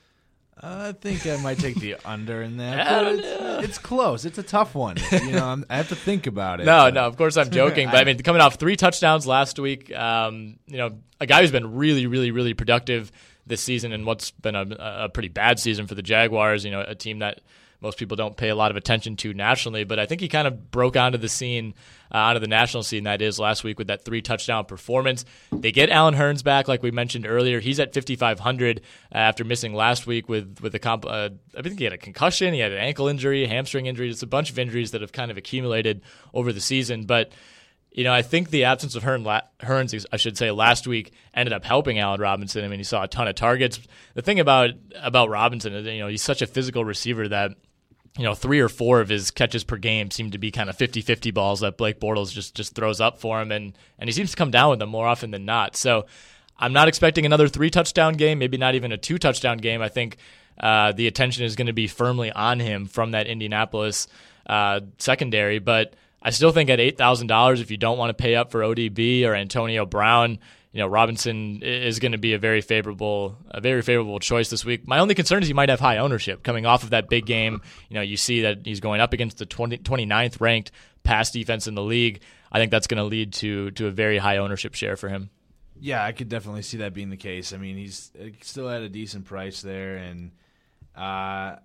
I 0.62 0.94
think 0.94 1.28
I 1.28 1.38
might 1.38 1.60
take 1.60 1.76
the 1.76 1.96
under 2.06 2.42
in 2.42 2.58
that. 2.58 3.14
It's, 3.14 3.66
it's, 3.66 3.78
close. 3.78 4.26
It's 4.26 4.38
a 4.38 4.44
tough 4.44 4.74
one. 4.74 4.98
You 5.12 5.32
know, 5.32 5.46
I'm, 5.46 5.66
i 5.70 5.78
have 5.78 5.90
to 5.90 5.96
think 5.96 6.28
about 6.28 6.62
it. 6.62 6.66
No, 6.66 6.90
no. 6.90 7.06
Of 7.06 7.18
course, 7.18 7.38
I'm 7.38 7.50
joking. 7.52 7.90
but 7.90 7.98
I 7.98 8.04
mean, 8.06 8.18
coming 8.20 8.42
off 8.42 8.56
three 8.56 8.76
touchdowns 8.76 9.28
last 9.28 9.60
week, 9.60 9.94
um, 9.96 10.58
you 10.66 10.78
know, 10.78 10.98
a 11.20 11.26
guy 11.26 11.42
who's 11.42 11.52
been 11.52 11.76
really, 11.76 12.08
really, 12.08 12.32
really 12.32 12.54
productive 12.54 13.12
this 13.46 13.62
season, 13.62 13.92
and 13.92 14.06
what's 14.06 14.32
been 14.32 14.56
a, 14.56 14.66
a 14.80 15.10
pretty 15.10 15.30
bad 15.30 15.60
season 15.60 15.88
for 15.88 15.96
the 15.96 16.02
Jaguars. 16.02 16.66
You 16.66 16.72
know, 16.72 16.82
a 16.82 16.96
team 16.96 17.20
that 17.20 17.42
most 17.80 18.00
people 18.00 18.18
don't 18.18 18.36
pay 18.36 18.50
a 18.50 18.56
lot 18.56 18.72
of 18.72 18.78
attention 18.78 19.16
to 19.18 19.34
nationally. 19.34 19.84
But 19.84 20.00
I 20.00 20.06
think 20.06 20.22
he 20.22 20.28
kind 20.28 20.48
of 20.48 20.72
broke 20.72 20.98
onto 20.98 21.18
the 21.18 21.30
scene, 21.30 21.76
uh, 22.12 22.18
onto 22.18 22.40
the 22.40 22.48
national 22.48 22.84
scene 22.84 23.04
that 23.04 23.22
is 23.22 23.40
last 23.40 23.64
week 23.64 23.78
with 23.78 23.88
that 23.88 24.04
three 24.04 24.22
touchdown 24.22 24.66
performance. 24.66 25.26
They 25.52 25.72
get 25.72 25.90
Allen 25.90 26.16
Hurns 26.16 26.44
back, 26.44 26.68
like 26.68 26.82
we 26.82 26.92
mentioned 26.92 27.28
earlier. 27.28 27.60
He's 27.60 27.80
at 27.80 27.94
5,500 27.94 28.80
uh, 28.80 28.82
after 29.18 29.44
missing 29.44 29.74
last 29.74 30.08
week 30.08 30.28
with 30.28 30.60
with 30.62 30.74
a 30.74 30.80
comp. 30.80 31.06
Uh, 31.06 31.30
I 31.56 31.62
think 31.62 31.78
he 31.78 31.84
had 31.84 31.94
a 31.94 31.98
concussion, 31.98 32.54
he 32.54 32.60
had 32.62 32.72
an 32.72 32.80
ankle 32.80 33.08
injury, 33.08 33.46
hamstring 33.46 33.86
injury. 33.86 34.10
It's 34.10 34.24
a 34.24 34.28
bunch 34.28 34.50
of 34.50 34.58
injuries 34.58 34.92
that 34.92 35.02
have 35.02 35.12
kind 35.12 35.30
of 35.30 35.38
accumulated 35.38 36.02
over 36.34 36.52
the 36.52 36.62
season, 36.62 37.06
but. 37.06 37.32
You 37.90 38.04
know, 38.04 38.14
I 38.14 38.22
think 38.22 38.52
the 38.52 38.66
absence 38.66 38.94
of 38.94 39.02
Hearn, 39.02 39.24
Hurns, 39.24 40.06
I 40.12 40.18
should 40.18 40.38
say, 40.38 40.52
last 40.52 40.86
week 40.86 41.14
ended 41.34 41.52
up 41.52 41.66
helping 41.66 41.98
Allen 41.98 42.22
Robinson. 42.22 42.64
I 42.64 42.68
mean, 42.68 42.78
he 42.78 42.84
saw 42.84 43.02
a 43.02 43.08
ton 43.08 43.28
of 43.28 43.34
targets. 43.34 43.80
The 44.14 44.22
thing 44.22 44.40
about 44.40 44.70
about 45.02 45.30
Robinson 45.30 45.74
is, 45.74 45.88
you 45.88 45.98
know, 45.98 46.08
he's 46.08 46.22
such 46.22 46.44
a 46.44 46.46
physical 46.46 46.86
receiver 46.86 47.28
that 47.30 47.54
you 48.18 48.24
know, 48.24 48.34
three 48.34 48.60
or 48.60 48.70
four 48.70 49.00
of 49.00 49.10
his 49.10 49.32
catches 49.32 49.64
per 49.64 49.78
game 49.78 50.10
seem 50.12 50.32
to 50.32 50.38
be 50.38 50.52
kind 50.52 50.70
of 50.70 50.78
50-50 50.78 51.34
balls 51.34 51.60
that 51.60 51.78
Blake 51.78 52.00
Bortles 52.00 52.32
just 52.34 52.56
just 52.56 52.74
throws 52.76 53.00
up 53.00 53.20
for 53.20 53.42
him, 53.42 53.52
and 53.52 53.74
and 54.00 54.08
he 54.08 54.12
seems 54.12 54.32
to 54.32 54.38
come 54.38 54.52
down 54.52 54.72
with 54.72 54.80
them 54.80 54.90
more 54.90 55.08
often 55.08 55.32
than 55.32 55.46
not. 55.46 55.76
So 55.76 56.06
I'm 56.58 56.74
not 56.74 56.88
expecting 56.88 57.26
another 57.26 57.48
three 57.48 57.70
touchdown 57.70 58.14
game, 58.14 58.40
maybe 58.40 58.58
not 58.58 58.76
even 58.76 58.92
a 58.92 58.98
two 58.98 59.18
touchdown 59.18 59.58
game. 59.60 59.82
I 59.82 59.90
think 59.90 60.18
uh, 60.60 60.92
the 60.94 61.08
attention 61.08 61.46
is 61.46 61.56
going 61.56 61.68
to 61.68 61.74
be 61.74 61.88
firmly 61.88 62.32
on 62.32 62.60
him 62.60 62.88
from 62.88 63.12
that 63.12 63.28
Indianapolis 63.28 64.08
uh, 64.48 64.82
secondary, 64.98 65.60
but 65.60 65.94
I 66.22 66.32
still 66.32 66.52
think 66.52 66.70
at 66.70 66.80
eight 66.80 66.98
thousand 66.98 67.28
dollars, 67.28 67.62
if 67.62 67.70
you 67.70 67.78
don't 67.78 67.98
want 67.98 68.10
to 68.10 68.22
pay 68.22 68.36
up 68.36 68.52
for 68.52 68.62
ODB 68.62 69.24
or 69.26 69.36
Antonio 69.36 69.86
Brown, 69.86 70.40
you 70.78 70.84
know 70.84 70.88
Robinson 70.88 71.64
is 71.64 71.98
going 71.98 72.12
to 72.12 72.20
be 72.20 72.34
a 72.34 72.38
very 72.38 72.62
favorable 72.62 73.36
a 73.50 73.60
very 73.60 73.82
favorable 73.82 74.20
choice 74.20 74.52
this 74.52 74.64
week. 74.64 74.88
My 74.88 75.00
only 75.00 75.16
concern 75.16 75.42
is 75.42 75.48
he 75.48 75.54
might 75.56 75.70
have 75.70 75.80
high 75.80 75.98
ownership 75.98 76.44
coming 76.44 76.68
off 76.68 76.84
of 76.84 76.92
that 76.92 77.10
big 77.10 77.26
game. 77.26 77.64
You 77.90 77.96
know, 77.96 78.02
you 78.02 78.16
see 78.16 78.42
that 78.42 78.60
he's 78.64 78.80
going 78.80 79.02
up 79.02 79.12
against 79.12 79.40
the 79.40 79.48
20, 79.48 79.80
29th 79.80 80.40
ranked 80.40 80.70
pass 81.02 81.32
defense 81.32 81.66
in 81.66 81.74
the 81.74 81.82
league. 81.82 82.22
I 82.52 82.60
think 82.60 82.70
that's 82.70 82.86
going 82.86 83.00
to 83.00 83.06
lead 83.06 83.34
to 83.34 83.72
to 83.72 83.88
a 83.88 83.92
very 83.92 84.20
high 84.20 84.38
ownership 84.38 84.76
share 84.76 84.96
for 84.96 85.10
him. 85.10 85.32
Yeah, 85.80 86.04
I 86.04 86.12
could 86.12 86.30
definitely 86.30 86.62
see 86.62 86.78
that 86.78 86.94
being 86.94 87.10
the 87.10 87.18
case. 87.18 87.54
I 87.54 87.58
mean, 87.58 87.76
he's 87.76 88.12
uh, 88.20 88.28
still 88.42 88.70
at 88.70 88.84
a 88.84 88.90
decent 88.90 89.26
price 89.26 89.64
there, 89.64 89.96
and 89.96 90.32
uh, 90.96 91.56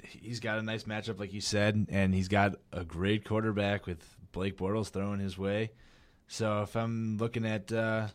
he's 0.00 0.38
got 0.38 0.60
a 0.60 0.62
nice 0.62 0.84
matchup, 0.84 1.18
like 1.18 1.32
you 1.32 1.40
said, 1.40 1.88
and 1.90 2.14
he's 2.14 2.28
got 2.28 2.54
a 2.72 2.84
great 2.84 3.24
quarterback 3.24 3.86
with 3.86 3.98
Blake 4.30 4.56
Bortles 4.56 4.90
throwing 4.90 5.18
his 5.18 5.36
way. 5.36 5.72
So 6.28 6.62
if 6.62 6.76
I'm 6.76 7.16
looking 7.16 7.44
at 7.44 7.72
uh, 7.72 8.06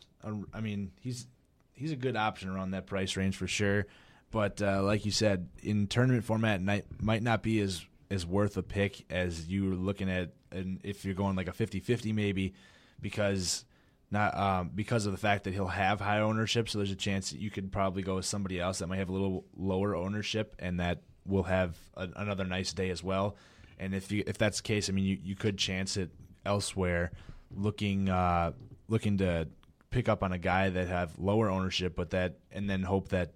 I 0.52 0.60
mean, 0.60 0.92
he's 1.00 1.26
he's 1.72 1.92
a 1.92 1.96
good 1.96 2.16
option 2.16 2.48
around 2.48 2.72
that 2.72 2.86
price 2.86 3.16
range 3.16 3.36
for 3.36 3.46
sure. 3.46 3.86
But 4.30 4.60
uh, 4.60 4.82
like 4.82 5.04
you 5.04 5.12
said, 5.12 5.48
in 5.62 5.86
tournament 5.86 6.24
format, 6.24 6.60
might 6.60 7.22
not 7.22 7.42
be 7.42 7.60
as 7.60 7.84
as 8.10 8.26
worth 8.26 8.56
a 8.56 8.62
pick 8.62 9.04
as 9.10 9.48
you 9.48 9.72
are 9.72 9.76
looking 9.76 10.10
at, 10.10 10.32
and 10.50 10.80
if 10.84 11.04
you're 11.04 11.14
going 11.14 11.34
like 11.34 11.48
a 11.48 11.52
50-50 11.52 12.14
maybe, 12.14 12.54
because 13.00 13.64
not 14.10 14.36
um, 14.36 14.70
because 14.74 15.06
of 15.06 15.12
the 15.12 15.18
fact 15.18 15.44
that 15.44 15.54
he'll 15.54 15.66
have 15.66 16.00
high 16.00 16.20
ownership. 16.20 16.68
So 16.68 16.78
there's 16.78 16.90
a 16.90 16.96
chance 16.96 17.30
that 17.30 17.40
you 17.40 17.50
could 17.50 17.72
probably 17.72 18.02
go 18.02 18.16
with 18.16 18.24
somebody 18.24 18.60
else 18.60 18.78
that 18.78 18.86
might 18.86 18.98
have 18.98 19.08
a 19.08 19.12
little 19.12 19.44
lower 19.56 19.94
ownership, 19.96 20.54
and 20.58 20.80
that 20.80 21.02
will 21.24 21.44
have 21.44 21.76
a, 21.96 22.08
another 22.16 22.44
nice 22.44 22.72
day 22.72 22.90
as 22.90 23.02
well. 23.02 23.36
And 23.78 23.94
if 23.94 24.10
you 24.12 24.22
if 24.26 24.38
that's 24.38 24.58
the 24.58 24.62
case, 24.62 24.88
I 24.88 24.92
mean, 24.92 25.04
you, 25.04 25.18
you 25.22 25.34
could 25.34 25.58
chance 25.58 25.96
it 25.96 26.10
elsewhere, 26.44 27.12
looking 27.50 28.08
uh, 28.08 28.52
looking 28.88 29.18
to 29.18 29.48
pick 29.90 30.08
up 30.08 30.22
on 30.22 30.32
a 30.32 30.38
guy 30.38 30.70
that 30.70 30.88
have 30.88 31.18
lower 31.18 31.48
ownership, 31.50 31.94
but 31.96 32.10
that 32.10 32.38
and 32.50 32.68
then 32.68 32.82
hope 32.82 33.08
that 33.08 33.32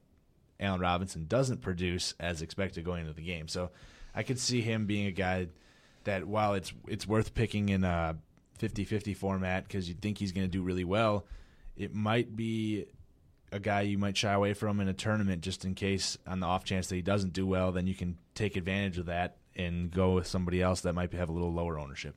Allen 0.59 0.81
Robinson 0.81 1.27
doesn't 1.27 1.63
produce 1.63 2.15
as 2.21 2.43
expected 2.43 2.85
going 2.85 3.03
into 3.03 3.13
the 3.15 3.23
game. 3.23 3.49
So 3.49 3.71
I 4.15 4.23
could 4.23 4.39
see 4.39 4.61
him 4.61 4.87
being 4.87 5.07
a 5.07 5.13
guy 5.13 5.49
that 6.05 6.27
while 6.27 6.55
it's 6.55 6.73
it's 6.87 7.07
worth 7.07 7.35
picking 7.35 7.69
in 7.69 7.85
a 7.85 8.17
50-50 8.59 9.17
format 9.17 9.67
because 9.67 9.89
you 9.89 9.95
think 9.95 10.19
he's 10.19 10.33
going 10.33 10.47
to 10.47 10.51
do 10.51 10.63
really 10.63 10.85
well, 10.85 11.27
it 11.77 11.95
might 11.95 12.37
be 12.37 12.87
a 13.53 13.59
guy 13.59 13.81
you 13.83 13.99
might 13.99 14.17
shy 14.17 14.33
away 14.33 14.55
from 14.55 14.81
in 14.81 14.89
a 14.89 14.93
tournament 14.93 15.43
just 15.43 15.65
in 15.65 15.75
case 15.75 16.19
on 16.27 16.41
the 16.41 16.47
off 16.47 16.65
chance 16.65 16.89
that 16.89 16.95
he 16.95 17.03
doesn't 17.03 17.33
do 17.33 17.47
well, 17.47 17.73
then 17.73 17.87
you 17.87 17.95
can 17.95 18.17
take 18.35 18.57
advantage 18.57 18.99
of 18.99 19.07
that 19.07 19.37
and 19.57 19.91
go 19.91 20.13
with 20.13 20.27
somebody 20.27 20.63
else 20.63 20.83
that 20.83 20.93
might 20.93 21.13
have 21.13 21.29
a 21.29 21.33
little 21.33 21.53
lower 21.53 21.79
ownership. 21.79 22.15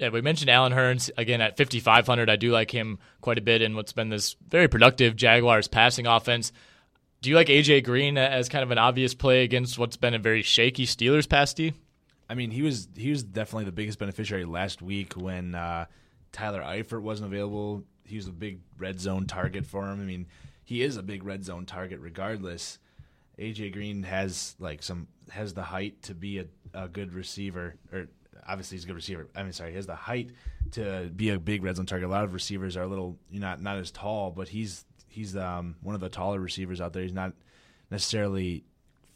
Yeah, 0.00 0.08
we 0.08 0.22
mentioned 0.22 0.48
Allen 0.48 0.72
Hurns 0.72 1.10
again 1.18 1.42
at 1.42 1.58
5,500. 1.58 2.30
I 2.30 2.36
do 2.36 2.50
like 2.50 2.70
him 2.70 2.98
quite 3.20 3.36
a 3.36 3.42
bit 3.42 3.60
in 3.60 3.76
what's 3.76 3.92
been 3.92 4.08
this 4.08 4.34
very 4.48 4.66
productive 4.66 5.14
Jaguars 5.14 5.68
passing 5.68 6.06
offense. 6.06 6.52
Do 7.20 7.28
you 7.28 7.36
like 7.36 7.48
AJ 7.48 7.84
Green 7.84 8.16
as 8.16 8.48
kind 8.48 8.62
of 8.62 8.70
an 8.70 8.78
obvious 8.78 9.12
play 9.12 9.44
against 9.44 9.78
what's 9.78 9.98
been 9.98 10.14
a 10.14 10.18
very 10.18 10.40
shaky 10.40 10.86
Steelers 10.86 11.28
pass 11.28 11.52
D? 11.52 11.74
I 12.30 12.34
mean, 12.34 12.50
he 12.50 12.62
was 12.62 12.88
he 12.96 13.10
was 13.10 13.22
definitely 13.22 13.66
the 13.66 13.72
biggest 13.72 13.98
beneficiary 13.98 14.46
last 14.46 14.80
week 14.80 15.12
when 15.18 15.54
uh, 15.54 15.84
Tyler 16.32 16.62
Eifert 16.62 17.02
wasn't 17.02 17.30
available. 17.30 17.84
He 18.02 18.16
was 18.16 18.26
a 18.26 18.32
big 18.32 18.60
red 18.78 18.98
zone 18.98 19.26
target 19.26 19.66
for 19.66 19.84
him. 19.84 20.00
I 20.00 20.04
mean, 20.04 20.28
he 20.64 20.80
is 20.80 20.96
a 20.96 21.02
big 21.02 21.24
red 21.24 21.44
zone 21.44 21.66
target 21.66 22.00
regardless. 22.00 22.78
AJ 23.38 23.74
Green 23.74 24.04
has 24.04 24.56
like 24.58 24.82
some 24.82 25.08
has 25.28 25.52
the 25.52 25.62
height 25.62 26.00
to 26.04 26.14
be 26.14 26.38
a, 26.38 26.46
a 26.72 26.88
good 26.88 27.12
receiver, 27.12 27.74
or 27.92 28.08
obviously 28.46 28.76
he's 28.76 28.84
a 28.84 28.86
good 28.86 28.96
receiver. 28.96 29.28
I 29.34 29.42
mean, 29.42 29.52
sorry, 29.52 29.70
he 29.70 29.76
has 29.76 29.86
the 29.86 29.94
height 29.94 30.30
to 30.72 31.10
be 31.14 31.30
a 31.30 31.38
big 31.38 31.62
red 31.62 31.76
zone 31.76 31.86
target. 31.86 32.08
A 32.08 32.10
lot 32.10 32.24
of 32.24 32.34
receivers 32.34 32.76
are 32.76 32.82
a 32.82 32.86
little, 32.86 33.18
you 33.30 33.40
know, 33.40 33.48
not 33.48 33.62
not 33.62 33.78
as 33.78 33.90
tall, 33.90 34.30
but 34.30 34.48
he's 34.48 34.84
he's 35.08 35.36
um, 35.36 35.76
one 35.82 35.94
of 35.94 36.00
the 36.00 36.08
taller 36.08 36.40
receivers 36.40 36.80
out 36.80 36.92
there. 36.92 37.02
He's 37.02 37.12
not 37.12 37.32
necessarily 37.90 38.64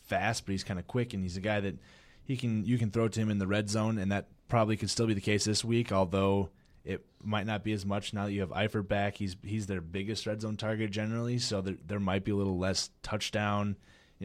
fast, 0.03 0.47
but 0.47 0.53
he's 0.53 0.65
kind 0.65 0.79
of 0.79 0.87
quick, 0.87 1.15
and 1.15 1.23
he's 1.23 1.37
a 1.37 1.41
guy 1.41 1.61
that 1.61 1.77
he 2.25 2.37
can 2.37 2.65
you 2.65 2.79
can 2.79 2.91
throw 2.91 3.09
to 3.09 3.21
him 3.21 3.31
in 3.31 3.39
the 3.39 3.47
red 3.47 3.69
zone, 3.71 3.99
and 3.99 4.13
that 4.13 4.29
probably 4.49 4.77
could 4.77 4.91
still 4.91 5.07
be 5.07 5.15
the 5.15 5.21
case 5.21 5.45
this 5.45 5.65
week. 5.65 5.93
Although 5.93 6.51
it 6.85 7.05
might 7.23 7.47
not 7.47 7.65
be 7.65 7.73
as 7.73 7.87
much 7.87 8.13
now 8.13 8.27
that 8.27 8.33
you 8.33 8.41
have 8.41 8.51
Eifert 8.51 8.89
back. 8.89 9.17
He's 9.17 9.37
he's 9.43 9.67
their 9.67 9.81
biggest 9.81 10.27
red 10.27 10.41
zone 10.41 10.57
target 10.57 10.91
generally, 10.91 11.39
so 11.39 11.61
there 11.61 11.77
there 11.87 12.01
might 12.01 12.25
be 12.25 12.33
a 12.33 12.37
little 12.37 12.59
less 12.59 12.91
touchdown 13.03 13.77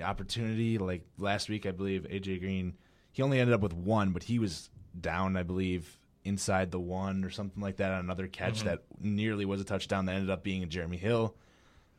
opportunity. 0.03 0.77
Like 0.77 1.03
last 1.17 1.49
week, 1.49 1.65
I 1.65 1.71
believe 1.71 2.03
AJ 2.03 2.39
Green 2.39 2.75
he 3.11 3.23
only 3.23 3.39
ended 3.39 3.53
up 3.53 3.61
with 3.61 3.73
one, 3.73 4.11
but 4.11 4.23
he 4.23 4.39
was 4.39 4.69
down, 4.99 5.37
I 5.37 5.43
believe, 5.43 5.97
inside 6.23 6.71
the 6.71 6.79
one 6.79 7.23
or 7.23 7.29
something 7.29 7.61
like 7.61 7.77
that 7.77 7.91
on 7.91 7.99
another 7.99 8.27
catch 8.27 8.59
mm-hmm. 8.59 8.67
that 8.67 8.83
nearly 8.99 9.45
was 9.45 9.61
a 9.61 9.63
touchdown 9.63 10.05
that 10.05 10.15
ended 10.15 10.29
up 10.29 10.43
being 10.43 10.63
a 10.63 10.65
Jeremy 10.65 10.97
Hill, 10.97 11.35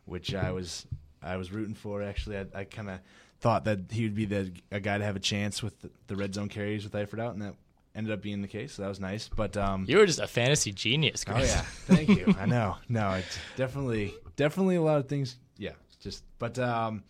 which 0.04 0.34
I 0.34 0.52
was 0.52 0.86
I 1.22 1.36
was 1.36 1.52
rooting 1.52 1.74
for. 1.74 2.02
Actually, 2.02 2.38
I, 2.38 2.46
I 2.54 2.64
kind 2.64 2.90
of 2.90 3.00
thought 3.40 3.64
that 3.64 3.80
he 3.90 4.04
would 4.04 4.14
be 4.14 4.26
the 4.26 4.52
a 4.70 4.80
guy 4.80 4.98
to 4.98 5.04
have 5.04 5.16
a 5.16 5.20
chance 5.20 5.62
with 5.62 5.80
the, 5.80 5.90
the 6.06 6.16
red 6.16 6.34
zone 6.34 6.48
carries 6.48 6.84
with 6.84 6.92
Eifert 6.92 7.20
out, 7.20 7.32
and 7.32 7.42
that 7.42 7.54
ended 7.94 8.12
up 8.12 8.22
being 8.22 8.42
the 8.42 8.48
case. 8.48 8.74
So 8.74 8.82
that 8.82 8.88
was 8.88 9.00
nice. 9.00 9.28
But 9.28 9.56
um, 9.56 9.84
you 9.88 9.98
were 9.98 10.06
just 10.06 10.20
a 10.20 10.26
fantasy 10.26 10.72
genius. 10.72 11.24
Chris. 11.24 11.52
Oh 11.52 11.56
yeah, 11.56 11.62
thank 11.96 12.08
you. 12.08 12.34
I 12.40 12.46
know. 12.46 12.76
No, 12.88 13.12
it's 13.14 13.38
definitely 13.56 14.14
definitely 14.36 14.76
a 14.76 14.82
lot 14.82 14.98
of 14.98 15.08
things. 15.08 15.36
Yeah, 15.56 15.72
just 16.00 16.24
but 16.38 16.58
um, 16.58 17.02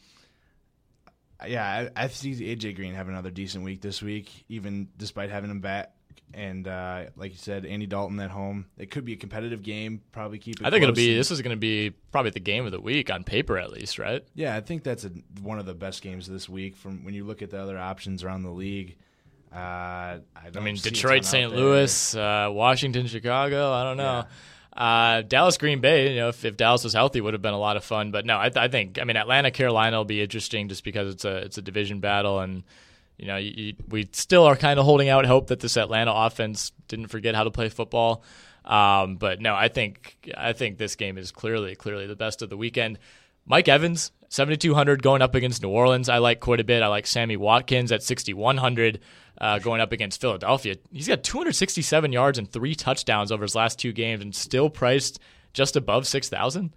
yeah, 1.46 1.88
I, 1.96 2.04
I 2.04 2.08
see 2.08 2.34
AJ 2.34 2.76
Green 2.76 2.94
have 2.94 3.08
another 3.08 3.30
decent 3.30 3.64
week 3.64 3.80
this 3.80 4.02
week, 4.02 4.44
even 4.48 4.88
despite 4.96 5.30
having 5.30 5.50
him 5.50 5.60
back. 5.60 5.94
And 6.32 6.68
uh, 6.68 7.06
like 7.16 7.32
you 7.32 7.38
said, 7.38 7.66
Andy 7.66 7.86
Dalton 7.86 8.20
at 8.20 8.30
home. 8.30 8.66
It 8.78 8.90
could 8.90 9.04
be 9.04 9.14
a 9.14 9.16
competitive 9.16 9.62
game. 9.62 10.00
Probably 10.12 10.38
keep 10.38 10.60
it. 10.60 10.66
I 10.66 10.70
think 10.70 10.84
it'll 10.84 10.94
be. 10.94 11.16
This 11.16 11.32
is 11.32 11.42
going 11.42 11.56
to 11.56 11.60
be 11.60 11.90
probably 12.12 12.30
the 12.30 12.38
game 12.40 12.66
of 12.66 12.72
the 12.72 12.80
week 12.80 13.10
on 13.10 13.24
paper, 13.24 13.58
at 13.58 13.72
least, 13.72 13.98
right? 13.98 14.22
Yeah, 14.34 14.56
I 14.56 14.60
think 14.60 14.84
that's 14.84 15.04
a, 15.04 15.10
one 15.42 15.58
of 15.58 15.66
the 15.66 15.74
best 15.74 16.02
games 16.02 16.28
this 16.28 16.48
week. 16.48 16.76
From 16.76 17.04
when 17.04 17.14
you 17.14 17.24
look 17.24 17.42
at 17.42 17.50
the 17.50 17.60
other 17.60 17.76
options 17.76 18.22
around 18.22 18.44
the 18.44 18.50
league, 18.50 18.96
uh, 19.52 19.56
I, 19.56 20.20
I, 20.54 20.60
mean, 20.60 20.76
Detroit, 20.76 21.24
St. 21.24 21.52
Louis, 21.52 22.14
uh, 22.14 22.48
Washington, 22.52 23.08
Chicago. 23.08 23.72
I 23.72 23.82
don't 23.82 23.96
know. 23.96 24.18
Yeah. 24.18 24.24
Uh, 24.72 25.22
Dallas, 25.22 25.58
Green 25.58 25.80
Bay. 25.80 26.10
You 26.14 26.20
know, 26.20 26.28
if, 26.28 26.44
if, 26.44 26.56
Dallas 26.56 26.84
was 26.84 26.92
healthy, 26.92 27.20
would 27.20 27.34
have 27.34 27.42
been 27.42 27.54
a 27.54 27.58
lot 27.58 27.76
of 27.76 27.84
fun. 27.84 28.12
But 28.12 28.24
no, 28.24 28.36
I, 28.36 28.50
I, 28.54 28.68
think 28.68 28.98
I 29.00 29.04
mean 29.04 29.16
Atlanta, 29.16 29.50
Carolina 29.50 29.96
will 29.96 30.04
be 30.04 30.22
interesting 30.22 30.68
just 30.68 30.84
because 30.84 31.12
it's 31.12 31.24
a 31.24 31.36
it's 31.38 31.58
a 31.58 31.62
division 31.62 32.00
battle, 32.00 32.38
and 32.40 32.62
you 33.18 33.26
know 33.26 33.36
you, 33.36 33.52
you, 33.56 33.74
we 33.88 34.08
still 34.12 34.44
are 34.44 34.56
kind 34.56 34.78
of 34.78 34.84
holding 34.84 35.08
out 35.08 35.26
hope 35.26 35.48
that 35.48 35.60
this 35.60 35.76
Atlanta 35.76 36.12
offense 36.12 36.72
didn't 36.88 37.08
forget 37.08 37.34
how 37.34 37.44
to 37.44 37.50
play 37.50 37.68
football. 37.68 38.22
Um, 38.64 39.16
but 39.16 39.40
no, 39.40 39.54
I 39.54 39.68
think 39.68 40.16
I 40.36 40.52
think 40.52 40.78
this 40.78 40.94
game 40.94 41.18
is 41.18 41.32
clearly 41.32 41.74
clearly 41.74 42.06
the 42.06 42.16
best 42.16 42.40
of 42.40 42.48
the 42.48 42.56
weekend. 42.56 42.98
Mike 43.46 43.68
Evans, 43.68 44.12
7,200 44.30 45.02
going 45.02 45.22
up 45.22 45.34
against 45.34 45.62
New 45.62 45.70
Orleans. 45.70 46.08
I 46.08 46.18
like 46.18 46.38
quite 46.38 46.60
a 46.60 46.64
bit. 46.64 46.82
I 46.82 46.86
like 46.86 47.06
Sammy 47.06 47.36
Watkins 47.36 47.90
at 47.90 48.02
6,100 48.02 49.00
uh, 49.40 49.58
going 49.58 49.80
up 49.80 49.90
against 49.90 50.20
Philadelphia. 50.20 50.76
He's 50.92 51.08
got 51.08 51.24
267 51.24 52.12
yards 52.12 52.38
and 52.38 52.50
three 52.50 52.76
touchdowns 52.76 53.32
over 53.32 53.42
his 53.42 53.56
last 53.56 53.80
two 53.80 53.92
games 53.92 54.22
and 54.22 54.34
still 54.34 54.70
priced 54.70 55.18
just 55.52 55.74
above 55.74 56.06
6,000. 56.06 56.72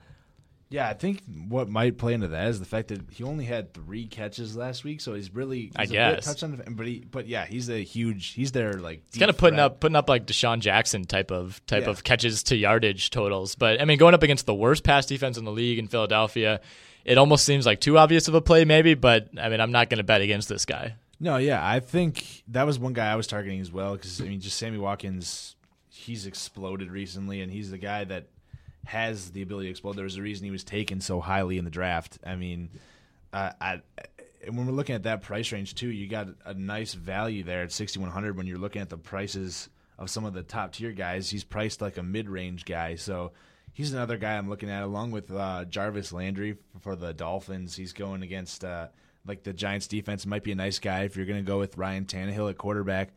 Yeah, 0.69 0.89
I 0.89 0.93
think 0.93 1.21
what 1.49 1.69
might 1.69 1.99
play 1.99 2.15
into 2.15 2.29
that 2.29 2.47
is 2.47 2.59
the 2.59 2.65
fact 2.65 2.87
that 2.87 3.01
he 3.11 3.23
only 3.23 3.45
had 3.45 3.75
three 3.75 4.07
catches 4.07 4.55
last 4.55 4.83
week, 4.83 5.01
so 5.01 5.13
he's 5.13 5.31
really 5.31 5.65
he's 5.65 5.73
I 5.77 5.85
guess 5.85 6.25
touchdown. 6.25 6.63
But 6.71 6.87
he, 6.87 7.05
but 7.07 7.27
yeah, 7.27 7.45
he's 7.45 7.69
a 7.69 7.77
huge. 7.83 8.29
He's 8.29 8.53
there 8.53 8.73
like 8.73 9.03
he's 9.11 9.19
kind 9.19 9.29
of 9.29 9.37
putting 9.37 9.59
up 9.59 9.79
putting 9.79 9.95
up 9.95 10.09
like 10.09 10.25
DeSean 10.25 10.61
Jackson 10.61 11.03
type 11.03 11.29
of 11.29 11.63
type 11.67 11.83
yeah. 11.83 11.91
of 11.91 12.03
catches 12.03 12.41
to 12.43 12.55
yardage 12.55 13.11
totals. 13.11 13.53
But 13.53 13.81
I 13.81 13.85
mean, 13.85 13.99
going 13.99 14.15
up 14.15 14.23
against 14.23 14.47
the 14.47 14.55
worst 14.55 14.83
pass 14.83 15.05
defense 15.05 15.37
in 15.37 15.45
the 15.45 15.51
league 15.51 15.77
in 15.77 15.87
Philadelphia, 15.87 16.59
it 17.05 17.17
almost 17.17 17.45
seems 17.45 17.65
like 17.65 17.81
too 17.81 17.97
obvious 17.97 18.27
of 18.27 18.33
a 18.33 18.41
play, 18.41 18.65
maybe. 18.65 18.93
But 18.93 19.29
I 19.39 19.49
mean, 19.49 19.59
I'm 19.59 19.71
not 19.71 19.89
going 19.89 19.97
to 19.97 20.03
bet 20.03 20.21
against 20.21 20.49
this 20.49 20.65
guy. 20.65 20.95
No, 21.19 21.37
yeah, 21.37 21.65
I 21.65 21.79
think 21.79 22.43
that 22.49 22.65
was 22.65 22.77
one 22.77 22.93
guy 22.93 23.11
I 23.11 23.15
was 23.15 23.27
targeting 23.27 23.61
as 23.61 23.71
well 23.71 23.93
because 23.93 24.19
I 24.19 24.25
mean, 24.25 24.41
just 24.41 24.57
Sammy 24.57 24.77
Watkins, 24.77 25.55
he's 25.89 26.25
exploded 26.25 26.91
recently, 26.91 27.41
and 27.41 27.51
he's 27.51 27.71
the 27.71 27.77
guy 27.77 28.03
that 28.05 28.27
has 28.85 29.31
the 29.31 29.41
ability 29.41 29.67
to 29.67 29.71
explode. 29.71 29.95
There 29.95 30.03
was 30.03 30.17
a 30.17 30.21
reason 30.21 30.45
he 30.45 30.51
was 30.51 30.63
taken 30.63 30.99
so 30.99 31.21
highly 31.21 31.57
in 31.57 31.65
the 31.65 31.71
draft. 31.71 32.19
I 32.25 32.35
mean, 32.35 32.69
uh, 33.31 33.51
I, 33.61 33.81
when 34.49 34.65
we're 34.65 34.73
looking 34.73 34.95
at 34.95 35.03
that 35.03 35.21
price 35.21 35.51
range 35.51 35.75
too, 35.75 35.87
you 35.89 36.07
got 36.07 36.27
a 36.45 36.53
nice 36.53 36.93
value 36.93 37.43
there 37.43 37.63
at 37.63 37.71
6100 37.71 38.35
when 38.35 38.45
you're 38.45 38.57
looking 38.57 38.81
at 38.81 38.89
the 38.89 38.97
prices 38.97 39.69
of 39.97 40.09
some 40.09 40.25
of 40.25 40.33
the 40.33 40.43
top 40.43 40.73
tier 40.73 40.91
guys. 40.91 41.29
He's 41.29 41.43
priced 41.43 41.81
like 41.81 41.97
a 41.97 42.03
mid 42.03 42.29
range 42.29 42.65
guy, 42.65 42.95
so 42.95 43.31
he's 43.73 43.91
another 43.91 44.17
guy 44.17 44.37
I'm 44.37 44.49
looking 44.49 44.69
at 44.69 44.83
along 44.83 45.11
with 45.11 45.31
uh, 45.31 45.65
Jarvis 45.65 46.13
Landry 46.13 46.57
for 46.79 46.95
the 46.95 47.13
Dolphins. 47.13 47.75
He's 47.75 47.93
going 47.93 48.23
against. 48.23 48.63
Uh, 48.63 48.87
like 49.25 49.43
the 49.43 49.53
Giants 49.53 49.87
defense 49.87 50.25
might 50.25 50.43
be 50.43 50.51
a 50.51 50.55
nice 50.55 50.79
guy 50.79 51.03
if 51.03 51.15
you're 51.15 51.25
going 51.25 51.43
to 51.43 51.49
go 51.49 51.59
with 51.59 51.77
Ryan 51.77 52.05
Tannehill 52.05 52.49
at 52.49 52.57
quarterback. 52.57 53.13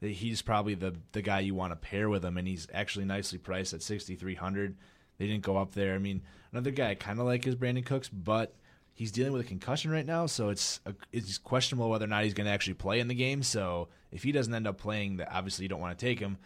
He's 0.00 0.40
probably 0.40 0.74
the 0.74 0.94
the 1.12 1.20
guy 1.20 1.40
you 1.40 1.54
want 1.54 1.72
to 1.72 1.76
pair 1.76 2.08
with 2.08 2.24
him, 2.24 2.38
and 2.38 2.48
he's 2.48 2.66
actually 2.72 3.04
nicely 3.04 3.38
priced 3.38 3.74
at 3.74 3.82
6,300. 3.82 4.76
They 5.18 5.26
didn't 5.26 5.42
go 5.42 5.58
up 5.58 5.72
there. 5.72 5.94
I 5.94 5.98
mean, 5.98 6.22
another 6.52 6.70
guy 6.70 6.90
I 6.90 6.94
kind 6.94 7.20
of 7.20 7.26
like 7.26 7.46
is 7.46 7.54
Brandin 7.54 7.84
Cooks, 7.84 8.08
but 8.08 8.54
he's 8.94 9.12
dealing 9.12 9.34
with 9.34 9.42
a 9.42 9.48
concussion 9.48 9.90
right 9.90 10.06
now, 10.06 10.24
so 10.24 10.48
it's 10.48 10.80
a, 10.86 10.94
it's 11.12 11.36
questionable 11.36 11.90
whether 11.90 12.06
or 12.06 12.08
not 12.08 12.24
he's 12.24 12.32
going 12.32 12.46
to 12.46 12.50
actually 12.50 12.74
play 12.74 13.00
in 13.00 13.08
the 13.08 13.14
game. 13.14 13.42
So 13.42 13.88
if 14.10 14.22
he 14.22 14.32
doesn't 14.32 14.54
end 14.54 14.66
up 14.66 14.78
playing, 14.78 15.18
that 15.18 15.30
obviously 15.30 15.64
you 15.64 15.68
don't 15.68 15.80
want 15.80 15.98
to 15.98 16.06
take 16.06 16.18
him. 16.18 16.38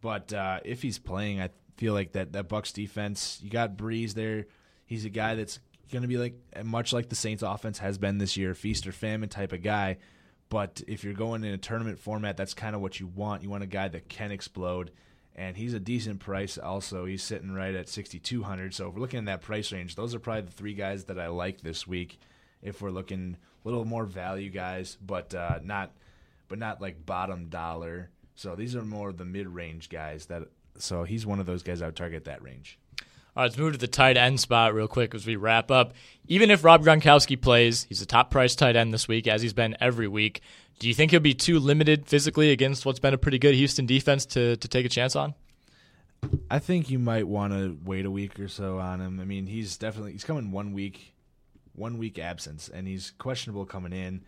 But 0.00 0.32
uh, 0.32 0.60
if 0.64 0.80
he's 0.80 0.98
playing, 1.00 1.40
I 1.40 1.50
feel 1.80 1.94
like 1.94 2.12
that 2.12 2.34
that 2.34 2.46
Bucks 2.46 2.72
defense, 2.72 3.40
you 3.42 3.48
got 3.48 3.78
Brees 3.78 4.12
there. 4.12 4.46
He's 4.84 5.06
a 5.06 5.08
guy 5.08 5.34
that's 5.34 5.60
going 5.90 6.02
to 6.02 6.08
be 6.08 6.18
like 6.18 6.34
much 6.62 6.92
like 6.92 7.08
the 7.08 7.16
Saints 7.16 7.42
offense 7.42 7.78
has 7.78 7.96
been 7.96 8.18
this 8.18 8.36
year, 8.36 8.54
feast 8.54 8.86
or 8.86 8.92
famine 8.92 9.30
type 9.30 9.54
of 9.54 9.62
guy. 9.62 9.96
But 10.50 10.82
if 10.86 11.04
you're 11.04 11.14
going 11.14 11.42
in 11.42 11.54
a 11.54 11.58
tournament 11.58 11.98
format, 11.98 12.36
that's 12.36 12.52
kind 12.52 12.76
of 12.76 12.82
what 12.82 13.00
you 13.00 13.06
want. 13.06 13.42
You 13.42 13.48
want 13.48 13.62
a 13.62 13.66
guy 13.66 13.88
that 13.88 14.10
can 14.10 14.30
explode, 14.30 14.90
and 15.34 15.56
he's 15.56 15.72
a 15.72 15.80
decent 15.80 16.20
price. 16.20 16.58
Also, 16.58 17.06
he's 17.06 17.22
sitting 17.22 17.54
right 17.54 17.74
at 17.74 17.88
6,200. 17.88 18.74
So 18.74 18.88
if 18.88 18.94
we're 18.94 19.00
looking 19.00 19.18
in 19.18 19.24
that 19.24 19.40
price 19.40 19.72
range, 19.72 19.94
those 19.94 20.14
are 20.14 20.18
probably 20.18 20.42
the 20.42 20.52
three 20.52 20.74
guys 20.74 21.04
that 21.04 21.18
I 21.18 21.28
like 21.28 21.62
this 21.62 21.86
week. 21.86 22.18
If 22.60 22.82
we're 22.82 22.90
looking 22.90 23.38
a 23.64 23.68
little 23.68 23.86
more 23.86 24.04
value 24.04 24.50
guys, 24.50 24.98
but 25.00 25.34
uh, 25.34 25.60
not, 25.62 25.92
but 26.48 26.58
not 26.58 26.82
like 26.82 27.06
bottom 27.06 27.48
dollar. 27.48 28.10
So 28.34 28.54
these 28.54 28.76
are 28.76 28.82
more 28.82 29.14
the 29.14 29.24
mid 29.24 29.48
range 29.48 29.88
guys. 29.88 30.26
That 30.26 30.48
so 30.82 31.04
he's 31.04 31.26
one 31.26 31.40
of 31.40 31.46
those 31.46 31.62
guys 31.62 31.82
I 31.82 31.86
would 31.86 31.96
target 31.96 32.24
that 32.24 32.42
range. 32.42 32.78
All 33.36 33.42
right, 33.42 33.44
let's 33.44 33.58
move 33.58 33.72
to 33.72 33.78
the 33.78 33.86
tight 33.86 34.16
end 34.16 34.40
spot 34.40 34.74
real 34.74 34.88
quick 34.88 35.14
as 35.14 35.26
we 35.26 35.36
wrap 35.36 35.70
up. 35.70 35.94
Even 36.26 36.50
if 36.50 36.64
Rob 36.64 36.84
Gronkowski 36.84 37.40
plays, 37.40 37.84
he's 37.88 38.02
a 38.02 38.06
top 38.06 38.30
price 38.30 38.56
tight 38.56 38.74
end 38.74 38.92
this 38.92 39.06
week, 39.06 39.28
as 39.28 39.40
he's 39.40 39.52
been 39.52 39.76
every 39.80 40.08
week. 40.08 40.40
Do 40.80 40.88
you 40.88 40.94
think 40.94 41.12
he'll 41.12 41.20
be 41.20 41.34
too 41.34 41.60
limited 41.60 42.06
physically 42.06 42.50
against 42.50 42.84
what's 42.84 42.98
been 42.98 43.14
a 43.14 43.18
pretty 43.18 43.38
good 43.38 43.54
Houston 43.54 43.86
defense 43.86 44.26
to, 44.26 44.56
to 44.56 44.68
take 44.68 44.84
a 44.84 44.88
chance 44.88 45.14
on? 45.14 45.34
I 46.50 46.58
think 46.58 46.90
you 46.90 46.98
might 46.98 47.28
want 47.28 47.52
to 47.52 47.78
wait 47.84 48.04
a 48.04 48.10
week 48.10 48.38
or 48.40 48.48
so 48.48 48.78
on 48.78 49.00
him. 49.00 49.20
I 49.20 49.24
mean, 49.24 49.46
he's 49.46 49.76
definitely 49.76 50.12
he's 50.12 50.24
coming 50.24 50.50
one 50.50 50.72
week, 50.72 51.14
one 51.74 51.98
week 51.98 52.18
absence, 52.18 52.68
and 52.68 52.86
he's 52.86 53.12
questionable 53.18 53.64
coming 53.64 53.92
in. 53.92 54.22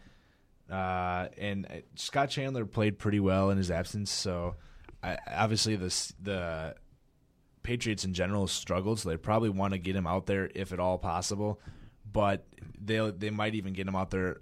Uh, 0.70 1.28
and 1.38 1.66
uh, 1.66 1.74
Scott 1.96 2.30
Chandler 2.30 2.64
played 2.66 2.98
pretty 2.98 3.20
well 3.20 3.50
in 3.50 3.58
his 3.58 3.70
absence, 3.70 4.10
so 4.10 4.54
I, 5.02 5.18
obviously 5.34 5.76
the 5.76 6.12
the 6.20 6.74
Patriots 7.62 8.04
in 8.04 8.14
general 8.14 8.46
struggled, 8.46 9.00
so 9.00 9.08
they 9.08 9.16
probably 9.16 9.50
want 9.50 9.72
to 9.72 9.78
get 9.78 9.94
him 9.94 10.06
out 10.06 10.26
there 10.26 10.50
if 10.54 10.72
at 10.72 10.80
all 10.80 10.98
possible. 10.98 11.60
But 12.10 12.46
they 12.80 13.10
they 13.10 13.30
might 13.30 13.54
even 13.54 13.72
get 13.72 13.86
him 13.86 13.96
out 13.96 14.10
there 14.10 14.40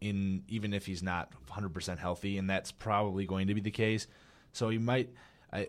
in 0.00 0.44
even 0.48 0.72
if 0.72 0.86
he's 0.86 1.02
not 1.02 1.32
100% 1.50 1.98
healthy, 1.98 2.38
and 2.38 2.48
that's 2.48 2.72
probably 2.72 3.26
going 3.26 3.48
to 3.48 3.54
be 3.54 3.60
the 3.60 3.70
case. 3.70 4.06
So 4.52 4.70
you 4.70 4.80
might, 4.80 5.10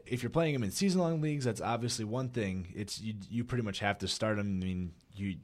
if 0.06 0.24
you're 0.24 0.30
playing 0.30 0.56
him 0.56 0.64
in 0.64 0.72
season 0.72 1.02
long 1.02 1.22
leagues, 1.22 1.46
that's 1.46 1.62
obviously 1.62 2.06
one 2.06 2.30
thing. 2.30 2.72
It's 2.76 3.02
you, 3.02 3.16
you 3.30 3.44
pretty 3.44 3.64
much 3.64 3.80
have 3.80 3.98
to 4.00 4.08
start 4.08 4.39
him. 4.39 4.60
I 4.62 4.66
mean, 4.66 4.94
you 5.16 5.36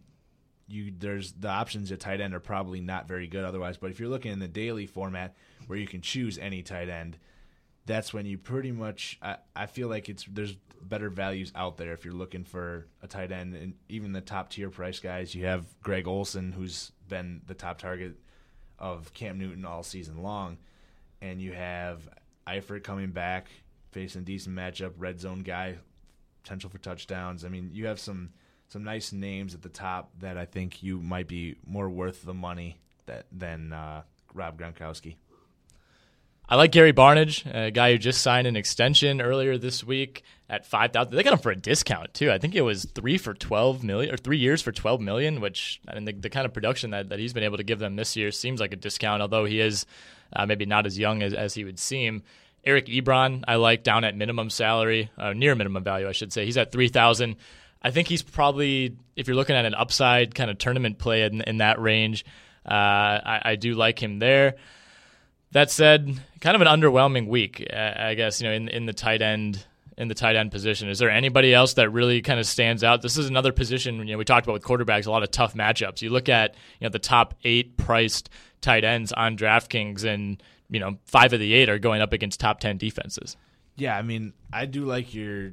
you 0.68 0.94
there's 0.98 1.34
the 1.34 1.50
options 1.50 1.92
at 1.92 2.00
tight 2.00 2.22
end 2.22 2.34
are 2.34 2.40
probably 2.40 2.82
not 2.82 3.08
very 3.08 3.28
good 3.28 3.44
otherwise. 3.44 3.78
But 3.78 3.92
if 3.92 4.00
you're 4.00 4.10
looking 4.10 4.32
in 4.32 4.40
the 4.40 4.48
daily 4.48 4.86
format 4.86 5.36
where 5.68 5.80
you 5.80 5.88
can 5.88 6.02
choose 6.02 6.38
any 6.38 6.62
tight 6.62 6.90
end, 6.90 7.18
that's 7.88 8.14
when 8.14 8.26
you 8.26 8.38
pretty 8.38 8.72
much 8.72 9.18
I, 9.22 9.38
I 9.56 9.66
feel 9.66 9.88
like 9.88 10.10
it's 10.10 10.26
there's 10.30 10.56
better 10.82 11.10
values 11.10 11.52
out 11.56 11.78
there 11.78 11.94
if 11.94 12.06
you're 12.06 12.14
looking 12.14 12.44
for 12.44 12.86
a 13.02 13.08
tight 13.08 13.32
end 13.32 13.56
and 13.56 13.74
even 13.90 14.14
the 14.14 14.22
top 14.22 14.50
tier 14.50 14.70
price 14.70 15.00
guys. 15.00 15.34
You 15.34 15.46
have 15.46 15.66
Greg 15.82 16.08
Olsen 16.08 16.52
who's 16.52 16.92
been 17.08 17.42
the 17.48 17.56
top 17.56 17.80
target 17.80 18.20
of 18.78 19.14
Cam 19.14 19.40
Newton 19.40 19.66
all 19.66 19.82
season 19.82 20.22
long, 20.22 20.58
and 21.22 21.42
you 21.42 21.54
have 21.54 22.08
Eifert 22.46 22.84
coming 22.84 23.10
back 23.10 23.48
facing 23.92 24.24
decent 24.24 24.56
matchup, 24.56 24.94
red 24.98 25.20
zone 25.20 25.40
guy, 25.40 25.78
potential 26.44 26.70
for 26.70 26.78
touchdowns. 26.78 27.44
I 27.44 27.50
mean, 27.50 27.72
you 27.74 27.88
have 27.88 28.00
some 28.00 28.30
some 28.68 28.84
nice 28.84 29.14
names 29.14 29.56
at 29.56 29.62
the 29.62 29.70
top 29.70 30.12
that 30.20 30.38
I 30.38 30.46
think 30.46 30.84
you 30.84 31.00
might 31.00 31.28
be 31.28 31.56
more 31.66 31.90
worth 31.90 32.24
the 32.24 32.34
money 32.34 32.80
that 33.06 33.26
than 33.32 33.74
uh, 33.74 34.04
Rob 34.34 34.60
Gronkowski. 34.60 35.16
I 36.50 36.56
like 36.56 36.72
Gary 36.72 36.94
Barnidge, 36.94 37.46
a 37.54 37.72
guy 37.72 37.92
who 37.92 37.98
just 37.98 38.22
signed 38.22 38.48
an 38.48 38.56
extension 38.56 39.20
earlier 39.20 39.58
this 39.58 39.84
week 39.84 40.24
at 40.50 40.66
five 40.66 40.94
thousand. 40.94 41.14
They 41.14 41.24
got 41.24 41.34
him 41.34 41.40
for 41.40 41.52
a 41.52 41.58
discount 41.58 42.14
too. 42.14 42.32
I 42.32 42.38
think 42.38 42.56
it 42.56 42.62
was 42.62 42.86
three 42.86 43.18
for 43.18 43.34
twelve 43.34 43.84
million 43.84 44.14
or 44.14 44.18
three 44.18 44.38
years 44.38 44.62
for 44.62 44.72
twelve 44.72 45.02
million, 45.02 45.42
which 45.42 45.82
I 45.86 45.96
mean 45.96 46.06
the, 46.06 46.14
the 46.14 46.30
kind 46.30 46.46
of 46.46 46.54
production 46.54 46.92
that, 46.92 47.10
that 47.10 47.20
he's 47.20 47.34
been 47.34 47.44
able 47.44 47.58
to 47.58 47.64
give 47.64 47.80
them 47.80 47.98
this 47.98 48.16
year 48.16 48.32
seems 48.32 48.62
like 48.62 48.72
a 48.72 48.78
discount, 48.78 49.22
although 49.22 49.44
he 49.44 49.60
is 49.60 49.86
uh, 50.32 50.46
maybe 50.46 50.66
not 50.66 50.86
as 50.86 50.98
young 50.98 51.22
as, 51.22 51.34
as 51.34 51.54
he 51.54 51.66
would 51.66 51.80
seem. 51.80 52.24
Eric 52.64 52.86
Ebron, 52.86 53.44
I 53.46 53.56
like 53.56 53.84
down 53.84 54.06
at 54.06 54.16
minimum 54.16 54.50
salary, 54.50 55.12
uh, 55.18 55.34
near 55.34 55.54
minimum 55.54 55.84
value, 55.84 56.08
I 56.08 56.14
should 56.14 56.32
say. 56.32 56.46
He's 56.46 56.58
at 56.58 56.72
three 56.72 56.88
thousand. 56.88 57.36
I 57.82 57.92
think 57.92 58.08
he's 58.08 58.24
probably, 58.24 58.96
if 59.18 59.28
you're 59.28 59.36
looking 59.36 59.56
at 59.58 59.66
an 59.66 59.76
upside 59.76 60.34
kind 60.34 60.50
of 60.50 60.58
tournament 60.58 60.98
play 60.98 61.24
in, 61.24 61.42
in 61.42 61.58
that 61.58 61.80
range, 61.80 62.26
uh, 62.66 62.72
I, 62.72 63.42
I 63.44 63.56
do 63.56 63.74
like 63.76 64.02
him 64.02 64.20
there. 64.20 64.56
That 65.52 65.72
said, 65.72 66.20
kind 66.42 66.56
of 66.56 66.62
an 66.62 66.68
underwhelming 66.68 67.28
week, 67.28 67.66
I 67.74 68.14
guess. 68.16 68.42
You 68.42 68.48
know, 68.48 68.54
in 68.54 68.68
in 68.68 68.86
the 68.86 68.94
tight 68.94 69.22
end 69.22 69.66
in 69.98 70.08
the 70.08 70.14
tight 70.14 70.36
end 70.36 70.52
position. 70.52 70.90
Is 70.90 71.00
there 71.00 71.10
anybody 71.10 71.54
else 71.54 71.74
that 71.74 71.90
really 71.90 72.22
kind 72.22 72.40
of 72.40 72.46
stands 72.46 72.84
out? 72.84 73.02
This 73.02 73.18
is 73.18 73.28
another 73.28 73.52
position. 73.52 73.98
You 74.00 74.14
know, 74.14 74.18
we 74.18 74.26
talked 74.26 74.46
about 74.46 74.54
with 74.54 74.64
quarterbacks, 74.64 75.08
a 75.08 75.12
lot 75.12 75.24
of 75.24 75.32
tough 75.32 75.56
matchups. 75.56 76.02
You 76.02 76.12
look 76.12 76.30
at 76.30 76.56
you 76.80 76.86
know 76.86 76.90
the 76.90 77.00
top 77.00 77.34
eight 77.44 77.78
priced 77.78 78.30
tight 78.62 78.84
ends 78.84 79.12
on 79.12 79.38
DraftKings, 79.38 80.04
and 80.04 80.42
you 80.70 80.80
know 80.80 80.98
five 81.06 81.34
of 81.34 81.40
the 81.40 81.54
eight 81.54 81.70
are 81.70 81.80
going 81.80 82.02
up 82.02 82.14
against 82.14 82.40
top 82.40 82.60
ten 82.60 82.78
defenses. 82.78 83.36
Yeah, 83.76 83.98
I 83.98 84.02
mean, 84.02 84.34
I 84.52 84.66
do 84.66 84.86
like 84.86 85.14
your 85.14 85.52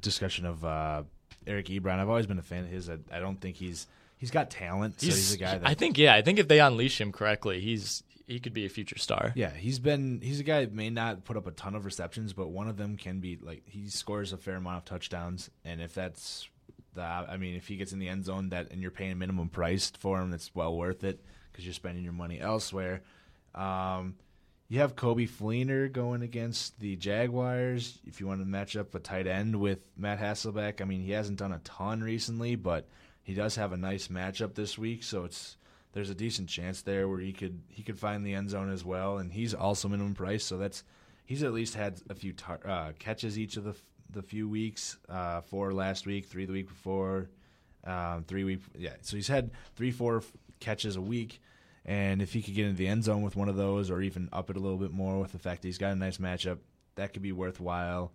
discussion 0.00 0.46
of 0.46 0.64
uh, 0.64 1.02
Eric 1.46 1.66
Ebron. 1.66 1.98
I've 1.98 2.08
always 2.08 2.26
been 2.26 2.38
a 2.38 2.42
fan 2.42 2.64
of 2.64 2.70
his. 2.70 2.90
I, 2.90 2.98
I 3.10 3.20
don't 3.20 3.40
think 3.40 3.56
he's 3.56 3.86
he's 4.18 4.30
got 4.30 4.50
talent. 4.50 5.00
So 5.00 5.06
he's, 5.06 5.16
he's 5.16 5.32
a 5.34 5.38
guy 5.38 5.58
that 5.58 5.68
I 5.68 5.74
think 5.74 5.96
yeah. 5.96 6.14
I 6.14 6.20
think 6.20 6.38
if 6.38 6.48
they 6.48 6.60
unleash 6.60 7.00
him 7.00 7.10
correctly, 7.10 7.60
he's 7.60 8.02
he 8.26 8.40
could 8.40 8.52
be 8.52 8.66
a 8.66 8.68
future 8.68 8.98
star. 8.98 9.32
Yeah, 9.34 9.50
he's 9.50 9.78
been 9.78 10.20
he's 10.22 10.40
a 10.40 10.44
guy 10.44 10.60
that 10.60 10.72
may 10.72 10.90
not 10.90 11.24
put 11.24 11.36
up 11.36 11.46
a 11.46 11.52
ton 11.52 11.74
of 11.74 11.84
receptions, 11.84 12.32
but 12.32 12.48
one 12.48 12.68
of 12.68 12.76
them 12.76 12.96
can 12.96 13.20
be 13.20 13.38
like 13.40 13.62
he 13.66 13.88
scores 13.88 14.32
a 14.32 14.36
fair 14.36 14.56
amount 14.56 14.78
of 14.78 14.84
touchdowns, 14.84 15.50
and 15.64 15.80
if 15.80 15.94
that's 15.94 16.48
the 16.94 17.02
I 17.02 17.36
mean, 17.36 17.54
if 17.54 17.68
he 17.68 17.76
gets 17.76 17.92
in 17.92 17.98
the 17.98 18.08
end 18.08 18.24
zone, 18.24 18.50
that 18.50 18.70
and 18.70 18.82
you're 18.82 18.90
paying 18.90 19.18
minimum 19.18 19.48
price 19.48 19.90
for 19.98 20.20
him, 20.20 20.30
that's 20.30 20.54
well 20.54 20.76
worth 20.76 21.04
it 21.04 21.24
because 21.50 21.64
you're 21.64 21.74
spending 21.74 22.04
your 22.04 22.12
money 22.12 22.40
elsewhere. 22.40 23.02
Um, 23.54 24.16
you 24.68 24.78
have 24.78 24.96
Coby 24.96 25.28
Fleener 25.28 25.92
going 25.92 26.22
against 26.22 26.80
the 26.80 26.96
Jaguars. 26.96 27.98
If 28.06 28.20
you 28.20 28.26
want 28.26 28.40
to 28.40 28.46
match 28.46 28.74
up 28.74 28.94
a 28.94 28.98
tight 29.00 29.26
end 29.26 29.56
with 29.56 29.80
Matt 29.98 30.18
Hasselbeck, 30.18 30.80
I 30.80 30.84
mean, 30.84 31.02
he 31.02 31.10
hasn't 31.10 31.38
done 31.38 31.52
a 31.52 31.58
ton 31.58 32.00
recently, 32.00 32.56
but 32.56 32.88
he 33.22 33.34
does 33.34 33.56
have 33.56 33.72
a 33.72 33.76
nice 33.76 34.08
matchup 34.08 34.54
this 34.54 34.78
week, 34.78 35.02
so 35.02 35.24
it's 35.24 35.58
there's 35.92 36.10
a 36.10 36.14
decent 36.14 36.48
chance 36.48 36.82
there 36.82 37.06
where 37.08 37.20
he 37.20 37.32
could 37.32 37.62
he 37.68 37.82
could 37.82 37.98
find 37.98 38.24
the 38.24 38.34
end 38.34 38.50
zone 38.50 38.70
as 38.70 38.84
well, 38.84 39.18
and 39.18 39.32
he's 39.32 39.54
also 39.54 39.88
minimum 39.88 40.14
price, 40.14 40.44
so 40.44 40.56
that's 40.56 40.84
he's 41.24 41.42
at 41.42 41.52
least 41.52 41.74
had 41.74 42.00
a 42.08 42.14
few 42.14 42.32
tar- 42.32 42.66
uh, 42.66 42.92
catches 42.98 43.38
each 43.38 43.56
of 43.56 43.64
the 43.64 43.74
the 44.10 44.22
few 44.22 44.48
weeks. 44.48 44.98
Uh, 45.08 45.40
four 45.42 45.72
last 45.72 46.06
week, 46.06 46.26
three 46.26 46.46
the 46.46 46.52
week 46.52 46.68
before, 46.68 47.30
um, 47.84 48.24
three 48.24 48.44
week 48.44 48.60
yeah. 48.76 48.94
So 49.02 49.16
he's 49.16 49.28
had 49.28 49.50
three 49.76 49.90
four 49.90 50.18
f- 50.18 50.32
catches 50.60 50.96
a 50.96 51.00
week, 51.00 51.40
and 51.84 52.22
if 52.22 52.32
he 52.32 52.42
could 52.42 52.54
get 52.54 52.66
into 52.66 52.78
the 52.78 52.88
end 52.88 53.04
zone 53.04 53.22
with 53.22 53.36
one 53.36 53.48
of 53.48 53.56
those, 53.56 53.90
or 53.90 54.00
even 54.00 54.28
up 54.32 54.50
it 54.50 54.56
a 54.56 54.60
little 54.60 54.78
bit 54.78 54.92
more 54.92 55.20
with 55.20 55.32
the 55.32 55.38
fact 55.38 55.62
that 55.62 55.68
he's 55.68 55.78
got 55.78 55.92
a 55.92 55.96
nice 55.96 56.18
matchup, 56.18 56.58
that 56.94 57.12
could 57.12 57.22
be 57.22 57.32
worthwhile. 57.32 58.12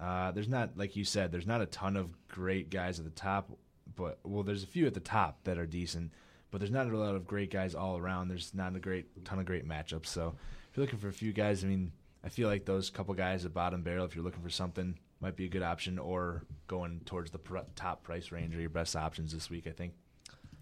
Uh, 0.00 0.30
there's 0.30 0.48
not 0.48 0.76
like 0.76 0.94
you 0.94 1.04
said, 1.04 1.32
there's 1.32 1.46
not 1.46 1.60
a 1.60 1.66
ton 1.66 1.96
of 1.96 2.14
great 2.28 2.70
guys 2.70 3.00
at 3.00 3.04
the 3.04 3.10
top, 3.10 3.50
but 3.96 4.20
well, 4.22 4.44
there's 4.44 4.62
a 4.62 4.68
few 4.68 4.86
at 4.86 4.94
the 4.94 5.00
top 5.00 5.42
that 5.42 5.58
are 5.58 5.66
decent 5.66 6.12
but 6.50 6.58
there's 6.58 6.70
not 6.70 6.86
a 6.86 6.96
lot 6.96 7.14
of 7.14 7.26
great 7.26 7.50
guys 7.50 7.74
all 7.74 7.98
around. 7.98 8.28
There's 8.28 8.52
not 8.54 8.74
a 8.74 8.80
great 8.80 9.24
ton 9.24 9.38
of 9.38 9.46
great 9.46 9.68
matchups. 9.68 10.06
So 10.06 10.34
if 10.70 10.76
you're 10.76 10.84
looking 10.84 10.98
for 10.98 11.08
a 11.08 11.12
few 11.12 11.32
guys, 11.32 11.64
I 11.64 11.68
mean, 11.68 11.92
I 12.24 12.28
feel 12.28 12.48
like 12.48 12.64
those 12.64 12.90
couple 12.90 13.14
guys 13.14 13.44
at 13.44 13.54
bottom 13.54 13.82
barrel, 13.82 14.04
if 14.04 14.14
you're 14.14 14.24
looking 14.24 14.42
for 14.42 14.50
something, 14.50 14.98
might 15.20 15.36
be 15.36 15.44
a 15.44 15.48
good 15.48 15.62
option. 15.62 15.98
Or 15.98 16.42
going 16.66 17.00
towards 17.04 17.30
the 17.30 17.38
pr- 17.38 17.58
top 17.76 18.02
price 18.02 18.32
range 18.32 18.54
are 18.56 18.60
your 18.60 18.70
best 18.70 18.96
options 18.96 19.32
this 19.32 19.50
week. 19.50 19.66
I 19.66 19.70
think. 19.70 19.92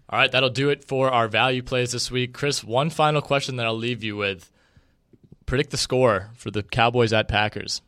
All 0.09 0.19
right, 0.19 0.31
that'll 0.31 0.49
do 0.49 0.69
it 0.69 0.85
for 0.85 1.09
our 1.09 1.27
value 1.27 1.61
plays 1.61 1.91
this 1.91 2.09
week. 2.09 2.33
Chris, 2.33 2.63
one 2.63 2.89
final 2.89 3.21
question 3.21 3.57
that 3.57 3.65
I'll 3.65 3.75
leave 3.75 4.03
you 4.03 4.15
with: 4.15 4.51
predict 5.45 5.71
the 5.71 5.77
score 5.77 6.31
for 6.35 6.51
the 6.51 6.63
Cowboys 6.63 7.13
at 7.13 7.27
Packers. 7.27 7.81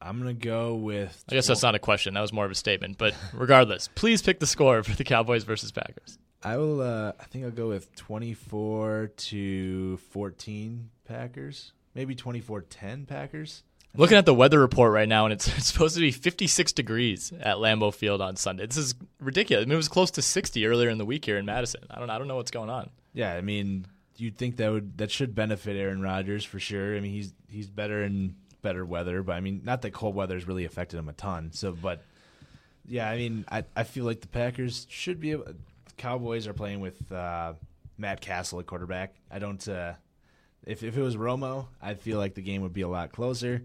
I'm 0.00 0.18
gonna 0.18 0.32
go 0.32 0.74
with. 0.74 1.24
I 1.28 1.34
guess 1.34 1.48
that's 1.48 1.62
not 1.62 1.74
a 1.74 1.78
question. 1.78 2.14
That 2.14 2.20
was 2.20 2.32
more 2.32 2.44
of 2.44 2.50
a 2.50 2.54
statement. 2.54 2.98
But 2.98 3.14
regardless, 3.32 3.88
please 3.94 4.22
pick 4.22 4.38
the 4.40 4.46
score 4.46 4.82
for 4.82 4.96
the 4.96 5.04
Cowboys 5.04 5.44
versus 5.44 5.72
Packers. 5.72 6.18
I 6.42 6.56
will. 6.56 6.80
Uh, 6.80 7.12
I 7.18 7.24
think 7.24 7.44
I'll 7.44 7.50
go 7.50 7.68
with 7.68 7.94
24 7.96 9.12
to 9.16 9.96
14 9.96 10.90
Packers. 11.04 11.72
Maybe 11.94 12.14
24-10 12.14 13.06
Packers. 13.06 13.64
Looking 13.96 14.18
at 14.18 14.26
the 14.26 14.34
weather 14.34 14.60
report 14.60 14.92
right 14.92 15.08
now, 15.08 15.24
and 15.24 15.32
it's, 15.32 15.48
it's 15.56 15.66
supposed 15.66 15.94
to 15.94 16.00
be 16.00 16.12
56 16.12 16.72
degrees 16.72 17.32
at 17.40 17.56
Lambeau 17.56 17.92
Field 17.92 18.20
on 18.20 18.36
Sunday. 18.36 18.66
This 18.66 18.76
is 18.76 18.94
ridiculous. 19.18 19.62
I 19.62 19.66
mean, 19.66 19.72
it 19.72 19.76
was 19.76 19.88
close 19.88 20.10
to 20.12 20.22
60 20.22 20.66
earlier 20.66 20.88
in 20.90 20.98
the 20.98 21.06
week 21.06 21.24
here 21.24 21.38
in 21.38 21.46
Madison. 21.46 21.82
I 21.90 21.98
don't. 21.98 22.10
I 22.10 22.18
don't 22.18 22.28
know 22.28 22.36
what's 22.36 22.50
going 22.50 22.70
on. 22.70 22.90
Yeah, 23.14 23.34
I 23.34 23.40
mean, 23.40 23.86
you'd 24.16 24.36
think 24.36 24.56
that 24.56 24.70
would 24.70 24.98
that 24.98 25.10
should 25.10 25.34
benefit 25.34 25.76
Aaron 25.76 26.02
Rodgers 26.02 26.44
for 26.44 26.60
sure. 26.60 26.96
I 26.96 27.00
mean, 27.00 27.12
he's 27.12 27.32
he's 27.48 27.68
better 27.68 28.04
in 28.04 28.36
better 28.62 28.84
weather, 28.84 29.22
but 29.22 29.32
I 29.32 29.40
mean, 29.40 29.62
not 29.64 29.82
that 29.82 29.92
cold 29.92 30.14
weather 30.14 30.34
has 30.34 30.46
really 30.46 30.64
affected 30.64 30.98
him 30.98 31.08
a 31.08 31.12
ton. 31.12 31.50
So, 31.52 31.72
but 31.72 32.02
yeah, 32.86 33.08
I 33.08 33.16
mean, 33.16 33.44
I 33.50 33.64
I 33.74 33.84
feel 33.84 34.04
like 34.04 34.20
the 34.20 34.28
Packers 34.28 34.86
should 34.90 35.18
be 35.18 35.32
able. 35.32 35.46
Cowboys 35.98 36.46
are 36.46 36.54
playing 36.54 36.80
with 36.80 37.10
uh, 37.12 37.54
Matt 37.98 38.20
Cassel 38.20 38.60
at 38.60 38.66
quarterback. 38.66 39.14
I 39.30 39.38
don't. 39.38 39.66
Uh, 39.68 39.94
if 40.64 40.82
if 40.82 40.96
it 40.96 41.02
was 41.02 41.16
Romo, 41.16 41.66
I'd 41.82 42.00
feel 42.00 42.18
like 42.18 42.34
the 42.34 42.42
game 42.42 42.62
would 42.62 42.72
be 42.72 42.82
a 42.82 42.88
lot 42.88 43.12
closer, 43.12 43.62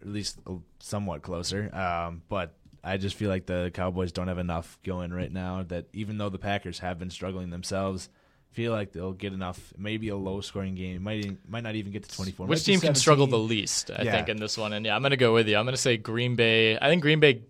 at 0.00 0.08
least 0.08 0.38
somewhat 0.80 1.22
closer. 1.22 1.74
Um, 1.74 2.22
but 2.28 2.54
I 2.84 2.96
just 2.96 3.16
feel 3.16 3.28
like 3.28 3.46
the 3.46 3.70
Cowboys 3.72 4.12
don't 4.12 4.28
have 4.28 4.38
enough 4.38 4.78
going 4.84 5.12
right 5.12 5.32
now. 5.32 5.62
That 5.62 5.86
even 5.92 6.18
though 6.18 6.28
the 6.28 6.38
Packers 6.38 6.80
have 6.80 6.98
been 6.98 7.10
struggling 7.10 7.50
themselves, 7.50 8.08
feel 8.50 8.72
like 8.72 8.92
they'll 8.92 9.12
get 9.12 9.32
enough. 9.32 9.72
Maybe 9.78 10.08
a 10.08 10.16
low 10.16 10.40
scoring 10.40 10.74
game. 10.74 11.02
Might 11.02 11.38
might 11.48 11.62
not 11.62 11.74
even 11.74 11.92
get 11.92 12.02
to 12.04 12.14
twenty 12.14 12.32
four. 12.32 12.46
Which 12.46 12.64
team 12.64 12.80
can 12.80 12.94
struggle 12.94 13.26
the 13.26 13.38
least? 13.38 13.90
I 13.90 14.02
yeah. 14.02 14.12
think 14.12 14.28
in 14.28 14.38
this 14.38 14.58
one. 14.58 14.72
And 14.72 14.84
yeah, 14.84 14.96
I'm 14.96 15.02
going 15.02 15.10
to 15.10 15.16
go 15.16 15.32
with 15.32 15.48
you. 15.48 15.56
I'm 15.56 15.64
going 15.64 15.74
to 15.74 15.80
say 15.80 15.96
Green 15.96 16.34
Bay. 16.34 16.78
I 16.78 16.88
think 16.88 17.02
Green 17.02 17.20
Bay 17.20 17.42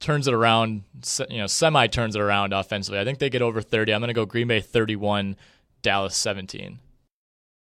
turns 0.00 0.28
it 0.28 0.34
around, 0.34 0.82
you 1.30 1.38
know, 1.38 1.46
semi 1.46 1.86
turns 1.86 2.16
it 2.16 2.20
around 2.20 2.52
offensively. 2.52 2.98
I 2.98 3.04
think 3.04 3.18
they 3.18 3.30
get 3.30 3.42
over 3.42 3.60
30. 3.60 3.92
I'm 3.92 4.00
going 4.00 4.08
to 4.08 4.14
go 4.14 4.26
Green 4.26 4.48
Bay 4.48 4.60
31, 4.60 5.36
Dallas 5.82 6.16
17. 6.16 6.78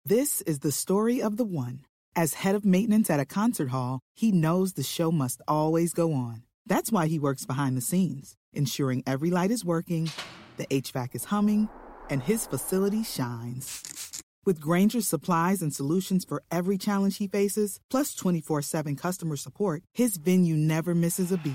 This 0.04 0.40
is 0.42 0.60
the 0.60 0.72
story 0.72 1.20
of 1.20 1.36
the 1.36 1.44
one. 1.44 1.84
As 2.16 2.34
head 2.34 2.54
of 2.54 2.64
maintenance 2.64 3.10
at 3.10 3.20
a 3.20 3.24
concert 3.24 3.68
hall, 3.68 4.00
he 4.16 4.32
knows 4.32 4.72
the 4.72 4.82
show 4.82 5.12
must 5.12 5.40
always 5.46 5.92
go 5.92 6.12
on. 6.12 6.42
That's 6.66 6.90
why 6.90 7.06
he 7.06 7.18
works 7.18 7.46
behind 7.46 7.76
the 7.76 7.82
scenes, 7.82 8.34
ensuring 8.52 9.02
every 9.06 9.30
light 9.30 9.50
is 9.50 9.64
working, 9.64 10.10
the 10.56 10.66
HVAC 10.66 11.14
is 11.14 11.24
humming, 11.26 11.68
and 12.10 12.22
his 12.22 12.46
facility 12.46 13.04
shines. 13.04 14.22
With 14.44 14.60
Grainger's 14.60 15.06
supplies 15.06 15.62
and 15.62 15.74
solutions 15.74 16.24
for 16.24 16.42
every 16.50 16.78
challenge 16.78 17.18
he 17.18 17.28
faces, 17.28 17.80
plus 17.90 18.14
24 18.14 18.62
7 18.62 18.96
customer 18.96 19.36
support, 19.36 19.82
his 19.92 20.16
venue 20.16 20.56
never 20.56 20.94
misses 20.94 21.30
a 21.30 21.36
beat. 21.36 21.54